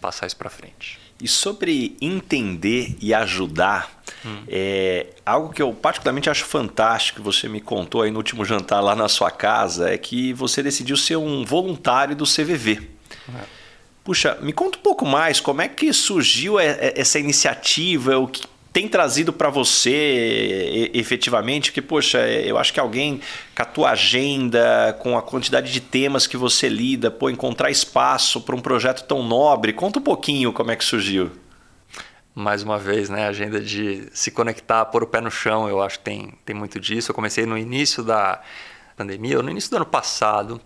passar 0.00 0.26
isso 0.26 0.36
para 0.36 0.50
frente. 0.50 0.98
E 1.20 1.28
sobre 1.28 1.96
entender 2.00 2.96
e 2.98 3.12
ajudar, 3.12 4.02
hum. 4.24 4.42
é, 4.48 5.08
algo 5.24 5.52
que 5.52 5.60
eu 5.60 5.72
particularmente 5.74 6.30
acho 6.30 6.46
fantástico, 6.46 7.18
que 7.18 7.24
você 7.24 7.46
me 7.46 7.60
contou 7.60 8.00
aí 8.00 8.10
no 8.10 8.16
último 8.16 8.42
jantar 8.42 8.80
lá 8.80 8.96
na 8.96 9.06
sua 9.06 9.30
casa, 9.30 9.90
é 9.90 9.98
que 9.98 10.32
você 10.32 10.62
decidiu 10.62 10.96
ser 10.96 11.16
um 11.16 11.44
voluntário 11.44 12.16
do 12.16 12.24
CVV. 12.24 12.88
É. 13.28 13.59
Puxa, 14.02 14.38
me 14.40 14.52
conta 14.52 14.78
um 14.78 14.82
pouco 14.82 15.04
mais 15.04 15.40
como 15.40 15.60
é 15.62 15.68
que 15.68 15.92
surgiu 15.92 16.58
essa 16.58 17.18
iniciativa, 17.18 18.18
o 18.18 18.26
que 18.26 18.42
tem 18.72 18.88
trazido 18.88 19.32
para 19.32 19.50
você 19.50 20.90
efetivamente? 20.94 21.70
Porque, 21.70 21.82
poxa, 21.82 22.18
eu 22.28 22.56
acho 22.56 22.72
que 22.72 22.80
alguém 22.80 23.20
com 23.54 23.62
a 23.62 23.64
tua 23.64 23.90
agenda, 23.90 24.96
com 25.00 25.18
a 25.18 25.22
quantidade 25.22 25.72
de 25.72 25.80
temas 25.80 26.26
que 26.26 26.36
você 26.36 26.68
lida, 26.68 27.10
pô, 27.10 27.28
encontrar 27.28 27.70
espaço 27.70 28.40
para 28.40 28.54
um 28.54 28.60
projeto 28.60 29.04
tão 29.04 29.22
nobre. 29.22 29.72
Conta 29.72 29.98
um 29.98 30.02
pouquinho 30.02 30.52
como 30.52 30.70
é 30.70 30.76
que 30.76 30.84
surgiu. 30.84 31.30
Mais 32.32 32.62
uma 32.62 32.78
vez, 32.78 33.10
né, 33.10 33.26
a 33.26 33.28
agenda 33.28 33.60
de 33.60 34.08
se 34.12 34.30
conectar, 34.30 34.84
pôr 34.86 35.02
o 35.02 35.06
pé 35.06 35.20
no 35.20 35.30
chão, 35.30 35.68
eu 35.68 35.82
acho 35.82 35.98
que 35.98 36.04
tem, 36.04 36.32
tem 36.44 36.54
muito 36.54 36.78
disso. 36.78 37.10
Eu 37.10 37.14
comecei 37.14 37.44
no 37.44 37.58
início 37.58 38.04
da 38.04 38.40
pandemia, 38.96 39.42
no 39.42 39.50
início 39.50 39.68
do 39.70 39.76
ano 39.76 39.86
passado, 39.86 40.60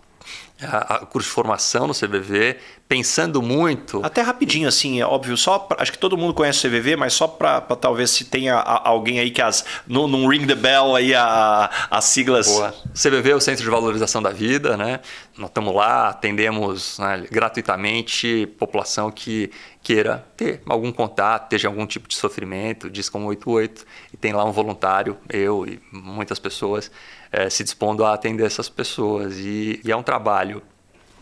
a, 0.61 0.95
a 0.95 0.99
curso 1.05 1.27
de 1.27 1.33
formação 1.33 1.87
no 1.87 1.93
CVV, 1.93 2.57
pensando 2.87 3.41
muito. 3.41 3.99
Até 4.03 4.21
rapidinho, 4.21 4.67
assim, 4.67 5.01
é 5.01 5.05
óbvio, 5.05 5.35
só 5.35 5.59
pra, 5.59 5.81
acho 5.81 5.91
que 5.91 5.97
todo 5.97 6.17
mundo 6.17 6.33
conhece 6.33 6.65
o 6.65 6.69
CVV, 6.69 6.95
mas 6.95 7.13
só 7.13 7.27
para 7.27 7.61
talvez 7.61 8.11
se 8.11 8.25
tenha 8.25 8.55
a, 8.55 8.87
alguém 8.87 9.19
aí 9.19 9.31
que 9.31 9.41
as 9.41 9.65
não, 9.85 10.07
não 10.07 10.27
ring 10.27 10.45
the 10.45 10.55
bell 10.55 10.95
aí 10.95 11.13
a, 11.13 11.69
as 11.89 12.05
siglas. 12.05 12.47
Boa. 12.47 12.73
CVV 12.93 13.31
é 13.31 13.35
o 13.35 13.41
Centro 13.41 13.63
de 13.63 13.69
Valorização 13.69 14.21
da 14.21 14.29
Vida, 14.29 14.77
né? 14.77 15.01
Nós 15.37 15.49
estamos 15.49 15.75
lá, 15.75 16.09
atendemos 16.09 16.97
né, 16.99 17.25
gratuitamente 17.29 18.47
população 18.57 19.11
que 19.11 19.51
queira 19.81 20.25
ter 20.37 20.61
algum 20.65 20.91
contato, 20.91 21.43
esteja 21.43 21.67
algum 21.67 21.85
tipo 21.85 22.07
de 22.07 22.15
sofrimento, 22.15 22.89
diz 22.89 23.09
como 23.09 23.27
88, 23.27 23.85
e 24.13 24.17
tem 24.17 24.33
lá 24.33 24.43
um 24.45 24.51
voluntário, 24.51 25.17
eu 25.29 25.65
e 25.67 25.79
muitas 25.91 26.39
pessoas 26.39 26.89
é, 27.35 27.49
se 27.49 27.65
dispondo 27.65 28.05
a 28.05 28.13
atender 28.13 28.45
essas 28.45 28.69
pessoas. 28.69 29.35
E, 29.37 29.81
e, 29.83 29.91
é 29.91 29.95
um 29.95 30.01
trabalho, 30.01 30.63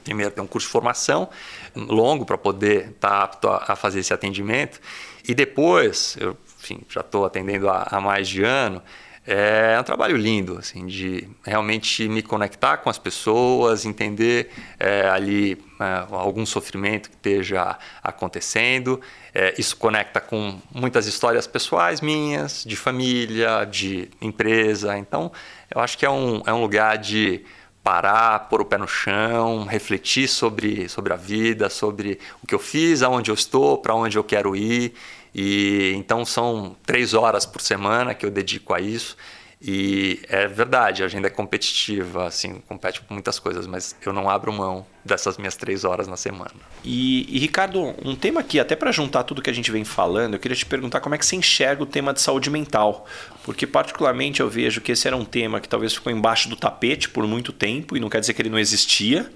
primeiro, 0.04 0.32
tem 0.32 0.44
um 0.44 0.48
curso 0.48 0.68
de 0.68 0.72
formação 0.72 1.28
longo 1.76 2.24
para 2.24 2.38
poder 2.38 2.90
estar 2.90 3.10
tá 3.10 3.24
apto 3.24 3.48
a, 3.48 3.64
a, 3.70 3.76
fazer 3.76 4.00
esse 4.00 4.14
atendimento. 4.14 4.80
E 5.28 5.34
depois, 5.34 6.16
eu 6.20 6.38
enfim, 6.60 6.82
já 6.88 7.02
estou 7.02 7.26
atendendo 7.26 7.68
há, 7.68 7.88
há 7.90 8.00
mais 8.00 8.28
de 8.30 8.44
ano, 8.44 8.82
é 9.26 9.80
um 9.80 9.84
trabalho 9.84 10.18
lindo, 10.18 10.58
assim, 10.58 10.86
de 10.86 11.30
realmente 11.46 12.10
me 12.10 12.22
conectar 12.22 12.78
com 12.78 12.90
as 12.90 12.98
pessoas, 12.98 13.86
entender 13.86 14.50
é, 14.78 15.08
ali 15.08 15.58
é, 15.80 16.06
algum 16.12 16.46
sofrimento 16.46 17.10
que 17.10 17.16
esteja 17.16 17.78
acontecendo. 18.04 19.00
É, 19.34 19.54
isso 19.58 19.78
conecta 19.78 20.20
com 20.20 20.60
muitas 20.70 21.08
histórias 21.08 21.48
pessoais 21.48 22.02
minhas, 22.02 22.66
de 22.66 22.76
família, 22.76 23.64
de 23.64 24.10
empresa. 24.22 24.98
Então, 24.98 25.32
eu 25.74 25.82
acho 25.82 25.98
que 25.98 26.06
é 26.06 26.10
um, 26.10 26.42
é 26.46 26.54
um 26.54 26.62
lugar 26.62 26.98
de 26.98 27.44
parar, 27.84 28.48
pôr 28.48 28.62
o 28.62 28.66
pé 28.66 28.78
no 28.78 28.88
chão, 28.88 29.66
refletir 29.66 30.28
sobre, 30.28 30.88
sobre 30.88 31.12
a 31.12 31.18
vida, 31.18 31.70
sobre 31.70 32.20
o 32.42 32.48
que 32.48 32.56
eu 32.56 32.60
fiz, 32.60 33.02
aonde 33.02 33.30
eu 33.30 33.36
estou, 33.36 33.78
para 33.78 33.94
onde 33.94 34.18
eu 34.18 34.24
quero 34.24 34.56
ir 34.56 34.94
e 35.34 35.94
então 35.96 36.24
são 36.24 36.76
três 36.86 37.14
horas 37.14 37.46
por 37.46 37.62
semana 37.62 38.14
que 38.14 38.26
eu 38.26 38.30
dedico 38.30 38.74
a 38.74 38.80
isso. 38.80 39.18
E 39.66 40.20
é 40.28 40.46
verdade, 40.46 41.04
a 41.04 41.06
agenda 41.06 41.28
é 41.28 41.30
competitiva, 41.30 42.28
assim, 42.28 42.62
compete 42.68 43.00
com 43.00 43.14
muitas 43.14 43.40
coisas, 43.40 43.66
mas 43.66 43.96
eu 44.06 44.12
não 44.12 44.30
abro 44.30 44.52
mão 44.52 44.86
dessas 45.06 45.38
minhas 45.38 45.56
três 45.56 45.86
horas 45.86 46.06
na 46.06 46.18
semana. 46.18 46.52
E, 46.84 47.26
e 47.34 47.40
Ricardo, 47.40 47.96
um 48.04 48.14
tema 48.14 48.42
aqui, 48.42 48.60
até 48.60 48.76
para 48.76 48.92
juntar 48.92 49.24
tudo 49.24 49.42
que 49.42 49.50
a 49.50 49.54
gente 49.54 49.72
vem 49.72 49.86
falando, 49.86 50.34
eu 50.34 50.40
queria 50.40 50.58
te 50.58 50.66
perguntar 50.66 51.00
como 51.00 51.16
é 51.16 51.18
que 51.18 51.26
você 51.26 51.38
enxerga 51.38 51.82
o 51.82 51.86
tema 51.86 52.14
de 52.14 52.20
saúde 52.20 52.50
mental. 52.50 53.08
Porque, 53.46 53.66
particularmente, 53.66 54.42
eu 54.42 54.50
vejo 54.50 54.82
que 54.82 54.92
esse 54.92 55.08
era 55.08 55.16
um 55.16 55.24
tema 55.24 55.62
que 55.62 55.70
talvez 55.70 55.94
ficou 55.94 56.12
embaixo 56.12 56.50
do 56.50 56.58
tapete 56.58 57.08
por 57.08 57.26
muito 57.26 57.54
tempo, 57.54 57.96
e 57.96 58.02
não 58.02 58.10
quer 58.10 58.20
dizer 58.20 58.34
que 58.34 58.42
ele 58.42 58.50
não 58.50 58.60
existia. 58.60 59.32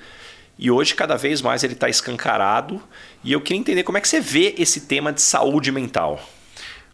E 0.60 0.70
hoje, 0.70 0.94
cada 0.94 1.16
vez 1.16 1.42
mais, 1.42 1.64
ele 1.64 1.72
está 1.72 1.88
escancarado. 1.88 2.84
E 3.24 3.32
eu 3.32 3.40
queria 3.40 3.62
entender 3.62 3.84
como 3.84 3.98
é 3.98 4.02
que 4.02 4.10
você 4.10 4.20
vê 4.20 4.56
esse 4.58 4.82
tema 4.82 5.14
de 5.14 5.22
saúde 5.22 5.72
mental. 5.72 6.20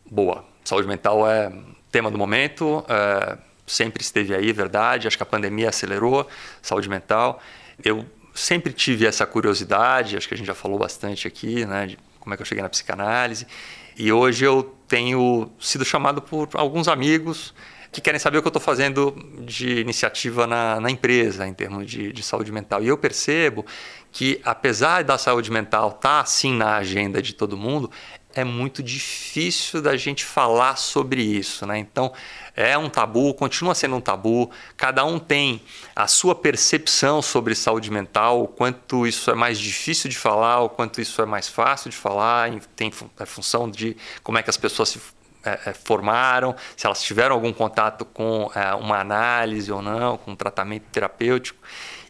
Boa. 0.06 0.46
Saúde 0.64 0.88
mental 0.88 1.28
é 1.28 1.52
tema 1.94 2.10
do 2.10 2.18
momento, 2.18 2.84
é, 2.90 3.38
sempre 3.68 4.02
esteve 4.02 4.34
aí, 4.34 4.52
verdade. 4.52 5.08
Acho 5.08 5.16
que 5.16 5.24
a 5.24 5.28
pandemia 5.28 5.70
acelerou 5.70 6.28
saúde 6.62 6.90
mental. 6.90 7.40
Eu 7.86 8.04
sempre 8.34 8.74
tive 8.74 9.06
essa 9.06 9.28
curiosidade, 9.28 10.18
acho 10.18 10.28
que 10.28 10.34
a 10.34 10.38
gente 10.38 10.48
já 10.48 10.56
falou 10.56 10.80
bastante 10.80 11.28
aqui, 11.28 11.66
né, 11.66 11.86
de 11.86 12.00
como 12.20 12.34
é 12.34 12.38
que 12.38 12.42
eu 12.42 12.46
cheguei 12.46 12.64
na 12.64 12.70
psicanálise. 12.70 13.46
E 13.96 14.12
hoje 14.12 14.44
eu 14.44 14.76
tenho 14.88 15.52
sido 15.60 15.86
chamado 15.86 16.20
por 16.20 16.50
alguns 16.54 16.88
amigos 16.88 17.54
que 17.92 18.02
querem 18.02 18.20
saber 18.20 18.40
o 18.40 18.42
que 18.42 18.48
eu 18.48 18.50
estou 18.50 18.62
fazendo 18.62 19.16
de 19.42 19.80
iniciativa 19.80 20.48
na, 20.48 20.80
na 20.80 20.90
empresa 20.90 21.48
em 21.48 21.54
termos 21.54 21.86
de, 21.86 22.12
de, 22.12 22.24
saúde 22.24 22.52
mental. 22.52 22.82
E 22.82 22.88
eu 22.88 22.98
percebo 22.98 23.64
que, 24.12 24.42
apesar 24.44 25.04
da 25.04 25.16
saúde 25.16 25.52
mental 25.52 25.90
estar 25.90 26.00
tá, 26.00 26.22
assim 26.22 26.56
na 26.56 26.78
agenda 26.78 27.22
de 27.22 27.36
todo 27.36 27.56
mundo, 27.56 27.92
é 28.36 28.44
muito 28.44 28.82
difícil 28.82 29.82
da 29.82 29.96
gente 29.96 30.26
falar 30.26 30.76
sobre 30.76 31.22
isso, 31.22 31.66
né? 31.66 31.78
Então 31.78 32.12
é 32.56 32.78
um 32.78 32.90
tabu, 32.90 33.34
continua 33.34 33.76
sendo 33.76 33.96
um 33.96 34.02
tabu. 34.02 34.50
Cada 34.76 35.06
um 35.06 35.20
tem 35.20 35.62
a 35.96 36.08
sua 36.08 36.36
percepção 36.36 37.22
sobre 37.22 37.56
saúde 37.56 37.92
mental, 37.92 38.44
o 38.44 38.48
quanto 38.48 39.08
isso 39.08 39.30
é 39.32 39.36
mais 39.36 39.60
difícil 39.60 40.10
de 40.10 40.18
falar, 40.18 40.62
o 40.62 40.70
quanto 40.70 41.00
isso 41.00 41.22
é 41.22 41.26
mais 41.26 41.48
fácil 41.48 41.90
de 41.90 41.98
falar. 41.98 42.52
Tem 42.76 42.92
a 43.20 43.26
função 43.26 43.70
de 43.70 43.96
como 44.24 44.38
é 44.38 44.44
que 44.44 44.50
as 44.50 44.58
pessoas 44.58 44.90
se 44.90 45.00
é, 45.46 45.60
é, 45.66 45.74
formaram, 45.74 46.56
se 46.78 46.86
elas 46.86 47.04
tiveram 47.04 47.36
algum 47.36 47.52
contato 47.52 48.06
com 48.06 48.50
é, 48.56 48.74
uma 48.76 49.00
análise 49.00 49.72
ou 49.72 49.82
não, 49.82 50.18
com 50.18 50.32
um 50.32 50.36
tratamento 50.36 50.86
terapêutico. 50.92 51.60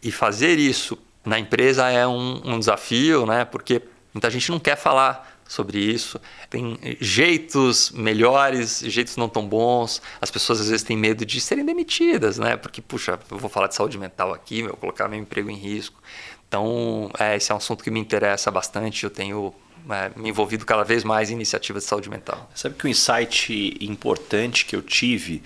E 0.02 0.12
fazer 0.12 0.58
isso 0.58 0.96
na 1.24 1.38
empresa 1.38 1.90
é 1.90 2.06
um, 2.06 2.40
um 2.44 2.58
desafio, 2.58 3.26
né? 3.26 3.44
porque 3.44 3.82
muita 4.12 4.30
gente 4.30 4.50
não 4.50 4.60
quer 4.60 4.76
falar 4.76 5.33
sobre 5.46 5.78
isso. 5.78 6.20
Tem 6.48 6.78
jeitos 7.00 7.90
melhores, 7.90 8.80
jeitos 8.80 9.16
não 9.16 9.28
tão 9.28 9.46
bons. 9.46 10.00
As 10.20 10.30
pessoas 10.30 10.60
às 10.60 10.68
vezes 10.68 10.82
têm 10.82 10.96
medo 10.96 11.24
de 11.24 11.40
serem 11.40 11.64
demitidas, 11.64 12.38
né? 12.38 12.56
Porque, 12.56 12.80
puxa, 12.80 13.18
eu 13.30 13.38
vou 13.38 13.50
falar 13.50 13.68
de 13.68 13.74
saúde 13.74 13.98
mental 13.98 14.32
aqui, 14.32 14.62
vou 14.62 14.76
colocar 14.76 15.08
meu 15.08 15.18
emprego 15.18 15.50
em 15.50 15.56
risco. 15.56 16.00
Então, 16.48 17.10
é, 17.18 17.36
esse 17.36 17.50
é 17.50 17.54
um 17.54 17.58
assunto 17.58 17.82
que 17.82 17.90
me 17.90 18.00
interessa 18.00 18.50
bastante. 18.50 19.04
Eu 19.04 19.10
tenho 19.10 19.52
é, 19.90 20.10
me 20.16 20.30
envolvido 20.30 20.64
cada 20.64 20.82
vez 20.82 21.04
mais 21.04 21.30
em 21.30 21.34
iniciativas 21.34 21.82
de 21.82 21.88
saúde 21.88 22.08
mental. 22.08 22.48
Sabe 22.54 22.74
que 22.74 22.86
um 22.86 22.90
insight 22.90 23.76
importante 23.80 24.64
que 24.64 24.74
eu 24.74 24.80
tive 24.80 25.42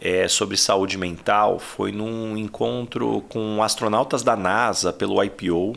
é, 0.00 0.26
sobre 0.28 0.56
saúde 0.56 0.96
mental 0.96 1.58
foi 1.58 1.92
num 1.92 2.36
encontro 2.36 3.22
com 3.28 3.62
astronautas 3.62 4.22
da 4.22 4.36
NASA 4.36 4.92
pelo 4.92 5.22
IPO. 5.22 5.76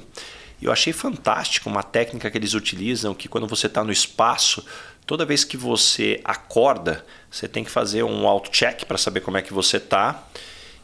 Eu 0.66 0.72
achei 0.72 0.92
fantástico 0.92 1.70
uma 1.70 1.84
técnica 1.84 2.32
que 2.32 2.36
eles 2.36 2.56
utilizam 2.56 3.14
que 3.14 3.28
quando 3.28 3.46
você 3.46 3.68
está 3.68 3.84
no 3.84 3.92
espaço, 3.92 4.66
toda 5.06 5.24
vez 5.24 5.44
que 5.44 5.56
você 5.56 6.20
acorda, 6.24 7.06
você 7.30 7.48
tem 7.48 7.64
que 7.64 7.70
fazer 7.70 8.02
um 8.02 8.28
auto-check 8.28 8.84
para 8.86 8.98
saber 8.98 9.20
como 9.20 9.38
é 9.38 9.44
que 9.44 9.54
você 9.54 9.78
está. 9.78 10.28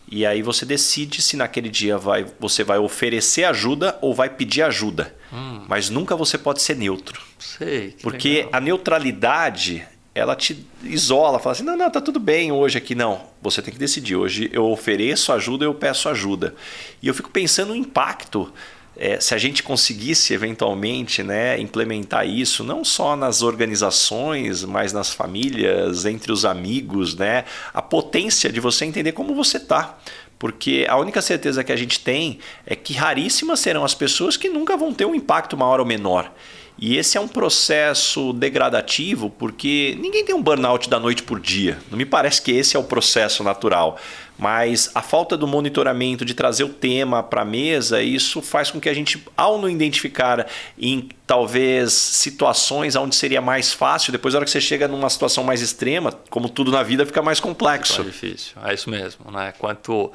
E 0.07 0.23
aí 0.23 0.43
você 0.43 0.67
decide 0.67 1.19
se 1.19 1.36
naquele 1.36 1.67
dia 1.67 1.97
vai, 1.97 2.27
você 2.39 2.63
vai 2.63 2.77
oferecer 2.77 3.43
ajuda 3.45 3.97
ou 4.03 4.13
vai 4.13 4.29
pedir 4.29 4.61
ajuda. 4.61 5.15
Hum. 5.34 5.65
Mas 5.67 5.89
nunca 5.89 6.15
você 6.15 6.38
pode 6.38 6.61
ser 6.61 6.75
neutro. 6.75 7.19
Sei. 7.39 7.95
Porque 8.03 8.29
legal. 8.29 8.49
a 8.53 8.59
neutralidade 8.59 9.84
ela 10.13 10.36
te 10.36 10.63
isola, 10.84 11.39
fala 11.39 11.53
assim: 11.53 11.63
não, 11.63 11.75
não, 11.75 11.89
tá 11.89 12.01
tudo 12.01 12.19
bem 12.19 12.51
hoje 12.51 12.77
aqui. 12.77 12.93
Não, 12.93 13.19
você 13.41 13.63
tem 13.63 13.73
que 13.73 13.79
decidir. 13.79 14.15
Hoje 14.15 14.47
eu 14.53 14.69
ofereço 14.69 15.34
ajuda, 15.34 15.65
eu 15.65 15.73
peço 15.73 16.07
ajuda. 16.07 16.53
E 17.01 17.07
eu 17.07 17.15
fico 17.15 17.32
pensando 17.32 17.69
no 17.69 17.75
impacto 17.75 18.53
é, 18.96 19.20
se 19.20 19.34
a 19.34 19.38
gente 19.38 19.64
conseguisse 19.64 20.34
eventualmente 20.34 21.24
né, 21.24 21.60
implementar 21.60 22.28
isso, 22.28 22.64
não 22.64 22.84
só 22.84 23.16
nas 23.16 23.42
organizações, 23.42 24.64
mas 24.64 24.92
nas 24.92 25.14
famílias, 25.14 26.06
entre 26.06 26.32
os 26.32 26.46
amigos, 26.46 27.16
né, 27.16 27.46
a 27.74 27.82
potência 27.82 28.52
de 28.52 28.60
você 28.60 28.86
entender 28.86 29.14
como 29.14 29.34
você 29.34 29.58
está. 29.58 29.98
Porque 30.38 30.86
a 30.89 30.98
única 30.98 31.22
certeza 31.22 31.64
que 31.64 31.72
a 31.72 31.76
gente 31.76 32.00
tem 32.00 32.39
é 32.66 32.76
que 32.76 32.94
raríssimas 32.94 33.60
serão 33.60 33.86
as 33.86 33.94
pessoas 33.94 34.36
que 34.36 34.50
nunca 34.50 34.76
vão 34.76 34.94
ter 34.94 35.06
um 35.06 35.14
impacto 35.14 35.56
maior 35.56 35.80
ou 35.80 35.86
menor. 35.86 36.32
E 36.80 36.98
esse 36.98 37.16
é 37.16 37.22
um 37.22 37.28
processo 37.28 38.34
degradativo 38.34 39.30
porque 39.30 39.96
ninguém 40.00 40.26
tem 40.26 40.34
um 40.34 40.42
burnout 40.42 40.89
da 40.89 41.00
noite 41.00 41.22
por 41.22 41.39
dia. 41.39 41.78
Não 41.92 41.98
me 41.98 42.06
parece 42.06 42.42
que 42.42 42.52
esse 42.52 42.76
é 42.76 42.80
o 42.80 42.84
processo 42.84 43.44
natural. 43.44 44.00
Mas 44.38 44.89
a 44.95 45.01
falta 45.01 45.38
do 45.38 45.45
monitoramento, 45.45 46.25
de 46.25 46.34
trazer 46.34 46.63
o 46.63 46.69
tema 46.69 47.21
para 47.21 47.41
a 47.41 47.45
mesa, 47.45 48.01
isso 48.01 48.41
faz 48.41 48.71
com 48.71 48.79
que 48.79 48.89
a 48.89 48.93
gente, 48.93 49.23
ao 49.38 49.61
não 49.61 49.69
identificar 49.69 50.47
em 50.79 51.09
talvez 51.27 51.93
situações 51.93 52.95
onde 52.95 53.15
seria 53.15 53.39
mais 53.39 53.71
fácil, 53.71 54.11
depois, 54.11 54.34
na 54.34 54.39
hora 54.39 54.45
que 54.45 54.51
você 54.51 54.61
chega 54.61 54.88
numa 54.88 55.09
situação 55.09 55.43
mais 55.43 55.61
extrema, 55.61 56.11
como 56.29 56.49
tudo 56.49 56.71
na 56.71 56.82
vida, 56.82 57.05
fica 57.05 57.21
mais 57.21 57.39
complexo. 57.39 58.01
É 58.01 58.05
difícil. 58.05 58.53
É 58.63 58.73
isso 58.73 58.89
mesmo. 58.89 59.29
Né? 59.32 59.53
Quanto 59.59 60.11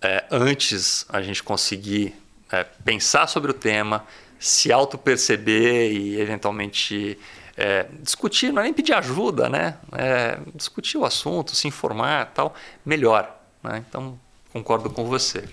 é, 0.00 0.24
antes 0.30 1.04
a 1.08 1.20
gente 1.20 1.42
conseguir 1.42 2.14
é, 2.50 2.64
pensar 2.84 3.26
sobre 3.26 3.50
o 3.50 3.54
tema, 3.54 4.04
se 4.38 4.72
auto-perceber 4.72 5.92
e 5.92 6.20
eventualmente 6.20 7.18
é, 7.56 7.86
discutir, 8.00 8.52
não 8.52 8.60
é 8.60 8.64
nem 8.64 8.72
pedir 8.72 8.92
ajuda, 8.92 9.48
né? 9.48 9.74
É, 9.92 10.38
discutir 10.54 10.96
o 10.96 11.04
assunto, 11.04 11.56
se 11.56 11.66
informar 11.66 12.26
tal, 12.32 12.54
melhor. 12.86 13.37
Né? 13.62 13.84
Então, 13.88 14.18
concordo 14.52 14.90
com 14.90 15.04
você. 15.04 15.44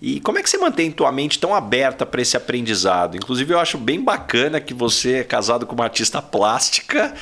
E 0.00 0.20
como 0.20 0.38
é 0.38 0.42
que 0.42 0.48
você 0.48 0.58
mantém 0.58 0.90
tua 0.90 1.10
mente 1.12 1.38
tão 1.38 1.54
aberta 1.54 2.06
para 2.06 2.22
esse 2.22 2.36
aprendizado? 2.36 3.16
Inclusive, 3.16 3.52
eu 3.52 3.58
acho 3.58 3.78
bem 3.78 4.02
bacana 4.02 4.60
que 4.60 4.74
você 4.74 5.16
é 5.16 5.24
casado 5.24 5.66
com 5.66 5.74
uma 5.74 5.84
artista 5.84 6.22
plástica, 6.22 7.14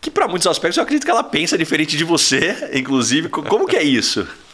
que 0.00 0.10
para 0.10 0.28
muitos 0.28 0.46
aspectos 0.46 0.76
eu 0.76 0.82
acredito 0.82 1.04
que 1.04 1.10
ela 1.10 1.24
pensa 1.24 1.58
diferente 1.58 1.96
de 1.96 2.04
você, 2.04 2.70
inclusive. 2.74 3.28
Como 3.28 3.66
que 3.66 3.76
é 3.76 3.82
isso? 3.82 4.26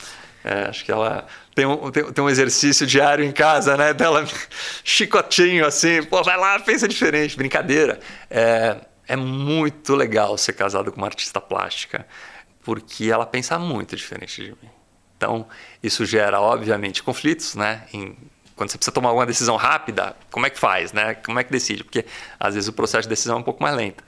É, 0.46 0.68
acho 0.68 0.84
que 0.84 0.92
ela 0.92 1.26
tem 1.54 1.64
um, 1.64 1.90
tem, 1.90 2.12
tem, 2.12 2.22
um 2.22 2.28
exercício 2.28 2.86
diário 2.86 3.24
em 3.24 3.32
casa, 3.32 3.78
né? 3.78 3.94
Dela 3.94 4.26
chicotinho 4.84 5.64
assim, 5.64 6.02
pô, 6.02 6.22
vai 6.22 6.36
lá, 6.36 6.60
pensa 6.60 6.86
diferente, 6.86 7.34
brincadeira. 7.34 7.98
É, 8.28 8.76
é 9.08 9.16
muito 9.16 9.94
legal 9.94 10.36
ser 10.36 10.52
casado 10.52 10.92
com 10.92 10.98
uma 10.98 11.06
artista 11.06 11.40
plástica, 11.40 12.06
porque 12.62 13.10
ela 13.10 13.24
pensa 13.24 13.58
muito 13.58 13.96
diferente 13.96 14.42
de 14.42 14.50
mim. 14.50 14.70
Então, 15.24 15.46
isso 15.82 16.04
gera, 16.04 16.38
obviamente, 16.38 17.02
conflitos, 17.02 17.54
né? 17.54 17.84
Em, 17.94 18.14
quando 18.54 18.70
você 18.70 18.76
precisa 18.76 18.92
tomar 18.92 19.10
uma 19.12 19.24
decisão 19.24 19.56
rápida, 19.56 20.14
como 20.30 20.44
é 20.44 20.50
que 20.50 20.58
faz, 20.58 20.92
né? 20.92 21.14
Como 21.14 21.40
é 21.40 21.44
que 21.44 21.50
decide? 21.50 21.82
Porque 21.82 22.04
às 22.38 22.54
vezes 22.54 22.68
o 22.68 22.72
processo 22.74 23.04
de 23.04 23.08
decisão 23.08 23.36
é 23.36 23.40
um 23.40 23.42
pouco 23.42 23.62
mais 23.62 23.74
lento. 23.74 24.04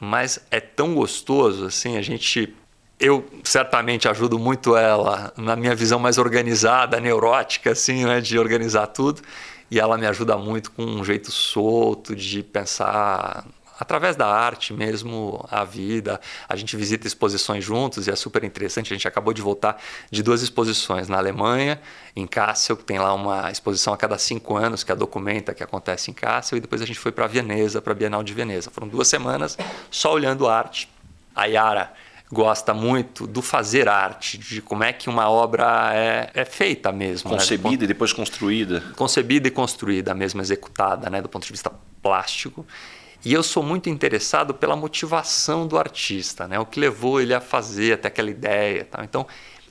Mas 0.00 0.40
é 0.50 0.58
tão 0.58 0.94
gostoso, 0.94 1.66
assim, 1.66 1.96
a 1.96 2.02
gente. 2.02 2.52
Eu 2.98 3.24
certamente 3.44 4.08
ajudo 4.08 4.38
muito 4.38 4.76
ela 4.76 5.32
na 5.36 5.54
minha 5.56 5.74
visão 5.74 5.98
mais 5.98 6.18
organizada, 6.18 7.00
neurótica, 7.00 7.70
assim, 7.70 8.04
né? 8.04 8.20
De 8.20 8.36
organizar 8.36 8.88
tudo. 8.88 9.22
E 9.70 9.78
ela 9.78 9.96
me 9.96 10.06
ajuda 10.06 10.36
muito 10.36 10.72
com 10.72 10.82
um 10.82 11.04
jeito 11.04 11.30
solto 11.30 12.14
de 12.16 12.42
pensar 12.42 13.46
através 13.80 14.14
da 14.14 14.26
arte 14.26 14.74
mesmo, 14.74 15.42
a 15.50 15.64
vida. 15.64 16.20
A 16.46 16.54
gente 16.54 16.76
visita 16.76 17.06
exposições 17.06 17.64
juntos 17.64 18.06
e 18.06 18.10
é 18.10 18.14
super 18.14 18.44
interessante. 18.44 18.92
A 18.92 18.96
gente 18.96 19.08
acabou 19.08 19.32
de 19.32 19.40
voltar 19.40 19.80
de 20.10 20.22
duas 20.22 20.42
exposições 20.42 21.08
na 21.08 21.16
Alemanha, 21.16 21.80
em 22.14 22.26
Kassel, 22.26 22.76
que 22.76 22.84
tem 22.84 22.98
lá 22.98 23.14
uma 23.14 23.50
exposição 23.50 23.94
a 23.94 23.96
cada 23.96 24.18
cinco 24.18 24.54
anos 24.54 24.84
que 24.84 24.92
a 24.92 24.94
documenta 24.94 25.54
que 25.54 25.62
acontece 25.62 26.10
em 26.10 26.14
Kassel, 26.14 26.58
e 26.58 26.60
depois 26.60 26.82
a 26.82 26.86
gente 26.86 26.98
foi 26.98 27.10
para 27.10 27.26
Veneza, 27.26 27.80
para 27.80 27.92
a 27.92 27.96
Bienal 27.96 28.22
de 28.22 28.34
Veneza. 28.34 28.70
Foram 28.70 28.86
duas 28.86 29.08
semanas 29.08 29.56
só 29.90 30.12
olhando 30.12 30.46
arte. 30.46 30.86
A 31.34 31.46
Yara 31.46 31.94
gosta 32.30 32.74
muito 32.74 33.26
do 33.26 33.40
fazer 33.40 33.88
arte, 33.88 34.36
de 34.36 34.60
como 34.60 34.84
é 34.84 34.92
que 34.92 35.08
uma 35.08 35.30
obra 35.30 35.90
é, 35.94 36.30
é 36.34 36.44
feita 36.44 36.92
mesmo. 36.92 37.30
Né? 37.30 37.38
Concebida 37.38 37.78
né? 37.78 37.84
e 37.84 37.86
depois 37.86 38.12
construída. 38.12 38.82
Concebida 38.94 39.48
e 39.48 39.50
construída, 39.50 40.14
mesmo 40.14 40.42
executada, 40.42 41.08
né? 41.08 41.22
do 41.22 41.30
ponto 41.30 41.46
de 41.46 41.52
vista 41.52 41.72
plástico. 42.02 42.66
E 43.24 43.32
eu 43.32 43.42
sou 43.42 43.62
muito 43.62 43.90
interessado 43.90 44.54
pela 44.54 44.74
motivação 44.74 45.66
do 45.66 45.78
artista, 45.78 46.48
né? 46.48 46.58
o 46.58 46.64
que 46.64 46.80
levou 46.80 47.20
ele 47.20 47.34
a 47.34 47.40
fazer 47.40 47.94
até 47.94 48.08
aquela 48.08 48.30
ideia. 48.30 48.84
Tá? 48.84 49.04
Então, 49.04 49.26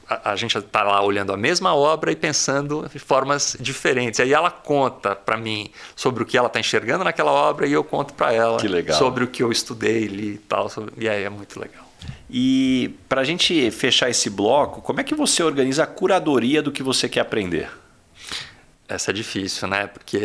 a, 0.07 0.31
a 0.31 0.35
gente 0.35 0.57
está 0.57 0.83
lá 0.83 1.01
olhando 1.01 1.33
a 1.33 1.37
mesma 1.37 1.75
obra 1.75 2.11
e 2.11 2.15
pensando 2.15 2.89
de 2.91 2.99
formas 2.99 3.55
diferentes. 3.59 4.19
Aí 4.19 4.33
ela 4.33 4.51
conta 4.51 5.15
para 5.15 5.37
mim 5.37 5.71
sobre 5.95 6.23
o 6.23 6.25
que 6.25 6.37
ela 6.37 6.47
está 6.47 6.59
enxergando 6.59 7.03
naquela 7.03 7.31
obra 7.31 7.67
e 7.67 7.73
eu 7.73 7.83
conto 7.83 8.13
para 8.13 8.33
ela 8.33 8.59
sobre 8.93 9.23
o 9.23 9.27
que 9.27 9.41
eu 9.41 9.51
estudei, 9.51 10.05
li 10.05 10.33
e 10.33 10.37
tal. 10.37 10.69
Sobre... 10.69 10.93
E 10.97 11.07
aí 11.09 11.23
é 11.23 11.29
muito 11.29 11.59
legal. 11.59 11.89
E 12.29 12.95
para 13.07 13.21
a 13.21 13.23
gente 13.23 13.71
fechar 13.71 14.09
esse 14.09 14.29
bloco, 14.29 14.81
como 14.81 15.01
é 15.01 15.03
que 15.03 15.15
você 15.15 15.41
organiza 15.41 15.83
a 15.83 15.87
curadoria 15.87 16.61
do 16.61 16.71
que 16.71 16.83
você 16.83 17.09
quer 17.09 17.21
aprender? 17.21 17.69
Essa 18.89 19.11
é 19.11 19.13
difícil, 19.13 19.67
né? 19.67 19.87
Porque 19.87 20.17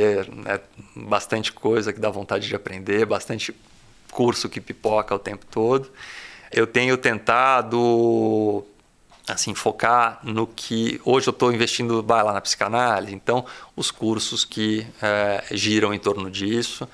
é 0.47 0.61
bastante 0.97 1.53
coisa 1.53 1.93
que 1.93 2.01
dá 2.01 2.09
vontade 2.11 2.49
de 2.49 2.57
aprender, 2.57 3.05
bastante 3.05 3.55
curso 4.11 4.49
que 4.49 4.61
pipoca 4.61 5.15
o 5.15 5.19
tempo 5.19 5.45
todo. 5.51 5.93
Eu 6.51 6.67
tenho 6.67 6.97
tentado 6.97 8.65
assim 9.29 9.55
focar 9.55 10.21
no 10.23 10.47
que 10.47 11.01
hoje 11.05 11.29
eu 11.29 11.31
estou 11.31 11.53
investindo 11.53 12.03
vai 12.03 12.23
lá 12.23 12.33
na 12.33 12.41
psicanálise, 12.41 13.15
então 13.15 13.45
os 13.75 13.91
cursos 13.91 14.45
que 14.45 14.87
é, 15.01 15.45
giram 15.51 15.93
em 15.93 15.99
torno 15.99 16.31
disso. 16.31 16.89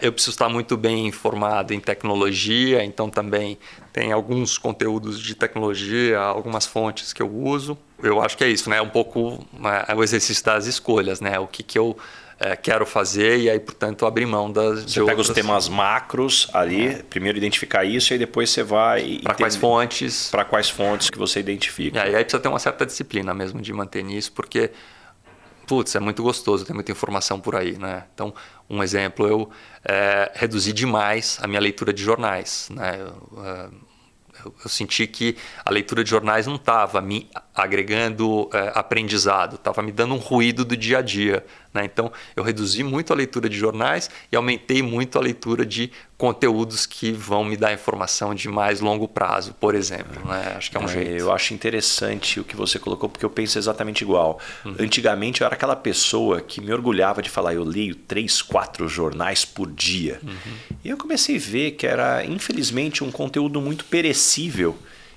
Eu 0.00 0.12
preciso 0.12 0.32
estar 0.32 0.48
muito 0.48 0.76
bem 0.76 1.06
informado 1.06 1.72
em 1.72 1.80
tecnologia, 1.80 2.84
então 2.84 3.08
também 3.08 3.58
tem 3.92 4.12
alguns 4.12 4.58
conteúdos 4.58 5.20
de 5.20 5.34
tecnologia, 5.34 6.18
algumas 6.18 6.66
fontes 6.66 7.12
que 7.12 7.22
eu 7.22 7.32
uso. 7.32 7.78
Eu 8.02 8.20
acho 8.20 8.36
que 8.36 8.44
é 8.44 8.48
isso, 8.48 8.68
né? 8.68 8.80
Um 8.80 8.88
pouco 8.88 9.44
é, 9.88 9.94
o 9.94 10.02
exercício 10.02 10.44
das 10.44 10.66
escolhas, 10.66 11.20
né? 11.20 11.38
O 11.38 11.46
que, 11.46 11.62
que 11.62 11.78
eu 11.78 11.96
é, 12.38 12.54
quero 12.54 12.84
fazer 12.84 13.38
e 13.38 13.50
aí, 13.50 13.58
portanto, 13.58 14.04
abrir 14.04 14.26
mão 14.26 14.52
das. 14.52 14.82
Você 14.82 15.00
pega 15.00 15.12
outras... 15.12 15.28
os 15.30 15.34
temas 15.34 15.68
macros 15.68 16.48
ali, 16.52 16.88
é. 16.88 17.02
primeiro 17.02 17.38
identificar 17.38 17.84
isso 17.84 18.12
e 18.12 18.18
depois 18.18 18.50
você 18.50 18.62
vai. 18.62 19.20
Para 19.22 19.34
quais 19.34 19.56
fontes? 19.56 20.28
Para 20.30 20.44
quais 20.44 20.68
fontes 20.68 21.08
que 21.08 21.18
você 21.18 21.40
identifica. 21.40 22.00
É, 22.00 22.10
e 22.10 22.16
aí 22.16 22.22
precisa 22.22 22.42
ter 22.42 22.48
uma 22.48 22.58
certa 22.58 22.84
disciplina 22.84 23.32
mesmo 23.32 23.60
de 23.62 23.72
manter 23.72 24.04
nisso, 24.04 24.32
porque 24.32 24.70
putz, 25.66 25.94
é 25.94 26.00
muito 26.00 26.22
gostoso, 26.22 26.64
tem 26.64 26.74
muita 26.74 26.92
informação 26.92 27.40
por 27.40 27.56
aí, 27.56 27.76
né? 27.76 28.04
Então, 28.14 28.32
um 28.68 28.82
exemplo, 28.82 29.26
eu 29.26 29.50
é, 29.84 30.30
reduzi 30.34 30.72
demais 30.72 31.38
a 31.42 31.46
minha 31.46 31.60
leitura 31.60 31.92
de 31.92 32.02
jornais, 32.02 32.68
né? 32.70 32.98
Eu, 33.00 33.44
é, 33.44 33.68
eu, 34.44 34.68
senti 34.68 35.06
que 35.06 35.36
a 35.64 35.70
leitura 35.70 36.04
de 36.04 36.10
jornais 36.10 36.46
não 36.46 36.56
estava 36.56 37.00
me 37.00 37.28
agregando 37.56 38.50
é, 38.52 38.72
aprendizado, 38.74 39.56
estava 39.56 39.80
me 39.80 39.90
dando 39.90 40.14
um 40.14 40.18
ruído 40.18 40.62
do 40.62 40.76
dia 40.76 40.98
a 40.98 41.02
dia. 41.02 41.42
Né? 41.72 41.86
Então, 41.86 42.12
eu 42.34 42.42
reduzi 42.42 42.82
muito 42.82 43.12
a 43.12 43.16
leitura 43.16 43.48
de 43.48 43.56
jornais 43.56 44.10
e 44.30 44.36
aumentei 44.36 44.82
muito 44.82 45.18
a 45.18 45.22
leitura 45.22 45.64
de 45.64 45.90
conteúdos 46.18 46.84
que 46.84 47.12
vão 47.12 47.44
me 47.44 47.56
dar 47.56 47.72
informação 47.72 48.34
de 48.34 48.48
mais 48.48 48.80
longo 48.80 49.08
prazo, 49.08 49.54
por 49.58 49.74
exemplo. 49.74 50.22
Né? 50.26 50.54
Acho 50.56 50.70
que 50.70 50.76
é 50.76 50.80
um 50.80 50.84
é, 50.84 50.88
jeito. 50.88 51.10
Eu 51.12 51.32
acho 51.32 51.54
interessante 51.54 52.40
o 52.40 52.44
que 52.44 52.54
você 52.54 52.78
colocou, 52.78 53.08
porque 53.08 53.24
eu 53.24 53.30
penso 53.30 53.58
exatamente 53.58 54.02
igual. 54.02 54.38
Uhum. 54.64 54.76
Antigamente, 54.78 55.40
eu 55.40 55.46
era 55.46 55.54
aquela 55.54 55.76
pessoa 55.76 56.42
que 56.42 56.60
me 56.60 56.72
orgulhava 56.72 57.22
de 57.22 57.30
falar, 57.30 57.54
eu 57.54 57.64
leio 57.64 57.94
três, 57.94 58.42
quatro 58.42 58.86
jornais 58.86 59.46
por 59.46 59.70
dia. 59.70 60.20
Uhum. 60.22 60.76
E 60.84 60.90
eu 60.90 60.96
comecei 60.98 61.36
a 61.36 61.40
ver 61.40 61.70
que 61.72 61.86
era, 61.86 62.22
infelizmente, 62.24 63.02
um 63.02 63.10
conteúdo 63.10 63.60
muito 63.62 63.84
perecível 63.86 64.76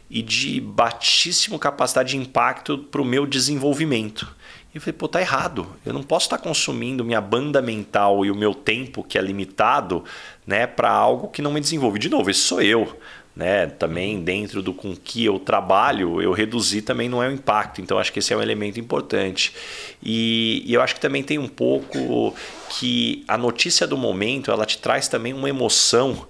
e 0.09 0.21
de 0.21 0.59
baixíssima 0.59 1.59
capacidade 1.59 2.09
de 2.09 2.17
impacto 2.17 2.77
para 2.77 3.01
o 3.01 3.05
meu 3.05 3.27
desenvolvimento. 3.27 4.35
E 4.73 4.77
eu 4.77 4.81
falei, 4.81 4.93
pô, 4.93 5.07
tá 5.07 5.19
errado. 5.19 5.67
Eu 5.85 5.93
não 5.93 6.03
posso 6.03 6.25
estar 6.25 6.37
consumindo 6.37 7.03
minha 7.03 7.21
banda 7.21 7.61
mental 7.61 8.25
e 8.25 8.31
o 8.31 8.35
meu 8.35 8.53
tempo, 8.53 9.03
que 9.03 9.17
é 9.17 9.21
limitado, 9.21 10.03
né, 10.45 10.67
para 10.67 10.91
algo 10.91 11.27
que 11.27 11.41
não 11.41 11.51
me 11.51 11.59
desenvolve. 11.59 11.99
De 11.99 12.09
novo, 12.09 12.29
esse 12.29 12.41
sou 12.41 12.61
eu. 12.61 12.97
Né? 13.35 13.67
Também 13.67 14.21
dentro 14.21 14.61
do 14.61 14.73
com 14.73 14.95
que 14.95 15.23
eu 15.23 15.39
trabalho, 15.39 16.21
eu 16.21 16.33
reduzir 16.33 16.81
também 16.81 17.07
não 17.07 17.23
é 17.23 17.29
o 17.29 17.31
impacto. 17.31 17.81
Então, 17.81 17.97
acho 17.97 18.11
que 18.11 18.19
esse 18.19 18.33
é 18.33 18.37
um 18.37 18.41
elemento 18.41 18.79
importante. 18.79 19.53
E, 20.03 20.63
e 20.65 20.73
eu 20.73 20.81
acho 20.81 20.93
que 20.95 21.01
também 21.01 21.23
tem 21.23 21.39
um 21.39 21.47
pouco 21.47 22.35
que 22.69 23.23
a 23.27 23.37
notícia 23.37 23.87
do 23.87 23.97
momento, 23.97 24.51
ela 24.51 24.65
te 24.65 24.77
traz 24.77 25.07
também 25.07 25.33
uma 25.33 25.49
emoção 25.49 26.27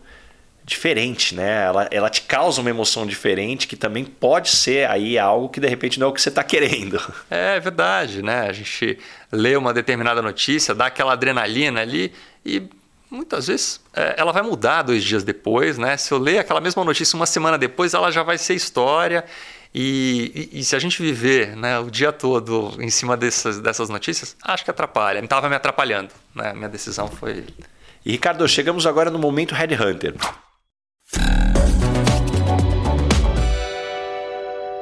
diferente, 0.70 1.36
né? 1.36 1.66
Ela, 1.66 1.88
ela 1.92 2.10
te 2.10 2.22
causa 2.22 2.62
uma 2.62 2.70
emoção 2.70 3.06
diferente 3.06 3.68
que 3.68 3.76
também 3.76 4.06
pode 4.06 4.50
ser 4.50 4.90
aí 4.90 5.18
algo 5.18 5.50
que 5.50 5.60
de 5.60 5.68
repente 5.68 6.00
não 6.00 6.08
é 6.08 6.10
o 6.10 6.14
que 6.14 6.22
você 6.22 6.30
está 6.30 6.44
querendo. 6.44 7.00
É 7.30 7.60
verdade, 7.60 8.22
né? 8.22 8.48
A 8.48 8.54
gente 8.54 8.98
lê 9.32 9.56
uma 9.56 9.74
determinada 9.74 10.22
notícia, 10.22 10.74
dá 10.74 10.88
aquela 10.88 11.14
adrenalina 11.14 11.82
ali 11.82 12.14
e 12.46 12.64
muitas 13.10 13.48
vezes 13.48 13.82
é, 13.94 14.16
ela 14.18 14.32
vai 14.32 14.42
mudar 14.42 14.84
dois 14.84 15.04
dias 15.04 15.24
depois, 15.24 15.78
né? 15.78 15.98
Se 15.98 16.12
eu 16.12 16.18
ler 16.18 16.40
aquela 16.40 16.62
mesma 16.62 16.84
notícia 16.84 17.16
uma 17.16 17.26
semana 17.26 17.58
depois, 17.58 17.94
ela 17.94 18.12
já 18.12 18.24
vai 18.24 18.38
ser 18.38 18.54
história. 18.54 19.26
E, 19.74 20.50
e, 20.54 20.60
e, 20.60 20.64
se 20.64 20.76
a 20.76 20.80
gente 20.80 21.00
viver 21.02 21.56
né, 21.56 21.78
o 21.80 21.92
dia 21.92 22.12
todo 22.12 22.76
em 22.80 22.90
cima 22.90 23.16
dessas, 23.16 23.60
dessas 23.60 23.88
notícias, 23.88 24.36
acho 24.42 24.64
que 24.64 24.72
atrapalha. 24.72 25.20
Estava 25.20 25.48
me 25.48 25.56
atrapalhando. 25.56 26.10
Né? 26.34 26.54
Minha 26.54 26.70
decisão 26.70 27.08
foi. 27.08 27.46
E 28.04 28.12
Ricardo, 28.12 28.48
chegamos 28.48 28.88
agora 28.88 29.12
no 29.12 29.20
momento 29.20 29.54
Headhunter. 29.54 30.16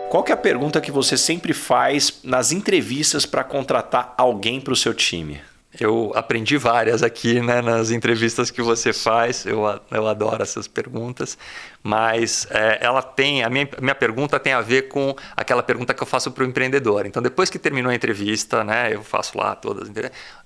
Qual 0.09 0.23
que 0.23 0.31
é 0.31 0.35
a 0.35 0.37
pergunta 0.37 0.79
que 0.79 0.89
você 0.89 1.17
sempre 1.17 1.53
faz 1.53 2.21
nas 2.23 2.53
entrevistas 2.53 3.25
para 3.25 3.43
contratar 3.43 4.13
alguém 4.17 4.61
para 4.61 4.71
o 4.71 4.75
seu 4.75 4.93
time? 4.93 5.41
Eu 5.77 6.13
aprendi 6.15 6.57
várias 6.57 7.03
aqui 7.03 7.41
né, 7.41 7.61
nas 7.61 7.91
entrevistas 7.91 8.49
que 8.49 8.61
você 8.61 8.93
faz. 8.93 9.45
Eu, 9.45 9.63
eu 9.91 10.07
adoro 10.07 10.41
essas 10.41 10.65
perguntas. 10.65 11.37
Mas 11.83 12.47
é, 12.49 12.79
ela 12.81 13.03
tem. 13.03 13.43
A 13.43 13.49
minha, 13.49 13.67
minha 13.81 13.93
pergunta 13.93 14.39
tem 14.39 14.53
a 14.53 14.61
ver 14.61 14.83
com 14.83 15.13
aquela 15.35 15.61
pergunta 15.61 15.93
que 15.93 16.01
eu 16.01 16.07
faço 16.07 16.31
para 16.31 16.43
o 16.45 16.47
empreendedor. 16.47 17.05
Então, 17.05 17.21
depois 17.21 17.49
que 17.49 17.59
terminou 17.59 17.91
a 17.91 17.95
entrevista, 17.95 18.63
né, 18.63 18.93
eu 18.93 19.03
faço 19.03 19.37
lá 19.37 19.55
todas. 19.55 19.91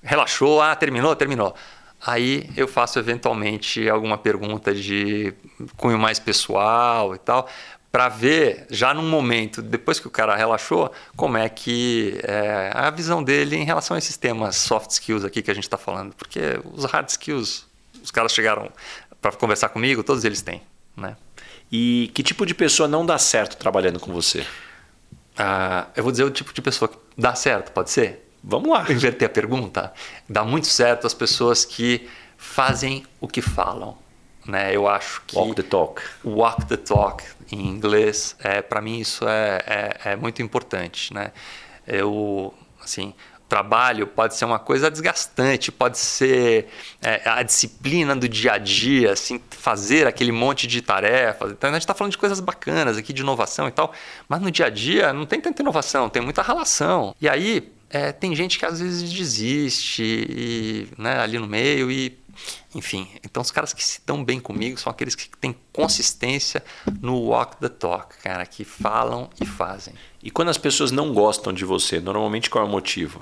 Relaxou? 0.01 0.59
Ah, 0.59 0.75
terminou? 0.75 1.15
Terminou. 1.15 1.55
Aí 2.03 2.49
eu 2.57 2.67
faço 2.67 2.97
eventualmente 2.97 3.87
alguma 3.87 4.17
pergunta 4.17 4.73
de 4.73 5.33
cunho 5.77 5.99
mais 5.99 6.17
pessoal 6.17 7.13
e 7.13 7.19
tal, 7.19 7.47
para 7.91 8.07
ver 8.07 8.65
já 8.69 8.93
num 8.93 9.07
momento, 9.07 9.61
depois 9.61 9.99
que 9.99 10.07
o 10.07 10.09
cara 10.09 10.35
relaxou, 10.35 10.91
como 11.15 11.37
é 11.37 11.49
que 11.49 12.19
é 12.23 12.71
a 12.73 12.89
visão 12.89 13.21
dele 13.21 13.57
em 13.57 13.65
relação 13.65 13.95
a 13.95 13.97
esses 13.97 14.15
temas 14.15 14.55
soft 14.55 14.91
skills 14.91 15.25
aqui 15.25 15.41
que 15.41 15.51
a 15.51 15.53
gente 15.53 15.65
está 15.65 15.77
falando. 15.77 16.15
Porque 16.15 16.59
os 16.73 16.85
hard 16.85 17.09
skills, 17.09 17.65
os 18.01 18.09
caras 18.09 18.31
chegaram 18.31 18.71
para 19.21 19.33
conversar 19.33 19.69
comigo, 19.69 20.03
todos 20.03 20.23
eles 20.23 20.41
têm. 20.41 20.61
Né? 20.95 21.17
E 21.71 22.09
que 22.13 22.23
tipo 22.23 22.45
de 22.45 22.53
pessoa 22.53 22.87
não 22.87 23.05
dá 23.05 23.17
certo 23.17 23.57
trabalhando 23.57 23.99
com 23.99 24.13
você? 24.13 24.45
Ah, 25.37 25.87
eu 25.95 26.03
vou 26.03 26.11
dizer 26.11 26.23
o 26.23 26.31
tipo 26.31 26.53
de 26.53 26.61
pessoa 26.61 26.87
que 26.87 26.97
dá 27.17 27.35
certo, 27.35 27.71
pode 27.71 27.89
ser? 27.89 28.27
Vamos 28.43 28.69
lá. 28.69 28.85
Inverter 28.91 29.27
a 29.27 29.29
pergunta. 29.29 29.93
Dá 30.29 30.43
muito 30.43 30.67
certo 30.67 31.05
as 31.05 31.13
pessoas 31.13 31.65
que 31.65 32.09
fazem 32.37 33.05
o 33.19 33.27
que 33.27 33.41
falam. 33.41 33.97
Né? 34.45 34.75
Eu 34.75 34.87
acho 34.87 35.21
que. 35.27 35.37
Walk 35.37 35.55
the 35.55 35.63
talk. 35.63 36.01
Walk 36.23 36.65
the 36.65 36.77
talk, 36.77 37.23
em 37.55 37.67
inglês, 37.67 38.35
é, 38.39 38.61
para 38.61 38.81
mim 38.81 38.99
isso 38.99 39.27
é, 39.27 39.61
é, 39.65 40.11
é, 40.11 40.15
muito 40.15 40.41
importante. 40.41 41.13
Né? 41.13 41.31
Eu, 41.87 42.53
assim, 42.83 43.13
trabalho 43.51 44.07
pode 44.07 44.33
ser 44.35 44.45
uma 44.45 44.59
coisa 44.59 44.89
desgastante, 44.89 45.73
pode 45.73 45.97
ser 45.97 46.67
é, 47.01 47.21
a 47.25 47.43
disciplina 47.43 48.15
do 48.15 48.29
dia 48.29 48.53
a 48.53 48.57
dia, 48.57 49.11
assim, 49.11 49.41
fazer 49.49 50.07
aquele 50.07 50.31
monte 50.31 50.65
de 50.65 50.81
tarefas. 50.81 51.51
Então 51.51 51.69
a 51.69 51.73
gente 51.73 51.81
está 51.81 51.93
falando 51.93 52.11
de 52.11 52.17
coisas 52.17 52.39
bacanas 52.39 52.97
aqui, 52.97 53.11
de 53.11 53.21
inovação 53.21 53.67
e 53.67 53.71
tal, 53.71 53.91
mas 54.29 54.39
no 54.39 54.49
dia 54.49 54.67
a 54.67 54.69
dia 54.69 55.11
não 55.11 55.25
tem 55.25 55.41
tanta 55.41 55.61
inovação, 55.61 56.07
tem 56.09 56.21
muita 56.21 56.41
relação. 56.41 57.13
E 57.19 57.27
aí 57.27 57.69
é, 57.89 58.13
tem 58.13 58.33
gente 58.33 58.57
que 58.57 58.65
às 58.65 58.79
vezes 58.79 59.11
desiste 59.11 60.01
e, 60.01 60.87
né, 60.97 61.19
ali 61.19 61.37
no 61.37 61.45
meio 61.45 61.91
e 61.91 62.20
enfim, 62.73 63.07
então 63.23 63.41
os 63.41 63.51
caras 63.51 63.73
que 63.73 63.83
se 63.83 64.01
dão 64.05 64.23
bem 64.23 64.39
comigo 64.39 64.79
são 64.79 64.91
aqueles 64.91 65.15
que 65.15 65.29
têm 65.37 65.55
consistência 65.71 66.63
no 67.01 67.17
walk 67.19 67.57
the 67.57 67.69
talk, 67.69 68.17
cara, 68.19 68.45
que 68.45 68.63
falam 68.63 69.29
e 69.39 69.45
fazem. 69.45 69.93
E 70.23 70.31
quando 70.31 70.49
as 70.49 70.57
pessoas 70.57 70.91
não 70.91 71.13
gostam 71.13 71.51
de 71.51 71.65
você, 71.65 71.99
normalmente 71.99 72.49
qual 72.49 72.65
é 72.65 72.67
o 72.67 72.71
motivo? 72.71 73.21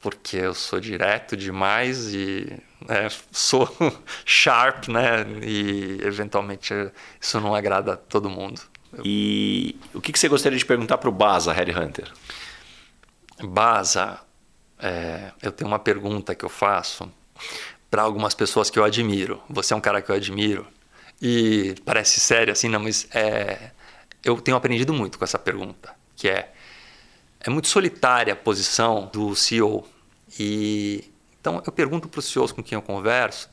Porque 0.00 0.36
eu 0.36 0.54
sou 0.54 0.80
direto 0.80 1.36
demais 1.36 2.12
e 2.12 2.60
né, 2.86 3.08
sou 3.30 3.68
sharp, 4.24 4.88
né? 4.88 5.24
E 5.42 5.98
eventualmente 6.02 6.74
isso 7.20 7.40
não 7.40 7.54
agrada 7.54 7.94
a 7.94 7.96
todo 7.96 8.28
mundo. 8.28 8.60
E 9.02 9.76
o 9.92 10.00
que 10.00 10.16
você 10.16 10.28
gostaria 10.28 10.58
de 10.58 10.64
perguntar 10.64 10.98
para 10.98 11.08
o 11.08 11.12
Baza, 11.12 11.52
Headhunter? 11.52 12.12
Baza, 13.42 14.20
é, 14.78 15.32
eu 15.42 15.50
tenho 15.50 15.68
uma 15.68 15.78
pergunta 15.78 16.34
que 16.34 16.44
eu 16.44 16.48
faço 16.48 17.10
para 17.94 18.02
algumas 18.02 18.34
pessoas 18.34 18.70
que 18.70 18.76
eu 18.76 18.82
admiro. 18.82 19.40
Você 19.48 19.72
é 19.72 19.76
um 19.76 19.80
cara 19.80 20.02
que 20.02 20.10
eu 20.10 20.16
admiro. 20.16 20.66
E 21.22 21.76
parece 21.84 22.18
sério 22.18 22.52
assim, 22.52 22.68
não, 22.68 22.80
mas 22.80 23.06
é, 23.14 23.70
eu 24.24 24.40
tenho 24.40 24.56
aprendido 24.56 24.92
muito 24.92 25.16
com 25.16 25.24
essa 25.24 25.38
pergunta, 25.38 25.94
que 26.16 26.28
é 26.28 26.52
é 27.38 27.48
muito 27.48 27.68
solitária 27.68 28.32
a 28.32 28.36
posição 28.36 29.08
do 29.12 29.36
CEO. 29.36 29.86
E 30.36 31.08
então 31.40 31.62
eu 31.64 31.70
pergunto 31.70 32.08
para 32.08 32.18
os 32.18 32.24
CEOs 32.24 32.50
com 32.50 32.64
quem 32.64 32.74
eu 32.74 32.82
converso, 32.82 33.48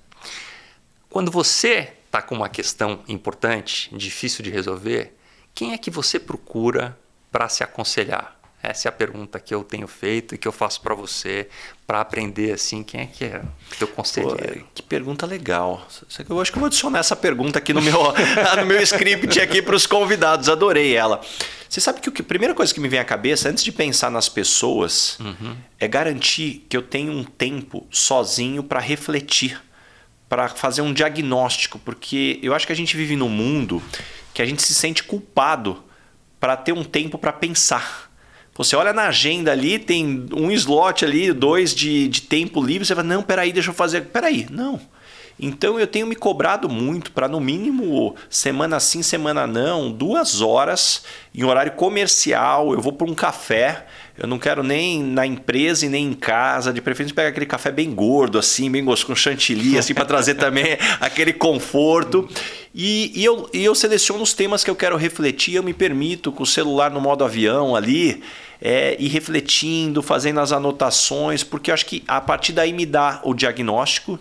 quando 1.08 1.30
você 1.30 1.94
está 2.08 2.20
com 2.20 2.34
uma 2.34 2.50
questão 2.50 3.04
importante, 3.08 3.96
difícil 3.96 4.44
de 4.44 4.50
resolver, 4.50 5.16
quem 5.54 5.74
é 5.74 5.78
que 5.78 5.92
você 5.92 6.20
procura 6.20 6.98
para 7.32 7.48
se 7.48 7.64
aconselhar? 7.64 8.41
Essa 8.64 8.88
é 8.88 8.90
a 8.90 8.92
pergunta 8.92 9.40
que 9.40 9.54
eu 9.54 9.64
tenho 9.64 9.88
feito 9.88 10.36
e 10.36 10.38
que 10.38 10.48
eu 10.48 10.52
faço 10.52 10.82
para 10.82 10.94
você, 10.94 11.50
para 11.88 12.00
aprender 12.00 12.54
assim, 12.54 12.84
quem 12.84 13.02
é 13.02 13.06
que 13.08 13.26
é 13.26 13.42
teu 13.80 13.88
conselheiro? 13.88 14.60
Pô, 14.62 14.66
que 14.76 14.84
pergunta 14.84 15.26
legal. 15.26 15.88
Eu 16.30 16.40
acho 16.40 16.52
que 16.52 16.58
eu 16.58 16.62
vou 16.62 16.68
adicionar 16.68 17.00
essa 17.00 17.16
pergunta 17.16 17.58
aqui 17.58 17.74
no 17.74 17.82
meu, 17.82 17.98
no 18.58 18.66
meu 18.66 18.80
script 18.82 19.40
aqui 19.40 19.62
para 19.62 19.76
os 19.76 19.88
convidados. 19.88 20.48
Adorei 20.48 20.96
ela. 20.96 21.22
Você 21.68 21.82
sabe 21.82 22.02
que 22.02 22.22
a 22.22 22.26
primeira 22.26 22.54
coisa 22.54 22.74
que 22.74 22.80
me 22.80 22.88
vem 22.88 23.00
à 23.00 23.06
cabeça, 23.06 23.50
antes 23.50 23.64
de 23.64 23.72
pensar 23.72 24.12
nas 24.12 24.30
pessoas, 24.30 25.18
uhum. 25.20 25.56
é 25.80 25.88
garantir 25.88 26.66
que 26.70 26.78
eu 26.78 26.82
tenho 26.82 27.12
um 27.14 27.24
tempo 27.24 27.88
sozinho 27.90 28.62
para 28.62 28.80
refletir, 28.80 29.60
para 30.30 30.50
fazer 30.50 30.82
um 30.82 30.94
diagnóstico, 30.94 31.80
porque 31.80 32.40
eu 32.44 32.54
acho 32.54 32.68
que 32.68 32.74
a 32.74 32.76
gente 32.76 32.96
vive 32.96 33.16
num 33.16 33.30
mundo 33.30 33.82
que 34.34 34.42
a 34.42 34.46
gente 34.46 34.62
se 34.62 34.76
sente 34.76 35.02
culpado 35.04 35.84
para 36.40 36.58
ter 36.58 36.74
um 36.74 36.84
tempo 36.84 37.18
para 37.18 37.34
pensar. 37.34 38.11
Você 38.56 38.76
olha 38.76 38.92
na 38.92 39.08
agenda 39.08 39.52
ali, 39.52 39.80
tem 39.80 40.28
um 40.34 40.52
slot 40.52 41.06
ali, 41.06 41.32
dois 41.32 41.74
de, 41.74 42.08
de 42.08 42.22
tempo 42.22 42.62
livre, 42.62 42.86
você 42.86 42.94
fala, 42.94 43.08
não, 43.08 43.24
peraí, 43.24 43.54
deixa 43.54 43.70
eu 43.70 43.74
fazer. 43.74 44.02
Peraí, 44.02 44.46
não. 44.50 44.80
Então 45.40 45.80
eu 45.80 45.88
tenho 45.88 46.06
me 46.06 46.16
cobrado 46.16 46.70
muito 46.70 47.12
para, 47.12 47.28
no 47.28 47.40
mínimo, 47.40 48.16
semana 48.30 48.80
sim, 48.80 49.02
semana 49.02 49.48
não, 49.48 49.92
duas 49.92 50.40
horas 50.40 51.04
em 51.34 51.44
horário 51.44 51.72
comercial, 51.72 52.74
eu 52.74 52.80
vou 52.80 52.94
para 52.94 53.10
um 53.10 53.16
café. 53.16 53.88
Eu 54.22 54.28
não 54.28 54.38
quero 54.38 54.62
nem 54.62 55.02
na 55.02 55.26
empresa 55.26 55.84
e 55.84 55.90
nem 55.90 56.06
em 56.06 56.14
casa. 56.14 56.72
De 56.72 56.80
preferência 56.80 57.16
pegar 57.16 57.30
aquele 57.30 57.48
café 57.48 57.72
bem 57.72 57.92
gordo, 57.92 58.38
assim, 58.38 58.70
bem 58.70 58.86
gostoso, 58.86 59.08
com 59.08 59.16
chantilly, 59.16 59.80
assim, 59.80 59.96
para 59.96 60.06
trazer 60.06 60.36
também 60.36 60.78
aquele 61.02 61.34
conforto. 61.34 62.30
E, 62.74 63.12
e, 63.16 63.26
eu, 63.26 63.50
eu 63.52 63.74
seleciono 63.74 64.22
os 64.22 64.32
temas 64.32 64.64
que 64.64 64.70
eu 64.70 64.76
quero 64.76 64.96
refletir. 64.96 65.56
Eu 65.56 65.64
me 65.64 65.74
permito, 65.74 66.32
com 66.32 66.44
o 66.44 66.46
celular 66.46 66.92
no 66.92 67.02
modo 67.02 67.24
avião 67.24 67.76
ali, 67.76 68.22
é, 68.62 68.96
ir 69.00 69.08
refletindo, 69.08 70.04
fazendo 70.04 70.40
as 70.40 70.52
anotações, 70.52 71.44
porque 71.44 71.72
eu 71.72 71.74
acho 71.74 71.88
que 71.88 72.04
a 72.08 72.22
partir 72.22 72.54
daí 72.54 72.72
me 72.72 72.86
dá 72.86 73.22
o 73.24 73.34
diagnóstico 73.34 74.20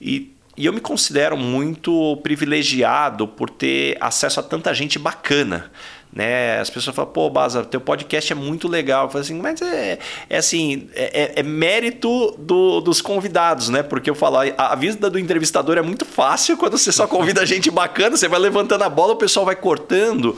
e 0.00 0.34
e 0.58 0.64
eu 0.64 0.72
me 0.72 0.80
considero 0.80 1.36
muito 1.36 2.16
privilegiado 2.22 3.28
por 3.28 3.50
ter 3.50 3.94
acesso 4.00 4.40
a 4.40 4.42
tanta 4.42 4.72
gente 4.72 4.98
bacana 4.98 5.70
né? 6.16 6.58
As 6.58 6.70
pessoas 6.70 6.96
falam, 6.96 7.12
pô, 7.12 7.28
Baza, 7.28 7.62
teu 7.62 7.78
podcast 7.78 8.32
é 8.32 8.34
muito 8.34 8.66
legal. 8.66 9.04
Eu 9.04 9.10
falo 9.10 9.20
assim, 9.22 9.34
mas 9.34 9.60
é, 9.60 9.98
é 10.30 10.38
assim, 10.38 10.88
é, 10.94 11.34
é, 11.36 11.40
é 11.40 11.42
mérito 11.42 12.34
do, 12.38 12.80
dos 12.80 13.02
convidados, 13.02 13.68
né? 13.68 13.82
Porque 13.82 14.08
eu 14.08 14.14
falo, 14.14 14.38
a, 14.56 14.74
vida 14.74 15.10
do 15.10 15.18
entrevistador 15.18 15.76
é 15.76 15.82
muito 15.82 16.06
fácil 16.06 16.56
quando 16.56 16.78
você 16.78 16.90
só 16.90 17.06
convida 17.06 17.44
gente 17.46 17.70
bacana, 17.70 18.16
você 18.16 18.28
vai 18.28 18.40
levantando 18.40 18.82
a 18.82 18.88
bola, 18.88 19.12
o 19.12 19.16
pessoal 19.16 19.44
vai 19.44 19.54
cortando. 19.54 20.34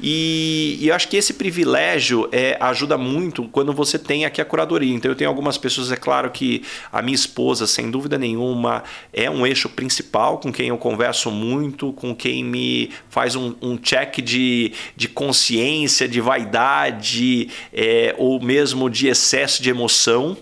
E, 0.00 0.78
e 0.80 0.88
eu 0.88 0.94
acho 0.94 1.08
que 1.08 1.16
esse 1.16 1.34
privilégio 1.34 2.28
é, 2.30 2.56
ajuda 2.60 2.96
muito 2.96 3.48
quando 3.48 3.72
você 3.72 3.98
tem 3.98 4.24
aqui 4.24 4.40
a 4.40 4.44
curadoria. 4.44 4.94
Então 4.94 5.10
eu 5.10 5.16
tenho 5.16 5.28
algumas 5.28 5.58
pessoas, 5.58 5.90
é 5.90 5.96
claro 5.96 6.30
que 6.30 6.62
a 6.92 7.02
minha 7.02 7.16
esposa, 7.16 7.66
sem 7.66 7.90
dúvida 7.90 8.16
nenhuma, 8.16 8.84
é 9.12 9.28
um 9.28 9.44
eixo 9.44 9.68
principal 9.68 10.38
com 10.38 10.52
quem 10.52 10.68
eu 10.68 10.78
converso 10.78 11.32
muito, 11.32 11.92
com 11.94 12.14
quem 12.14 12.44
me 12.44 12.90
faz 13.08 13.34
um, 13.34 13.56
um 13.60 13.76
check 13.76 14.22
de, 14.22 14.72
de 14.94 15.15
consciência, 15.16 16.06
de 16.06 16.20
vaidade 16.20 17.48
é, 17.72 18.14
ou 18.18 18.38
mesmo 18.38 18.90
de 18.90 19.08
excesso 19.08 19.62
de 19.62 19.70
emoção. 19.70 20.36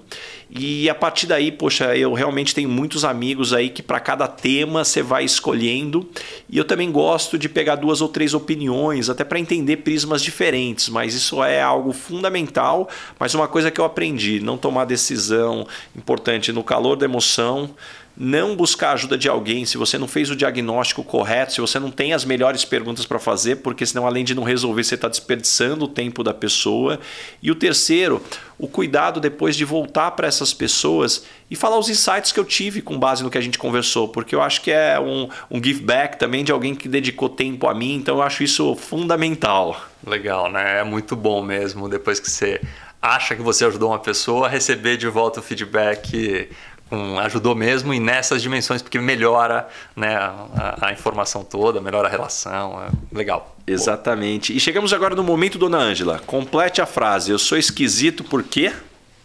E 0.50 0.88
a 0.90 0.94
partir 0.94 1.26
daí, 1.26 1.50
poxa, 1.50 1.96
eu 1.96 2.12
realmente 2.12 2.54
tenho 2.54 2.68
muitos 2.68 3.04
amigos 3.04 3.52
aí 3.52 3.70
que 3.70 3.82
para 3.82 3.98
cada 3.98 4.28
tema 4.28 4.84
você 4.84 5.00
vai 5.00 5.24
escolhendo. 5.24 6.08
E 6.48 6.58
eu 6.58 6.64
também 6.64 6.90
gosto 6.90 7.38
de 7.38 7.48
pegar 7.48 7.76
duas 7.76 8.00
ou 8.00 8.08
três 8.08 8.34
opiniões, 8.34 9.08
até 9.08 9.24
para 9.24 9.38
entender 9.38 9.78
prismas 9.78 10.22
diferentes, 10.22 10.88
mas 10.88 11.14
isso 11.14 11.42
é 11.42 11.62
algo 11.62 11.92
fundamental. 11.92 12.88
Mas 13.18 13.34
uma 13.34 13.48
coisa 13.48 13.70
que 13.70 13.80
eu 13.80 13.84
aprendi: 13.84 14.38
não 14.38 14.56
tomar 14.56 14.84
decisão 14.84 15.66
importante 15.96 16.52
no 16.52 16.62
calor 16.62 16.96
da 16.96 17.04
emoção 17.04 17.70
não 18.16 18.54
buscar 18.54 18.92
ajuda 18.92 19.18
de 19.18 19.28
alguém 19.28 19.64
se 19.64 19.76
você 19.76 19.98
não 19.98 20.06
fez 20.06 20.30
o 20.30 20.36
diagnóstico 20.36 21.02
correto, 21.02 21.52
se 21.52 21.60
você 21.60 21.78
não 21.78 21.90
tem 21.90 22.12
as 22.12 22.24
melhores 22.24 22.64
perguntas 22.64 23.04
para 23.04 23.18
fazer, 23.18 23.56
porque 23.56 23.84
senão, 23.84 24.06
além 24.06 24.24
de 24.24 24.34
não 24.34 24.44
resolver, 24.44 24.84
você 24.84 24.94
está 24.94 25.08
desperdiçando 25.08 25.86
o 25.86 25.88
tempo 25.88 26.22
da 26.22 26.32
pessoa. 26.32 27.00
E 27.42 27.50
o 27.50 27.54
terceiro, 27.54 28.22
o 28.58 28.68
cuidado 28.68 29.20
depois 29.20 29.56
de 29.56 29.64
voltar 29.64 30.12
para 30.12 30.28
essas 30.28 30.54
pessoas 30.54 31.24
e 31.50 31.56
falar 31.56 31.78
os 31.78 31.88
insights 31.88 32.30
que 32.30 32.38
eu 32.38 32.44
tive 32.44 32.80
com 32.80 32.98
base 32.98 33.22
no 33.24 33.30
que 33.30 33.38
a 33.38 33.40
gente 33.40 33.58
conversou, 33.58 34.08
porque 34.08 34.34
eu 34.34 34.40
acho 34.40 34.60
que 34.60 34.70
é 34.70 34.98
um, 35.00 35.28
um 35.50 35.62
give 35.62 35.82
back 35.82 36.16
também 36.16 36.44
de 36.44 36.52
alguém 36.52 36.74
que 36.74 36.88
dedicou 36.88 37.28
tempo 37.28 37.66
a 37.66 37.74
mim, 37.74 37.96
então 37.96 38.16
eu 38.16 38.22
acho 38.22 38.44
isso 38.44 38.76
fundamental. 38.76 39.80
Legal, 40.06 40.50
né? 40.50 40.80
É 40.80 40.84
muito 40.84 41.16
bom 41.16 41.42
mesmo 41.42 41.88
depois 41.88 42.20
que 42.20 42.30
você 42.30 42.60
acha 43.04 43.36
que 43.36 43.42
você 43.42 43.66
ajudou 43.66 43.90
uma 43.90 43.98
pessoa, 43.98 44.48
receber 44.48 44.96
de 44.96 45.06
volta 45.08 45.40
o 45.40 45.42
feedback 45.42 46.48
com, 46.94 47.18
ajudou 47.18 47.54
mesmo 47.54 47.92
e 47.92 47.98
nessas 47.98 48.40
dimensões, 48.40 48.80
porque 48.80 48.98
melhora 49.00 49.68
né, 49.96 50.14
a, 50.14 50.78
a 50.80 50.92
informação 50.92 51.42
toda, 51.42 51.80
melhora 51.80 52.06
a 52.06 52.10
relação. 52.10 52.80
É 52.82 53.16
legal. 53.16 53.56
Exatamente. 53.66 54.56
E 54.56 54.60
chegamos 54.60 54.92
agora 54.92 55.14
no 55.14 55.24
momento, 55.24 55.58
dona 55.58 55.78
Ângela. 55.78 56.20
Complete 56.24 56.80
a 56.80 56.86
frase. 56.86 57.30
Eu 57.30 57.38
sou 57.38 57.58
esquisito 57.58 58.22
por 58.22 58.42
quê? 58.42 58.72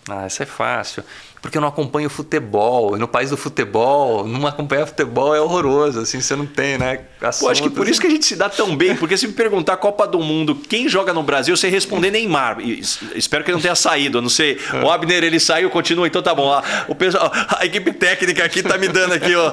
Ah, 0.10 0.26
isso 0.26 0.42
é 0.42 0.46
fácil 0.46 1.04
porque 1.42 1.58
eu 1.58 1.62
não 1.62 1.68
acompanho 1.68 2.10
futebol. 2.10 2.96
E 2.96 3.00
no 3.00 3.08
país 3.08 3.30
do 3.30 3.38
futebol, 3.38 4.28
não 4.28 4.46
acompanhar 4.46 4.86
futebol 4.86 5.36
é 5.36 5.42
horroroso, 5.42 6.02
assim, 6.02 6.20
você 6.20 6.36
não 6.36 6.46
tem, 6.46 6.78
né? 6.78 7.02
Assunto, 7.22 7.46
Pô, 7.46 7.52
acho 7.52 7.64
que 7.64 7.70
por 7.70 7.84
assim. 7.84 7.92
isso 7.92 8.02
que 8.02 8.08
a 8.08 8.10
gente 8.10 8.26
se 8.26 8.36
dá 8.36 8.50
tão 8.50 8.76
bem, 8.76 8.96
porque 8.96 9.18
se 9.18 9.28
me 9.28 9.34
perguntar 9.34 9.78
Copa 9.78 10.08
do 10.08 10.20
Mundo, 10.20 10.56
quem 10.56 10.88
joga 10.88 11.14
no 11.14 11.22
Brasil, 11.22 11.54
eu 11.54 11.58
sei 11.58 11.70
responder 11.70 12.12
Neymar. 12.12 12.60
espero 13.16 13.44
que 13.44 13.52
ele 13.52 13.56
não 13.56 13.62
tenha 13.62 13.76
saído, 13.76 14.20
eu 14.20 14.22
não 14.22 14.30
sei. 14.30 14.58
O 14.84 14.90
Abner, 14.90 15.24
ele 15.24 15.40
saiu, 15.40 15.70
continua, 15.70 16.08
então 16.08 16.22
tá 16.22 16.34
bom. 16.34 16.52
A, 16.52 16.64
o 16.88 16.96
pessoal, 16.96 17.32
a 17.58 17.66
equipe 17.66 17.92
técnica 17.92 18.44
aqui 18.44 18.64
tá 18.64 18.78
me 18.78 18.88
dando 18.88 19.14
aqui, 19.14 19.36
ó, 19.36 19.52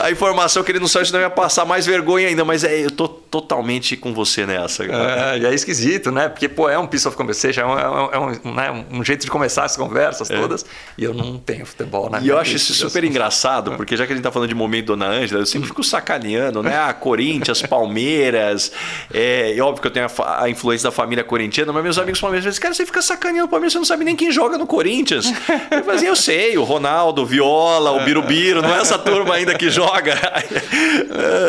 a, 0.00 0.10
informação 0.10 0.62
que 0.62 0.70
ele 0.70 0.80
não 0.80 0.88
saiu, 0.88 1.06
senão 1.06 1.20
ia 1.20 1.30
passar 1.30 1.64
mais 1.64 1.86
vergonha 1.86 2.28
ainda, 2.28 2.44
mas 2.44 2.64
é, 2.64 2.84
eu 2.84 2.90
tô 2.90 3.08
totalmente 3.34 3.96
com 3.96 4.14
você 4.14 4.46
nessa. 4.46 4.86
Cara. 4.86 5.36
É, 5.36 5.44
é 5.44 5.52
esquisito, 5.52 6.12
né? 6.12 6.28
Porque, 6.28 6.48
pô, 6.48 6.68
é 6.68 6.78
um 6.78 6.86
piece 6.86 7.08
of 7.08 7.16
conversation, 7.16 7.62
é 7.62 7.66
um, 7.66 7.78
é 7.78 7.88
um, 7.88 8.12
é 8.12 8.18
um, 8.20 8.54
né? 8.54 8.84
um 8.92 9.04
jeito 9.04 9.24
de 9.24 9.30
começar 9.30 9.64
as 9.64 9.76
conversas 9.76 10.30
é. 10.30 10.40
todas. 10.40 10.64
E 10.96 11.02
eu 11.02 11.12
não 11.12 11.36
tenho 11.36 11.66
futebol 11.66 12.08
na 12.08 12.20
E 12.20 12.28
eu 12.28 12.38
acho 12.38 12.54
isso 12.54 12.72
super 12.72 13.02
engraçado, 13.02 13.72
porque 13.72 13.96
já 13.96 14.06
que 14.06 14.12
a 14.12 14.14
gente 14.14 14.22
tá 14.22 14.30
falando 14.30 14.48
de 14.48 14.54
momento 14.54 14.86
Dona 14.86 15.06
Ângela, 15.06 15.40
eu 15.42 15.46
sempre 15.46 15.66
fico 15.66 15.82
sacaneando, 15.82 16.62
né? 16.62 16.76
Ah, 16.76 16.94
Corinthians, 16.94 17.60
Palmeiras. 17.62 18.70
É, 19.12 19.56
é 19.56 19.60
óbvio 19.60 19.82
que 19.82 19.88
eu 19.88 19.90
tenho 19.90 20.06
a, 20.06 20.44
a, 20.44 20.48
influência 20.48 20.88
da 20.88 20.92
família 20.92 21.24
corintiana, 21.24 21.72
mas 21.72 21.82
meus 21.82 21.98
amigos 21.98 22.20
palmeirenses 22.20 22.52
dizem, 22.52 22.62
cara, 22.62 22.74
você 22.74 22.86
fica 22.86 23.02
sacaneando 23.02 23.46
o 23.46 23.48
Palmeiras, 23.48 23.72
você 23.72 23.78
não 23.78 23.84
sabe 23.84 24.04
nem 24.04 24.14
quem 24.14 24.30
joga 24.30 24.56
no 24.56 24.66
Corinthians. 24.66 25.26
Eu 25.72 25.82
falei 25.82 25.96
assim, 25.96 26.06
eu 26.06 26.16
sei, 26.16 26.56
o 26.56 26.62
Ronaldo, 26.62 27.22
o 27.22 27.26
Viola, 27.26 27.90
o 27.90 28.04
Birubiru, 28.04 28.62
não 28.62 28.72
é 28.72 28.78
essa 28.78 28.96
turma 28.96 29.34
ainda 29.34 29.56
que 29.58 29.70
joga. 29.70 30.14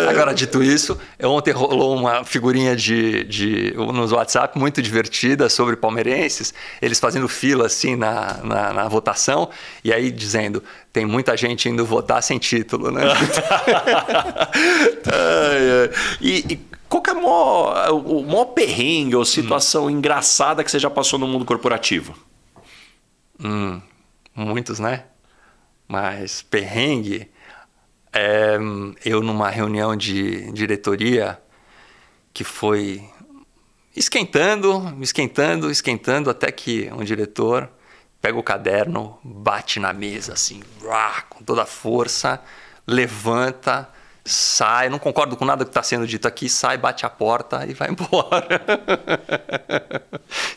Agora, 0.10 0.34
dito 0.34 0.64
isso, 0.64 0.98
ontem 1.22 1.52
rolou 1.52 1.75
uma 1.80 2.24
figurinha 2.24 2.76
de, 2.76 3.24
de, 3.24 3.74
nos 3.76 4.12
WhatsApp 4.12 4.58
muito 4.58 4.82
divertida 4.82 5.50
sobre 5.50 5.76
palmeirenses, 5.76 6.54
eles 6.82 7.00
fazendo 7.00 7.28
fila 7.28 7.66
assim 7.66 7.96
na, 7.96 8.38
na, 8.44 8.74
na 8.74 8.88
votação, 8.88 9.50
e 9.84 9.94
aí 9.94 10.12
dizendo, 10.12 10.64
tem 10.92 11.06
muita 11.06 11.36
gente 11.36 11.68
indo 11.70 11.86
votar 11.86 12.22
sem 12.24 12.38
título, 12.38 12.92
né? 12.92 13.02
E, 16.22 16.40
e, 16.50 16.60
qual 16.88 17.02
que 17.02 17.10
é 17.10 17.14
o 17.14 17.22
maior, 17.22 17.92
o 17.92 18.24
maior 18.24 18.46
perrengue 18.46 19.16
ou 19.16 19.26
situação 19.26 19.86
hum. 19.86 19.90
engraçada 19.90 20.64
que 20.64 20.72
você 20.72 20.80
já 20.80 20.90
passou 20.90 21.20
no 21.20 21.28
mundo 21.28 21.46
corporativo? 21.46 22.16
Hum, 23.44 23.82
muitos, 24.34 24.80
né? 24.80 25.04
Mas 25.88 26.42
perrengue, 26.42 27.30
é, 28.14 28.58
eu 29.04 29.22
numa 29.22 29.50
reunião 29.50 29.96
de 29.96 30.52
diretoria 30.52 31.38
que 32.36 32.44
foi 32.44 33.02
esquentando, 33.96 34.98
esquentando, 35.02 35.72
esquentando, 35.72 36.30
até 36.30 36.52
que 36.52 36.90
um 36.92 37.02
diretor 37.02 37.70
pega 38.22 38.38
o 38.38 38.44
caderno, 38.44 39.18
bate 39.24 39.80
na 39.80 39.94
mesa 39.94 40.34
assim, 40.34 40.62
com 41.30 41.46
toda 41.46 41.64
a 41.64 41.66
força, 41.66 42.42
levanta, 42.86 43.90
sai, 44.26 44.90
não 44.90 44.98
concordo 44.98 45.38
com 45.38 45.46
nada 45.46 45.64
que 45.64 45.70
está 45.70 45.84
sendo 45.84 46.08
dito 46.08 46.28
aqui, 46.28 46.50
sai, 46.50 46.78
bate 46.78 47.06
a 47.06 47.10
porta 47.10 47.64
e 47.68 47.74
vai 47.76 47.90
embora. 47.92 48.62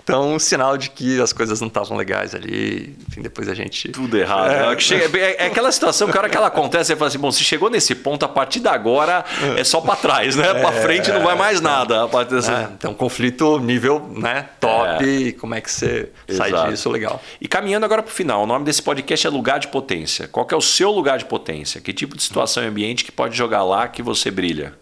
então, 0.02 0.34
um 0.34 0.38
sinal 0.38 0.78
de 0.78 0.88
que 0.88 1.20
as 1.20 1.34
coisas 1.34 1.60
não 1.60 1.68
estavam 1.68 1.96
legais 1.96 2.34
ali. 2.34 2.96
Enfim, 3.08 3.20
depois 3.20 3.46
a 3.48 3.54
gente. 3.54 3.90
Tudo 3.90 4.16
errado. 4.16 4.50
É, 4.50 4.70
né? 4.70 4.78
chega, 4.78 5.18
é, 5.18 5.44
é 5.44 5.46
aquela 5.46 5.70
situação 5.70 6.08
que 6.08 6.16
a 6.16 6.20
hora 6.20 6.30
que 6.30 6.36
ela 6.36 6.46
acontece, 6.46 6.86
você 6.86 6.96
fala 6.96 7.08
assim: 7.08 7.18
bom, 7.18 7.30
se 7.30 7.44
chegou 7.44 7.68
nesse 7.68 7.94
ponto, 7.94 8.24
a 8.24 8.28
partir 8.28 8.60
de 8.60 8.68
agora 8.68 9.24
é 9.56 9.62
só 9.64 9.80
para 9.82 9.96
trás, 9.96 10.34
né? 10.34 10.54
Para 10.54 10.74
é, 10.74 10.82
frente 10.82 11.12
não 11.12 11.22
vai 11.22 11.36
mais 11.36 11.60
nada. 11.60 12.08
É, 12.08 12.72
então, 12.72 12.94
conflito 12.94 13.58
nível 13.58 14.08
né, 14.14 14.48
top. 14.58 15.32
Como 15.32 15.54
é 15.54 15.60
que 15.60 15.70
você 15.70 16.10
Exato. 16.26 16.50
sai 16.50 16.70
disso? 16.70 16.88
Legal. 16.88 17.20
E 17.40 17.46
caminhando 17.46 17.84
agora 17.84 18.02
para 18.02 18.10
o 18.10 18.14
final, 18.14 18.44
o 18.44 18.46
nome 18.46 18.64
desse 18.64 18.82
podcast 18.82 19.26
é 19.26 19.30
Lugar 19.30 19.58
de 19.58 19.68
Potência. 19.68 20.26
Qual 20.26 20.46
é 20.50 20.56
o 20.56 20.60
seu 20.60 20.90
lugar 20.90 21.18
de 21.18 21.26
potência? 21.26 21.80
Que 21.80 21.92
tipo 21.92 22.16
de 22.16 22.22
situação 22.22 22.62
e 22.62 22.66
ambiente 22.66 23.04
que 23.04 23.12
pode 23.12 23.36
jogar 23.36 23.57
lá 23.62 23.88
que 23.88 24.02
você 24.02 24.30
brilha? 24.30 24.78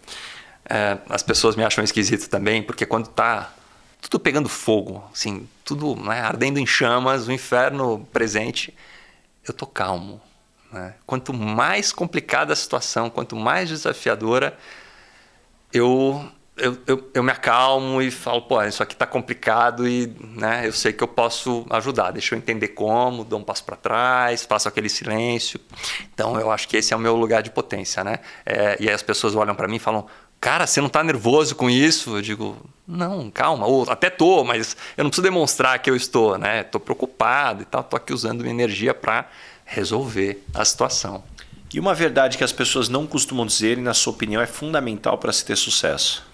É, 0.69 0.97
as 1.09 1.23
pessoas 1.23 1.55
me 1.55 1.63
acham 1.63 1.83
esquisito 1.83 2.29
também, 2.29 2.61
porque 2.61 2.85
quando 2.85 3.07
tá 3.07 3.53
tudo 4.01 4.19
pegando 4.19 4.49
fogo, 4.49 5.03
assim, 5.11 5.47
tudo 5.63 5.95
né, 5.95 6.21
ardendo 6.21 6.59
em 6.59 6.65
chamas, 6.65 7.27
o 7.27 7.31
inferno 7.31 8.07
presente, 8.11 8.73
eu 9.47 9.53
tô 9.53 9.65
calmo. 9.65 10.21
Né? 10.71 10.93
Quanto 11.05 11.33
mais 11.33 11.91
complicada 11.91 12.53
a 12.53 12.55
situação, 12.55 13.09
quanto 13.09 13.35
mais 13.35 13.69
desafiadora, 13.69 14.57
eu 15.73 16.29
eu, 16.57 16.77
eu, 16.87 17.09
eu, 17.13 17.23
me 17.23 17.31
acalmo 17.31 18.01
e 18.01 18.09
falo, 18.09 18.41
pô, 18.41 18.61
isso 18.63 18.81
aqui 18.81 18.93
está 18.93 19.05
complicado 19.05 19.87
e 19.87 20.07
né, 20.35 20.67
eu 20.67 20.73
sei 20.73 20.91
que 20.91 21.03
eu 21.03 21.07
posso 21.07 21.65
ajudar. 21.69 22.11
Deixa 22.11 22.33
eu 22.35 22.39
entender 22.39 22.69
como, 22.69 23.23
dou 23.23 23.39
um 23.39 23.43
passo 23.43 23.63
para 23.63 23.75
trás, 23.75 24.43
faço 24.43 24.67
aquele 24.67 24.89
silêncio. 24.89 25.59
Então, 26.13 26.39
eu 26.39 26.51
acho 26.51 26.67
que 26.67 26.77
esse 26.77 26.93
é 26.93 26.97
o 26.97 26.99
meu 26.99 27.15
lugar 27.15 27.43
de 27.43 27.51
potência, 27.51 28.03
né? 28.03 28.19
É, 28.45 28.77
e 28.79 28.87
aí 28.87 28.93
as 28.93 29.03
pessoas 29.03 29.35
olham 29.35 29.55
para 29.55 29.67
mim 29.67 29.75
e 29.75 29.79
falam, 29.79 30.07
cara, 30.41 30.65
você 30.65 30.79
não 30.79 30.87
está 30.87 31.03
nervoso 31.03 31.55
com 31.55 31.69
isso? 31.69 32.17
Eu 32.17 32.21
digo, 32.21 32.57
não, 32.87 33.29
calma. 33.29 33.67
Ou 33.67 33.89
até 33.89 34.09
tô, 34.09 34.43
mas 34.43 34.75
eu 34.97 35.03
não 35.03 35.09
preciso 35.09 35.23
demonstrar 35.23 35.77
que 35.79 35.89
eu 35.89 35.95
estou, 35.95 36.37
né? 36.37 36.61
Estou 36.61 36.81
preocupado 36.81 37.61
e 37.61 37.65
tal. 37.65 37.81
Estou 37.81 37.97
aqui 37.97 38.13
usando 38.13 38.41
minha 38.41 38.53
energia 38.53 38.93
para 38.93 39.29
resolver 39.65 40.43
a 40.53 40.63
situação. 40.65 41.23
E 41.73 41.79
uma 41.79 41.93
verdade 41.93 42.37
que 42.37 42.43
as 42.43 42.53
pessoas 42.53 42.87
não 42.87 43.05
costumam 43.05 43.45
dizer 43.45 43.77
e, 43.77 43.81
na 43.81 43.93
sua 43.93 44.13
opinião, 44.13 44.41
é 44.41 44.47
fundamental 44.47 45.17
para 45.17 45.33
se 45.33 45.43
ter 45.43 45.57
sucesso? 45.57 46.25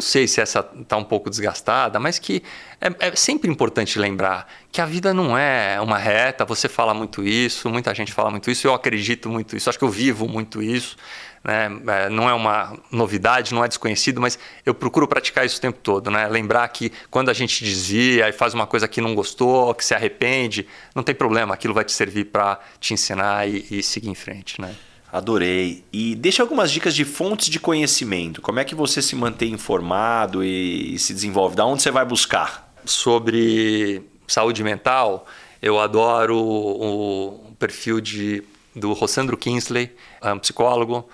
Não 0.00 0.02
sei 0.02 0.26
se 0.26 0.40
essa 0.40 0.66
está 0.80 0.96
um 0.96 1.04
pouco 1.04 1.28
desgastada, 1.28 2.00
mas 2.00 2.18
que 2.18 2.42
é, 2.80 3.08
é, 3.08 3.14
sempre 3.14 3.50
importante 3.50 3.98
lembrar 3.98 4.50
que 4.72 4.80
a 4.80 4.86
vida 4.86 5.12
não 5.12 5.36
é 5.36 5.78
uma 5.78 5.98
reta. 5.98 6.42
Você 6.46 6.70
fala 6.70 6.94
muito 6.94 7.22
isso, 7.22 7.68
muita 7.68 7.94
gente 7.94 8.10
fala 8.10 8.30
muito 8.30 8.50
isso, 8.50 8.66
eu 8.66 8.72
acredito 8.72 9.28
muito 9.28 9.54
isso, 9.54 9.68
acho 9.68 9.78
que 9.78 9.84
eu 9.84 9.90
vivo 9.90 10.26
muito 10.26 10.62
isso. 10.62 10.96
Né? 11.44 11.66
É, 11.86 12.08
não 12.08 12.30
é 12.30 12.32
uma 12.32 12.78
novidade, 12.90 13.52
não 13.52 13.62
é 13.62 13.68
desconhecido, 13.68 14.22
mas 14.22 14.38
eu 14.64 14.72
procuro 14.72 15.06
praticar 15.06 15.44
isso 15.44 15.58
o 15.58 15.60
tempo 15.60 15.78
todo. 15.82 16.10
Né? 16.10 16.26
Lembrar 16.28 16.66
que 16.68 16.90
quando 17.10 17.28
a 17.28 17.34
gente 17.34 17.62
desvia 17.62 18.26
e 18.26 18.32
faz 18.32 18.54
uma 18.54 18.66
coisa 18.66 18.88
que 18.88 19.02
não 19.02 19.14
gostou, 19.14 19.74
que 19.74 19.84
se 19.84 19.94
arrepende, 19.94 20.66
não 20.94 21.02
tem 21.02 21.14
problema, 21.14 21.52
aquilo 21.52 21.74
vai 21.74 21.84
te 21.84 21.92
servir 21.92 22.24
para 22.24 22.58
te 22.80 22.94
ensinar 22.94 23.46
e, 23.46 23.66
e 23.70 23.82
seguir 23.82 24.08
em 24.08 24.14
frente. 24.14 24.62
Né? 24.62 24.74
Adorei. 25.12 25.84
E 25.92 26.14
deixa 26.14 26.42
algumas 26.42 26.70
dicas 26.70 26.94
de 26.94 27.04
fontes 27.04 27.48
de 27.48 27.58
conhecimento. 27.58 28.40
Como 28.40 28.60
é 28.60 28.64
que 28.64 28.74
você 28.74 29.02
se 29.02 29.16
mantém 29.16 29.52
informado 29.52 30.44
e, 30.44 30.98
se 30.98 31.12
desenvolve? 31.12 31.56
Da 31.56 31.64
onde 31.64 31.82
você 31.82 31.90
vai 31.90 32.04
buscar? 32.04 32.72
Sobre 32.84 34.02
saúde 34.26 34.62
mental, 34.62 35.26
eu 35.60 35.78
adoro 35.78 36.38
o, 36.38 37.54
perfil 37.58 38.00
de, 38.00 38.42
do 38.74 38.92
Rossandro 38.92 39.36
Kinsley, 39.36 39.94
é 40.22 40.32
um 40.32 40.38
psicólogo, 40.38 41.08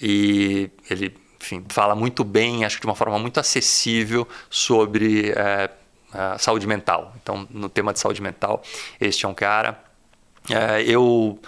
e 0.00 0.70
ele 0.88 1.12
enfim, 1.40 1.64
fala 1.68 1.94
muito 1.94 2.24
bem, 2.24 2.64
acho 2.64 2.76
que 2.76 2.82
de 2.82 2.86
uma 2.86 2.94
forma 2.94 3.18
muito 3.18 3.40
acessível 3.40 4.26
sobre 4.50 5.30
é, 5.30 5.70
saúde 6.38 6.66
mental. 6.66 7.14
Então, 7.22 7.46
no 7.50 7.68
tema 7.68 7.92
de 7.92 7.98
saúde 7.98 8.20
mental, 8.20 8.62
este 9.00 9.24
é 9.24 9.28
um 9.28 9.34
cara. 9.34 9.82
É, 10.50 10.82
eu 10.82 11.38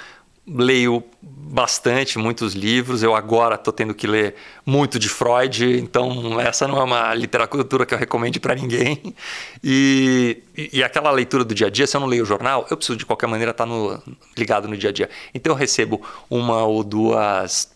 leio 0.52 1.02
bastante, 1.22 2.18
muitos 2.18 2.54
livros. 2.54 3.02
Eu 3.02 3.14
agora 3.14 3.54
estou 3.54 3.72
tendo 3.72 3.94
que 3.94 4.06
ler 4.06 4.34
muito 4.64 4.98
de 4.98 5.08
Freud, 5.08 5.78
então 5.78 6.40
essa 6.40 6.66
não 6.66 6.78
é 6.78 6.84
uma 6.84 7.14
literatura 7.14 7.86
que 7.86 7.94
eu 7.94 7.98
recomendo 7.98 8.40
para 8.40 8.54
ninguém. 8.54 9.14
E, 9.62 10.42
e, 10.72 10.82
aquela 10.82 11.10
leitura 11.10 11.44
do 11.44 11.54
dia 11.54 11.66
a 11.66 11.70
dia, 11.70 11.86
se 11.86 11.96
eu 11.96 12.00
não 12.00 12.08
leio 12.08 12.22
o 12.22 12.26
jornal, 12.26 12.66
eu 12.70 12.76
preciso 12.76 12.96
de 12.96 13.04
qualquer 13.04 13.26
maneira 13.26 13.50
estar 13.50 13.66
tá 13.66 14.02
ligado 14.36 14.68
no 14.68 14.76
dia 14.76 14.90
a 14.90 14.92
dia. 14.92 15.10
Então 15.34 15.52
eu 15.52 15.56
recebo 15.56 16.00
uma 16.28 16.64
ou 16.64 16.82
duas 16.82 17.70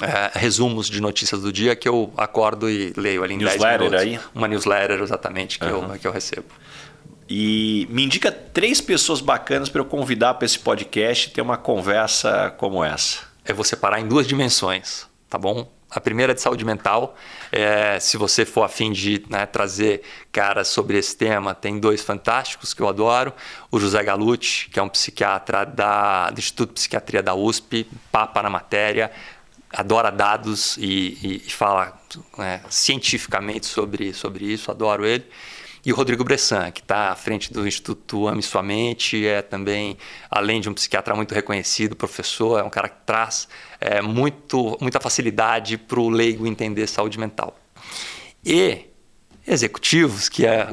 é, 0.00 0.38
resumos 0.38 0.88
de 0.88 1.00
notícias 1.00 1.40
do 1.42 1.52
dia 1.52 1.76
que 1.76 1.88
eu 1.88 2.12
acordo 2.16 2.68
e 2.70 2.92
leio 2.96 3.22
ali 3.22 3.34
em 3.34 3.38
newsletter 3.38 3.90
10 3.90 4.04
minutos. 4.04 4.24
Aí? 4.24 4.30
Uma 4.34 4.48
newsletter, 4.48 5.00
exatamente, 5.00 5.58
que, 5.58 5.66
uhum. 5.66 5.92
eu, 5.92 5.98
que 5.98 6.06
eu 6.06 6.12
recebo. 6.12 6.46
E 7.34 7.88
me 7.88 8.04
indica 8.04 8.30
três 8.30 8.78
pessoas 8.78 9.22
bacanas 9.22 9.70
para 9.70 9.80
eu 9.80 9.86
convidar 9.86 10.34
para 10.34 10.44
esse 10.44 10.58
podcast 10.58 11.30
e 11.30 11.32
ter 11.32 11.40
uma 11.40 11.56
conversa 11.56 12.54
como 12.58 12.84
essa. 12.84 13.20
Eu 13.42 13.54
vou 13.54 13.64
separar 13.64 13.98
em 13.98 14.06
duas 14.06 14.26
dimensões, 14.26 15.06
tá 15.30 15.38
bom? 15.38 15.66
A 15.90 15.98
primeira 15.98 16.32
é 16.32 16.34
de 16.34 16.42
saúde 16.42 16.62
mental. 16.62 17.16
É, 17.50 17.98
se 17.98 18.18
você 18.18 18.44
for 18.44 18.64
afim 18.64 18.92
de 18.92 19.24
né, 19.30 19.46
trazer 19.46 20.02
caras 20.30 20.68
sobre 20.68 20.98
esse 20.98 21.16
tema, 21.16 21.54
tem 21.54 21.80
dois 21.80 22.02
fantásticos 22.02 22.74
que 22.74 22.82
eu 22.82 22.88
adoro. 22.88 23.32
O 23.70 23.80
José 23.80 24.02
Galucci, 24.02 24.68
que 24.68 24.78
é 24.78 24.82
um 24.82 24.90
psiquiatra 24.90 25.64
da, 25.64 26.28
do 26.28 26.38
Instituto 26.38 26.68
de 26.68 26.74
Psiquiatria 26.74 27.22
da 27.22 27.34
USP, 27.34 27.88
papa 28.10 28.42
na 28.42 28.50
matéria, 28.50 29.10
adora 29.72 30.12
dados 30.12 30.76
e, 30.76 31.16
e, 31.22 31.42
e 31.46 31.50
fala 31.50 31.98
né, 32.36 32.60
cientificamente 32.68 33.64
sobre, 33.64 34.12
sobre 34.12 34.44
isso, 34.44 34.70
adoro 34.70 35.06
ele. 35.06 35.24
E 35.84 35.92
o 35.92 35.96
Rodrigo 35.96 36.22
Bressan, 36.22 36.70
que 36.70 36.80
está 36.80 37.10
à 37.10 37.16
frente 37.16 37.52
do 37.52 37.66
Instituto 37.66 38.28
Ame 38.28 38.40
Sua 38.40 38.62
Mente, 38.62 39.26
é 39.26 39.42
também, 39.42 39.98
além 40.30 40.60
de 40.60 40.68
um 40.68 40.74
psiquiatra 40.74 41.12
muito 41.14 41.34
reconhecido, 41.34 41.96
professor, 41.96 42.60
é 42.60 42.62
um 42.62 42.70
cara 42.70 42.88
que 42.88 43.04
traz 43.04 43.48
é, 43.80 44.00
muito, 44.00 44.78
muita 44.80 45.00
facilidade 45.00 45.76
para 45.76 45.98
o 45.98 46.08
leigo 46.08 46.46
entender 46.46 46.86
saúde 46.86 47.18
mental. 47.18 47.58
E 48.44 48.91
executivos 49.46 50.28
que 50.28 50.46
é, 50.46 50.68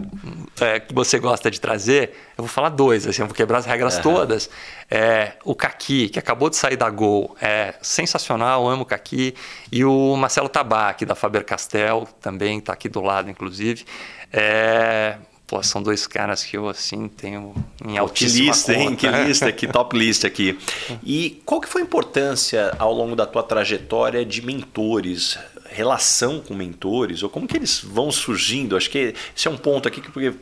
é, 0.61 0.79
que 0.79 0.93
você 0.93 1.17
gosta 1.17 1.49
de 1.49 1.59
trazer, 1.59 2.11
eu 2.37 2.43
vou 2.43 2.47
falar 2.47 2.69
dois, 2.69 3.07
assim, 3.07 3.21
eu 3.21 3.27
vou 3.27 3.35
quebrar 3.35 3.59
as 3.59 3.65
regras 3.65 3.95
uhum. 3.97 4.01
todas. 4.01 4.49
É, 4.89 5.33
o 5.43 5.55
Kaki, 5.55 6.09
que 6.09 6.19
acabou 6.19 6.49
de 6.49 6.55
sair 6.55 6.77
da 6.77 6.89
Gol, 6.89 7.35
é 7.41 7.73
sensacional, 7.81 8.67
amo 8.67 8.83
o 8.83 8.85
Kaki. 8.85 9.33
E 9.71 9.83
o 9.83 10.15
Marcelo 10.15 10.49
Tabac, 10.49 11.03
da 11.05 11.15
Faber 11.15 11.43
Castell, 11.43 12.07
também 12.21 12.59
está 12.59 12.73
aqui 12.73 12.87
do 12.87 13.01
lado, 13.01 13.29
inclusive. 13.29 13.85
É, 14.31 15.17
pô, 15.47 15.63
são 15.63 15.81
dois 15.81 16.05
caras 16.05 16.43
que 16.43 16.55
eu 16.55 16.69
assim 16.69 17.07
tenho 17.07 17.55
em 17.83 17.97
altíssima 17.97 18.43
que 18.43 18.49
lista, 18.49 18.73
conta. 18.73 18.89
Hein? 18.89 18.95
Que 18.95 19.07
lista, 19.07 19.51
que 19.51 19.67
top 19.67 19.97
lista 19.97 20.27
aqui. 20.27 20.59
E 21.03 21.41
qual 21.43 21.59
que 21.59 21.67
foi 21.67 21.81
a 21.81 21.85
importância 21.85 22.71
ao 22.77 22.93
longo 22.93 23.15
da 23.15 23.25
tua 23.25 23.41
trajetória 23.41 24.23
de 24.23 24.43
mentores, 24.43 25.39
relação 25.71 26.41
com 26.41 26.53
mentores, 26.53 27.23
ou 27.23 27.29
como 27.29 27.47
que 27.47 27.57
eles 27.57 27.81
vão 27.81 28.11
surgindo? 28.11 28.75
Acho 28.75 28.89
que 28.89 29.13
esse 29.35 29.47
é 29.47 29.51
um 29.51 29.57
ponto 29.57 29.87
aqui 29.87 30.01
que 30.01 30.11
porque 30.11 30.33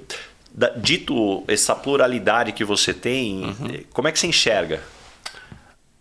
dito 0.77 1.43
essa 1.47 1.75
pluralidade 1.75 2.51
que 2.51 2.63
você 2.63 2.93
tem, 2.93 3.43
uhum. 3.43 3.83
como 3.91 4.07
é 4.07 4.11
que 4.11 4.19
você 4.19 4.27
enxerga? 4.27 4.81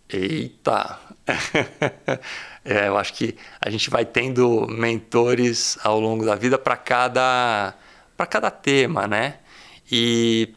Eita! 0.08 0.98
é, 2.64 2.88
eu 2.88 2.96
acho 2.96 3.12
que 3.14 3.36
a 3.60 3.68
gente 3.68 3.90
vai 3.90 4.04
tendo 4.04 4.66
mentores 4.68 5.76
ao 5.82 5.98
longo 5.98 6.24
da 6.24 6.34
vida 6.34 6.56
para 6.56 6.76
cada, 6.76 7.74
cada 8.30 8.50
tema, 8.50 9.06
né? 9.06 9.38
E 9.90 10.54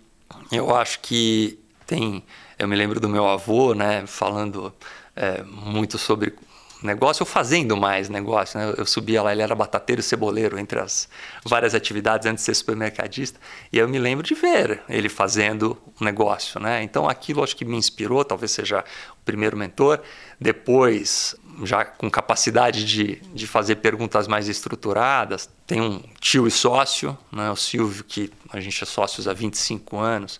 eu 0.51 0.75
acho 0.75 0.99
que 0.99 1.59
tem. 1.85 2.23
Eu 2.57 2.67
me 2.67 2.75
lembro 2.75 2.99
do 2.99 3.09
meu 3.09 3.27
avô, 3.27 3.73
né, 3.73 4.05
falando 4.05 4.73
é, 5.15 5.43
muito 5.43 5.97
sobre 5.97 6.33
negócio 6.81 7.23
ou 7.23 7.27
fazendo 7.27 7.75
mais 7.75 8.09
negócio. 8.09 8.59
Né? 8.59 8.73
Eu 8.77 8.85
subia 8.85 9.21
lá, 9.21 9.31
ele 9.31 9.41
era 9.41 9.53
batateiro 9.53 9.99
e 9.99 10.03
ceboleiro 10.03 10.57
entre 10.57 10.79
as 10.79 11.09
várias 11.45 11.75
atividades 11.75 12.25
antes 12.25 12.43
de 12.43 12.45
ser 12.45 12.55
supermercadista. 12.55 13.39
E 13.71 13.77
eu 13.77 13.87
me 13.87 13.99
lembro 13.99 14.25
de 14.25 14.33
ver 14.33 14.81
ele 14.87 15.09
fazendo 15.09 15.77
o 15.99 16.03
negócio. 16.03 16.59
Né? 16.59 16.83
Então 16.83 17.07
aquilo 17.07 17.43
acho 17.43 17.55
que 17.55 17.65
me 17.65 17.77
inspirou, 17.77 18.23
talvez 18.23 18.51
seja 18.51 18.83
o 19.13 19.25
primeiro 19.25 19.57
mentor. 19.57 20.01
Depois, 20.39 21.35
já 21.63 21.83
com 21.83 22.09
capacidade 22.09 22.85
de, 22.85 23.15
de 23.33 23.45
fazer 23.45 23.75
perguntas 23.77 24.27
mais 24.27 24.47
estruturadas, 24.47 25.49
tem 25.67 25.81
um 25.81 26.01
tio 26.19 26.47
e 26.47 26.51
sócio, 26.51 27.17
né? 27.31 27.51
o 27.51 27.55
Silvio, 27.55 28.03
que 28.03 28.31
a 28.49 28.59
gente 28.59 28.81
é 28.81 28.85
sócios 28.85 29.27
há 29.27 29.33
25 29.33 29.97
anos 29.97 30.39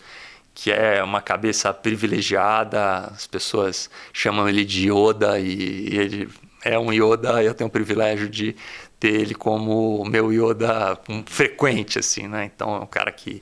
que 0.54 0.72
é 0.72 1.04
uma 1.04 1.22
cabeça 1.22 1.74
privilegiada, 1.74 3.12
as 3.14 3.28
pessoas 3.28 3.90
chamam 4.12 4.48
ele 4.48 4.66
de 4.66 4.92
Yoda 4.92 5.40
e 5.40 5.88
ele 5.96 6.30
é 6.64 6.78
um 6.78 6.92
Yoda, 6.92 7.42
eu 7.44 7.54
tenho 7.54 7.68
o 7.68 7.72
privilégio 7.72 8.30
de 8.30 8.56
ter 9.00 9.14
ele 9.14 9.34
como 9.34 10.04
meu 10.06 10.32
Yoda 10.32 11.00
frequente, 11.26 12.00
assim, 12.00 12.28
né? 12.28 12.46
Então 12.46 12.76
é 12.76 12.80
um 12.80 12.88
cara 12.88 13.12
que 13.12 13.42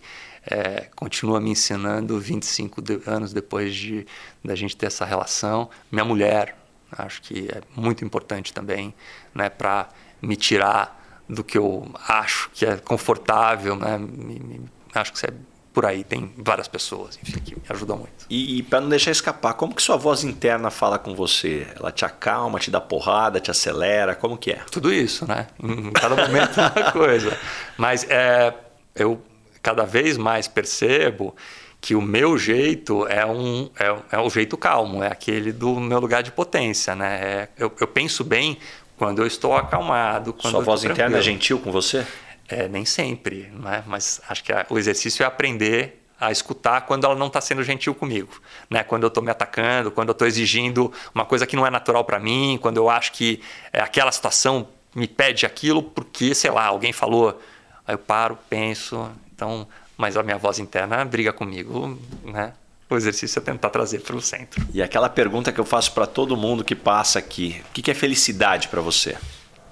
é, 0.49 0.88
continua 0.95 1.41
me 1.41 1.49
ensinando 1.49 2.20
25 2.20 2.82
de, 2.82 3.01
anos 3.05 3.34
depois 3.34 3.76
de 3.76 4.05
da 4.43 4.55
gente 4.55 4.78
ter 4.78 4.86
essa 4.86 5.03
relação. 5.03 5.70
Minha 5.91 6.05
mulher, 6.05 6.55
acho 6.91 7.22
que 7.22 7.49
é 7.51 7.62
muito 7.76 8.05
importante 8.05 8.53
também, 8.53 8.93
né? 9.34 9.49
Para 9.49 9.89
me 10.22 10.36
tirar 10.36 10.95
do 11.28 11.43
que 11.43 11.58
eu 11.58 11.91
acho 12.08 12.49
que 12.53 12.66
é 12.66 12.78
confortável, 12.78 13.76
né? 13.76 13.97
Me, 13.97 14.39
me, 14.39 14.62
acho 14.93 15.12
que 15.12 15.18
isso 15.18 15.26
é 15.26 15.34
por 15.78 15.86
aí 15.86 16.04
tem 16.04 16.32
várias 16.36 16.68
pessoas, 16.68 17.20
enfim, 17.22 17.40
que 17.40 17.54
me 17.54 17.62
ajudam 17.70 17.98
muito. 17.98 18.26
E, 18.28 18.58
e 18.58 18.64
para 18.64 18.82
não 18.82 18.90
deixar 18.90 19.12
escapar, 19.12 19.54
como 19.54 19.76
que 19.76 19.82
sua 19.84 19.96
voz 19.96 20.24
interna 20.24 20.72
fala 20.72 20.98
com 20.98 21.14
você? 21.14 21.68
Ela 21.76 21.92
te 21.92 22.04
acalma, 22.04 22.58
te 22.58 22.72
dá 22.72 22.82
porrada, 22.82 23.40
te 23.40 23.52
acelera? 23.52 24.16
Como 24.16 24.36
que 24.40 24.50
é? 24.50 24.62
Tudo 24.72 24.92
isso, 24.92 25.28
né? 25.28 25.46
Em 25.62 25.92
cada 25.92 26.16
momento 26.16 26.60
é 26.60 26.82
uma 26.82 26.92
coisa. 26.92 27.38
Mas 27.78 28.04
é, 28.10 28.56
eu 28.96 29.22
cada 29.62 29.86
vez 29.86 30.18
mais 30.18 30.48
percebo 30.48 31.36
que 31.80 31.94
o 31.94 32.02
meu 32.02 32.40
jeito 32.40 33.06
é 33.06 33.24
um 33.24 33.70
é, 33.80 34.16
é 34.18 34.20
o 34.20 34.32
jeito 34.32 34.58
calmo, 34.58 35.04
é 35.04 35.12
aquele 35.12 35.52
do 35.52 35.80
meu 35.80 36.00
lugar 36.00 36.24
de 36.24 36.32
potência, 36.32 36.96
né? 36.96 37.20
É, 37.22 37.50
eu, 37.56 37.72
eu 37.80 37.88
penso 37.88 38.24
bem 38.24 38.58
quando 38.98 39.22
eu 39.22 39.28
estou 39.28 39.56
acalmado. 39.56 40.34
Quando 40.34 40.56
Sua 40.56 40.64
voz 40.64 40.84
interna 40.84 41.20
é 41.20 41.22
gentil 41.22 41.60
com 41.60 41.72
você? 41.72 42.04
É, 42.50 42.68
nem 42.68 42.86
sempre, 42.86 43.52
né? 43.54 43.84
mas 43.86 44.22
acho 44.30 44.43
que 44.43 44.54
a, 44.54 44.66
o 44.70 44.78
exercício 44.78 45.24
é 45.24 45.26
aprender 45.26 46.02
a 46.20 46.32
escutar 46.32 46.82
quando 46.82 47.06
ela 47.06 47.16
não 47.16 47.28
está 47.28 47.39
sendo 47.39 47.64
gentil 47.64 47.93
comigo, 47.93 48.41
né? 48.70 48.84
Quando 48.84 49.04
eu 49.04 49.08
estou 49.08 49.22
me 49.24 49.30
atacando, 49.30 49.91
quando 49.91 50.10
eu 50.10 50.14
estou 50.14 50.28
exigindo 50.28 50.91
uma 51.14 51.26
coisa 51.26 51.45
que 51.45 51.56
não 51.56 51.66
é 51.66 51.70
natural 51.70 52.04
para 52.04 52.20
mim, 52.20 52.58
quando 52.60 52.78
eu 52.78 52.89
acho 52.89 53.12
que 53.12 53.41
é, 53.72 53.80
aquela 53.80 54.12
situação 54.12 54.68
me 54.95 55.08
pede 55.08 55.45
aquilo 55.45 55.84
porque, 55.84 56.34
sei 56.34 56.50
lá, 56.50 56.66
alguém 56.66 56.91
falou, 56.91 57.39
aí 57.86 57.93
eu 57.93 58.00
paro, 58.00 58.38
penso, 58.50 59.12
então, 59.34 59.68
mas 59.95 60.18
a 60.18 60.24
minha 60.24 60.38
voz 60.38 60.58
interna 60.58 61.06
briga 61.06 61.32
comigo, 61.32 62.00
né? 62.24 62.54
O 62.89 62.95
exercício 62.95 63.39
é 63.39 63.41
tentar 63.41 63.70
trazer 63.70 64.00
para 64.00 64.16
o 64.16 64.22
centro. 64.22 64.66
E 64.74 64.82
aquela 64.82 65.10
pergunta 65.10 65.52
que 65.52 65.60
eu 65.60 65.66
faço 65.66 65.91
para 65.91 66.08
todo 66.08 66.38
mundo 66.38 66.64
que 66.64 66.74
passa 66.74 67.20
aqui, 67.20 67.62
o 67.70 67.74
que 67.74 67.91
é 67.91 67.93
felicidade 67.93 68.70
para 68.70 68.82
você? 68.82 69.18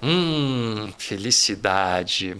Hum, 0.02 0.92
felicidade 0.98 2.36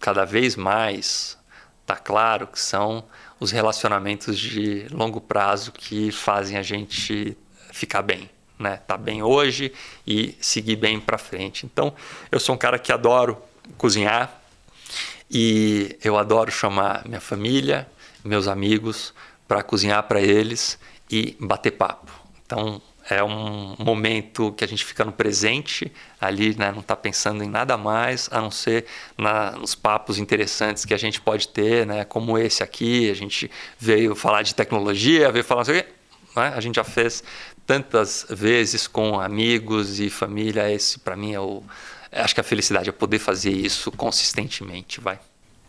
cada 0.00 0.24
vez 0.24 0.56
mais 0.56 1.38
está 1.82 1.94
claro 1.96 2.46
que 2.46 2.58
são 2.58 3.04
os 3.38 3.50
relacionamentos 3.50 4.38
de 4.38 4.86
longo 4.90 5.20
prazo 5.20 5.72
que 5.72 6.10
fazem 6.10 6.56
a 6.56 6.62
gente 6.62 7.36
ficar 7.72 8.02
bem, 8.02 8.30
né? 8.58 8.78
Tá 8.86 8.96
bem 8.96 9.22
hoje 9.22 9.72
e 10.06 10.36
seguir 10.40 10.76
bem 10.76 10.98
para 11.00 11.18
frente. 11.18 11.66
Então, 11.66 11.94
eu 12.32 12.40
sou 12.40 12.54
um 12.54 12.58
cara 12.58 12.78
que 12.78 12.92
adoro 12.92 13.40
cozinhar 13.76 14.40
e 15.30 15.96
eu 16.02 16.18
adoro 16.18 16.50
chamar 16.50 17.06
minha 17.06 17.20
família, 17.20 17.88
meus 18.24 18.48
amigos 18.48 19.14
para 19.46 19.62
cozinhar 19.62 20.02
para 20.04 20.20
eles 20.20 20.78
e 21.10 21.36
bater 21.40 21.72
papo. 21.72 22.12
Então, 22.44 22.80
é 23.08 23.22
um 23.22 23.74
momento 23.78 24.52
que 24.52 24.64
a 24.64 24.68
gente 24.68 24.84
fica 24.84 25.04
no 25.04 25.12
presente 25.12 25.92
ali, 26.20 26.54
né? 26.56 26.70
não 26.72 26.80
está 26.80 26.94
pensando 26.94 27.42
em 27.42 27.48
nada 27.48 27.76
mais 27.76 28.28
a 28.30 28.40
não 28.40 28.50
ser 28.50 28.86
na, 29.16 29.52
nos 29.52 29.74
papos 29.74 30.18
interessantes 30.18 30.84
que 30.84 30.94
a 30.94 30.98
gente 30.98 31.20
pode 31.20 31.48
ter, 31.48 31.86
né? 31.86 32.04
como 32.04 32.38
esse 32.38 32.62
aqui. 32.62 33.10
A 33.10 33.14
gente 33.14 33.50
veio 33.78 34.14
falar 34.14 34.42
de 34.42 34.54
tecnologia, 34.54 35.32
veio 35.32 35.44
falar 35.44 35.62
assim, 35.62 35.72
né? 35.72 36.52
a 36.54 36.60
gente 36.60 36.76
já 36.76 36.84
fez 36.84 37.22
tantas 37.66 38.26
vezes 38.28 38.86
com 38.86 39.20
amigos 39.20 40.00
e 40.00 40.10
família. 40.10 40.70
Esse, 40.70 40.98
para 40.98 41.16
mim, 41.16 41.34
é 41.34 41.40
o. 41.40 41.62
Acho 42.12 42.34
que 42.34 42.40
a 42.40 42.44
felicidade 42.44 42.88
é 42.88 42.92
poder 42.92 43.20
fazer 43.20 43.52
isso 43.52 43.92
consistentemente, 43.92 45.00
vai. 45.00 45.20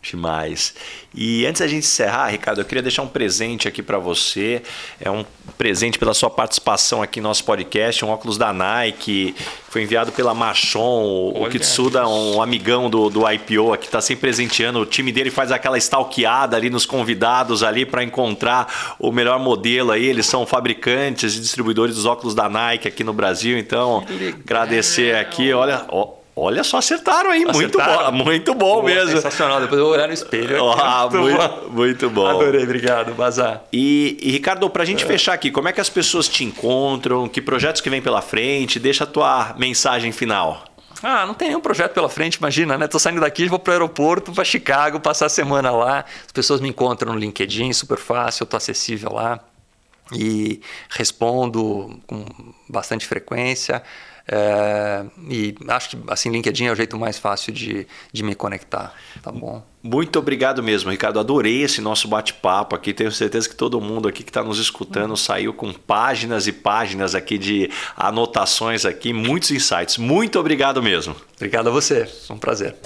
Demais. 0.02 0.74
E 1.14 1.46
antes 1.46 1.60
da 1.60 1.68
gente 1.68 1.84
encerrar, 1.84 2.26
Ricardo, 2.28 2.60
eu 2.60 2.64
queria 2.64 2.82
deixar 2.82 3.02
um 3.02 3.08
presente 3.08 3.68
aqui 3.68 3.80
para 3.80 3.98
você. 3.98 4.60
É 5.00 5.08
um 5.08 5.24
presente 5.56 5.96
pela 5.96 6.12
sua 6.12 6.28
participação 6.28 7.00
aqui 7.00 7.20
no 7.20 7.28
nosso 7.28 7.44
podcast, 7.44 8.04
um 8.04 8.08
óculos 8.08 8.36
da 8.36 8.52
Nike, 8.52 9.32
foi 9.68 9.82
enviado 9.82 10.10
pela 10.10 10.34
Machon, 10.34 11.32
o 11.36 11.48
Kitsuda, 11.48 12.06
um 12.08 12.42
amigão 12.42 12.90
do, 12.90 13.08
do 13.08 13.30
IPO 13.30 13.72
aqui, 13.72 13.86
está 13.86 14.00
sempre 14.00 14.22
presenteando. 14.22 14.80
O 14.80 14.86
time 14.86 15.12
dele 15.12 15.30
faz 15.30 15.52
aquela 15.52 15.78
stalkeada 15.78 16.56
ali 16.56 16.68
nos 16.68 16.84
convidados 16.84 17.62
ali 17.62 17.86
para 17.86 18.02
encontrar 18.02 18.96
o 18.98 19.12
melhor 19.12 19.38
modelo 19.38 19.92
aí. 19.92 20.04
Eles 20.04 20.26
são 20.26 20.44
fabricantes 20.44 21.36
e 21.36 21.40
distribuidores 21.40 21.94
dos 21.94 22.06
óculos 22.06 22.34
da 22.34 22.48
Nike 22.48 22.88
aqui 22.88 23.04
no 23.04 23.12
Brasil. 23.12 23.56
Então, 23.56 24.04
agradecer 24.44 25.14
aqui. 25.14 25.52
Olha, 25.52 25.84
ó, 25.88 26.21
Olha 26.34 26.64
só, 26.64 26.78
acertaram 26.78 27.30
aí. 27.30 27.44
Acertaram? 27.46 28.12
Muito 28.12 28.24
bom, 28.24 28.24
muito 28.24 28.54
bom 28.54 28.74
Pô, 28.76 28.82
mesmo. 28.82 29.10
Sensacional. 29.10 29.60
Depois 29.60 29.78
eu 29.78 29.84
vou 29.84 29.94
olhar 29.94 30.06
no 30.06 30.14
espelho. 30.14 30.70
Ah, 30.70 31.08
muito, 31.10 31.22
muito, 31.22 31.36
bom. 31.36 31.68
muito, 31.70 32.10
bom. 32.10 32.26
Adorei, 32.26 32.62
obrigado. 32.62 33.14
Bazar. 33.14 33.62
E, 33.72 34.16
e 34.20 34.30
Ricardo, 34.30 34.68
para 34.70 34.82
a 34.82 34.86
gente 34.86 35.04
é. 35.04 35.06
fechar 35.06 35.34
aqui, 35.34 35.50
como 35.50 35.68
é 35.68 35.72
que 35.72 35.80
as 35.80 35.90
pessoas 35.90 36.28
te 36.28 36.42
encontram? 36.42 37.28
Que 37.28 37.42
projetos 37.42 37.82
que 37.82 37.90
vem 37.90 38.00
pela 38.00 38.22
frente? 38.22 38.78
Deixa 38.78 39.04
a 39.04 39.06
tua 39.06 39.54
mensagem 39.58 40.10
final. 40.10 40.64
Ah, 41.02 41.26
não 41.26 41.34
tem 41.34 41.48
nenhum 41.48 41.60
projeto 41.60 41.92
pela 41.92 42.08
frente, 42.08 42.36
imagina, 42.36 42.78
né? 42.78 42.86
Tô 42.86 42.98
saindo 42.98 43.20
daqui, 43.20 43.48
vou 43.48 43.58
para 43.58 43.72
o 43.72 43.74
aeroporto, 43.74 44.32
para 44.32 44.44
Chicago, 44.44 45.00
passar 45.00 45.26
a 45.26 45.28
semana 45.28 45.70
lá. 45.72 46.04
As 46.24 46.32
pessoas 46.32 46.60
me 46.60 46.68
encontram 46.68 47.12
no 47.12 47.18
LinkedIn, 47.18 47.72
super 47.72 47.98
fácil, 47.98 48.44
eu 48.44 48.46
tô 48.46 48.56
acessível 48.56 49.12
lá 49.12 49.40
e 50.12 50.60
respondo 50.90 52.00
com 52.06 52.24
bastante 52.68 53.06
frequência. 53.06 53.82
É, 54.26 55.04
e 55.28 55.54
acho 55.68 55.90
que 55.90 55.98
assim 56.08 56.30
LinkedIn 56.30 56.66
é 56.66 56.72
o 56.72 56.76
jeito 56.76 56.98
mais 56.98 57.18
fácil 57.18 57.52
de, 57.52 57.86
de 58.12 58.22
me 58.22 58.34
conectar, 58.34 58.94
tá 59.22 59.32
bom? 59.32 59.62
Muito 59.82 60.16
obrigado 60.16 60.62
mesmo, 60.62 60.90
Ricardo. 60.92 61.18
Adorei 61.18 61.62
esse 61.62 61.80
nosso 61.80 62.06
bate-papo 62.06 62.76
aqui. 62.76 62.92
Tenho 62.94 63.10
certeza 63.10 63.48
que 63.48 63.56
todo 63.56 63.80
mundo 63.80 64.06
aqui 64.06 64.22
que 64.22 64.30
está 64.30 64.42
nos 64.42 64.60
escutando 64.60 65.10
uhum. 65.10 65.16
saiu 65.16 65.52
com 65.52 65.72
páginas 65.72 66.46
e 66.46 66.52
páginas 66.52 67.16
aqui 67.16 67.36
de 67.36 67.68
anotações 67.96 68.84
aqui, 68.84 69.12
muitos 69.12 69.50
insights. 69.50 69.98
Muito 69.98 70.38
obrigado 70.38 70.80
mesmo. 70.80 71.16
Obrigado 71.34 71.66
a 71.66 71.70
você. 71.72 72.06
Foi 72.06 72.36
um 72.36 72.38
prazer. 72.38 72.76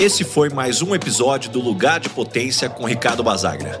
Esse 0.00 0.22
foi 0.22 0.48
mais 0.50 0.80
um 0.80 0.94
episódio 0.94 1.50
do 1.50 1.60
Lugar 1.60 1.98
de 1.98 2.10
Potência 2.10 2.68
com 2.68 2.84
Ricardo 2.84 3.24
Basaglia. 3.24 3.80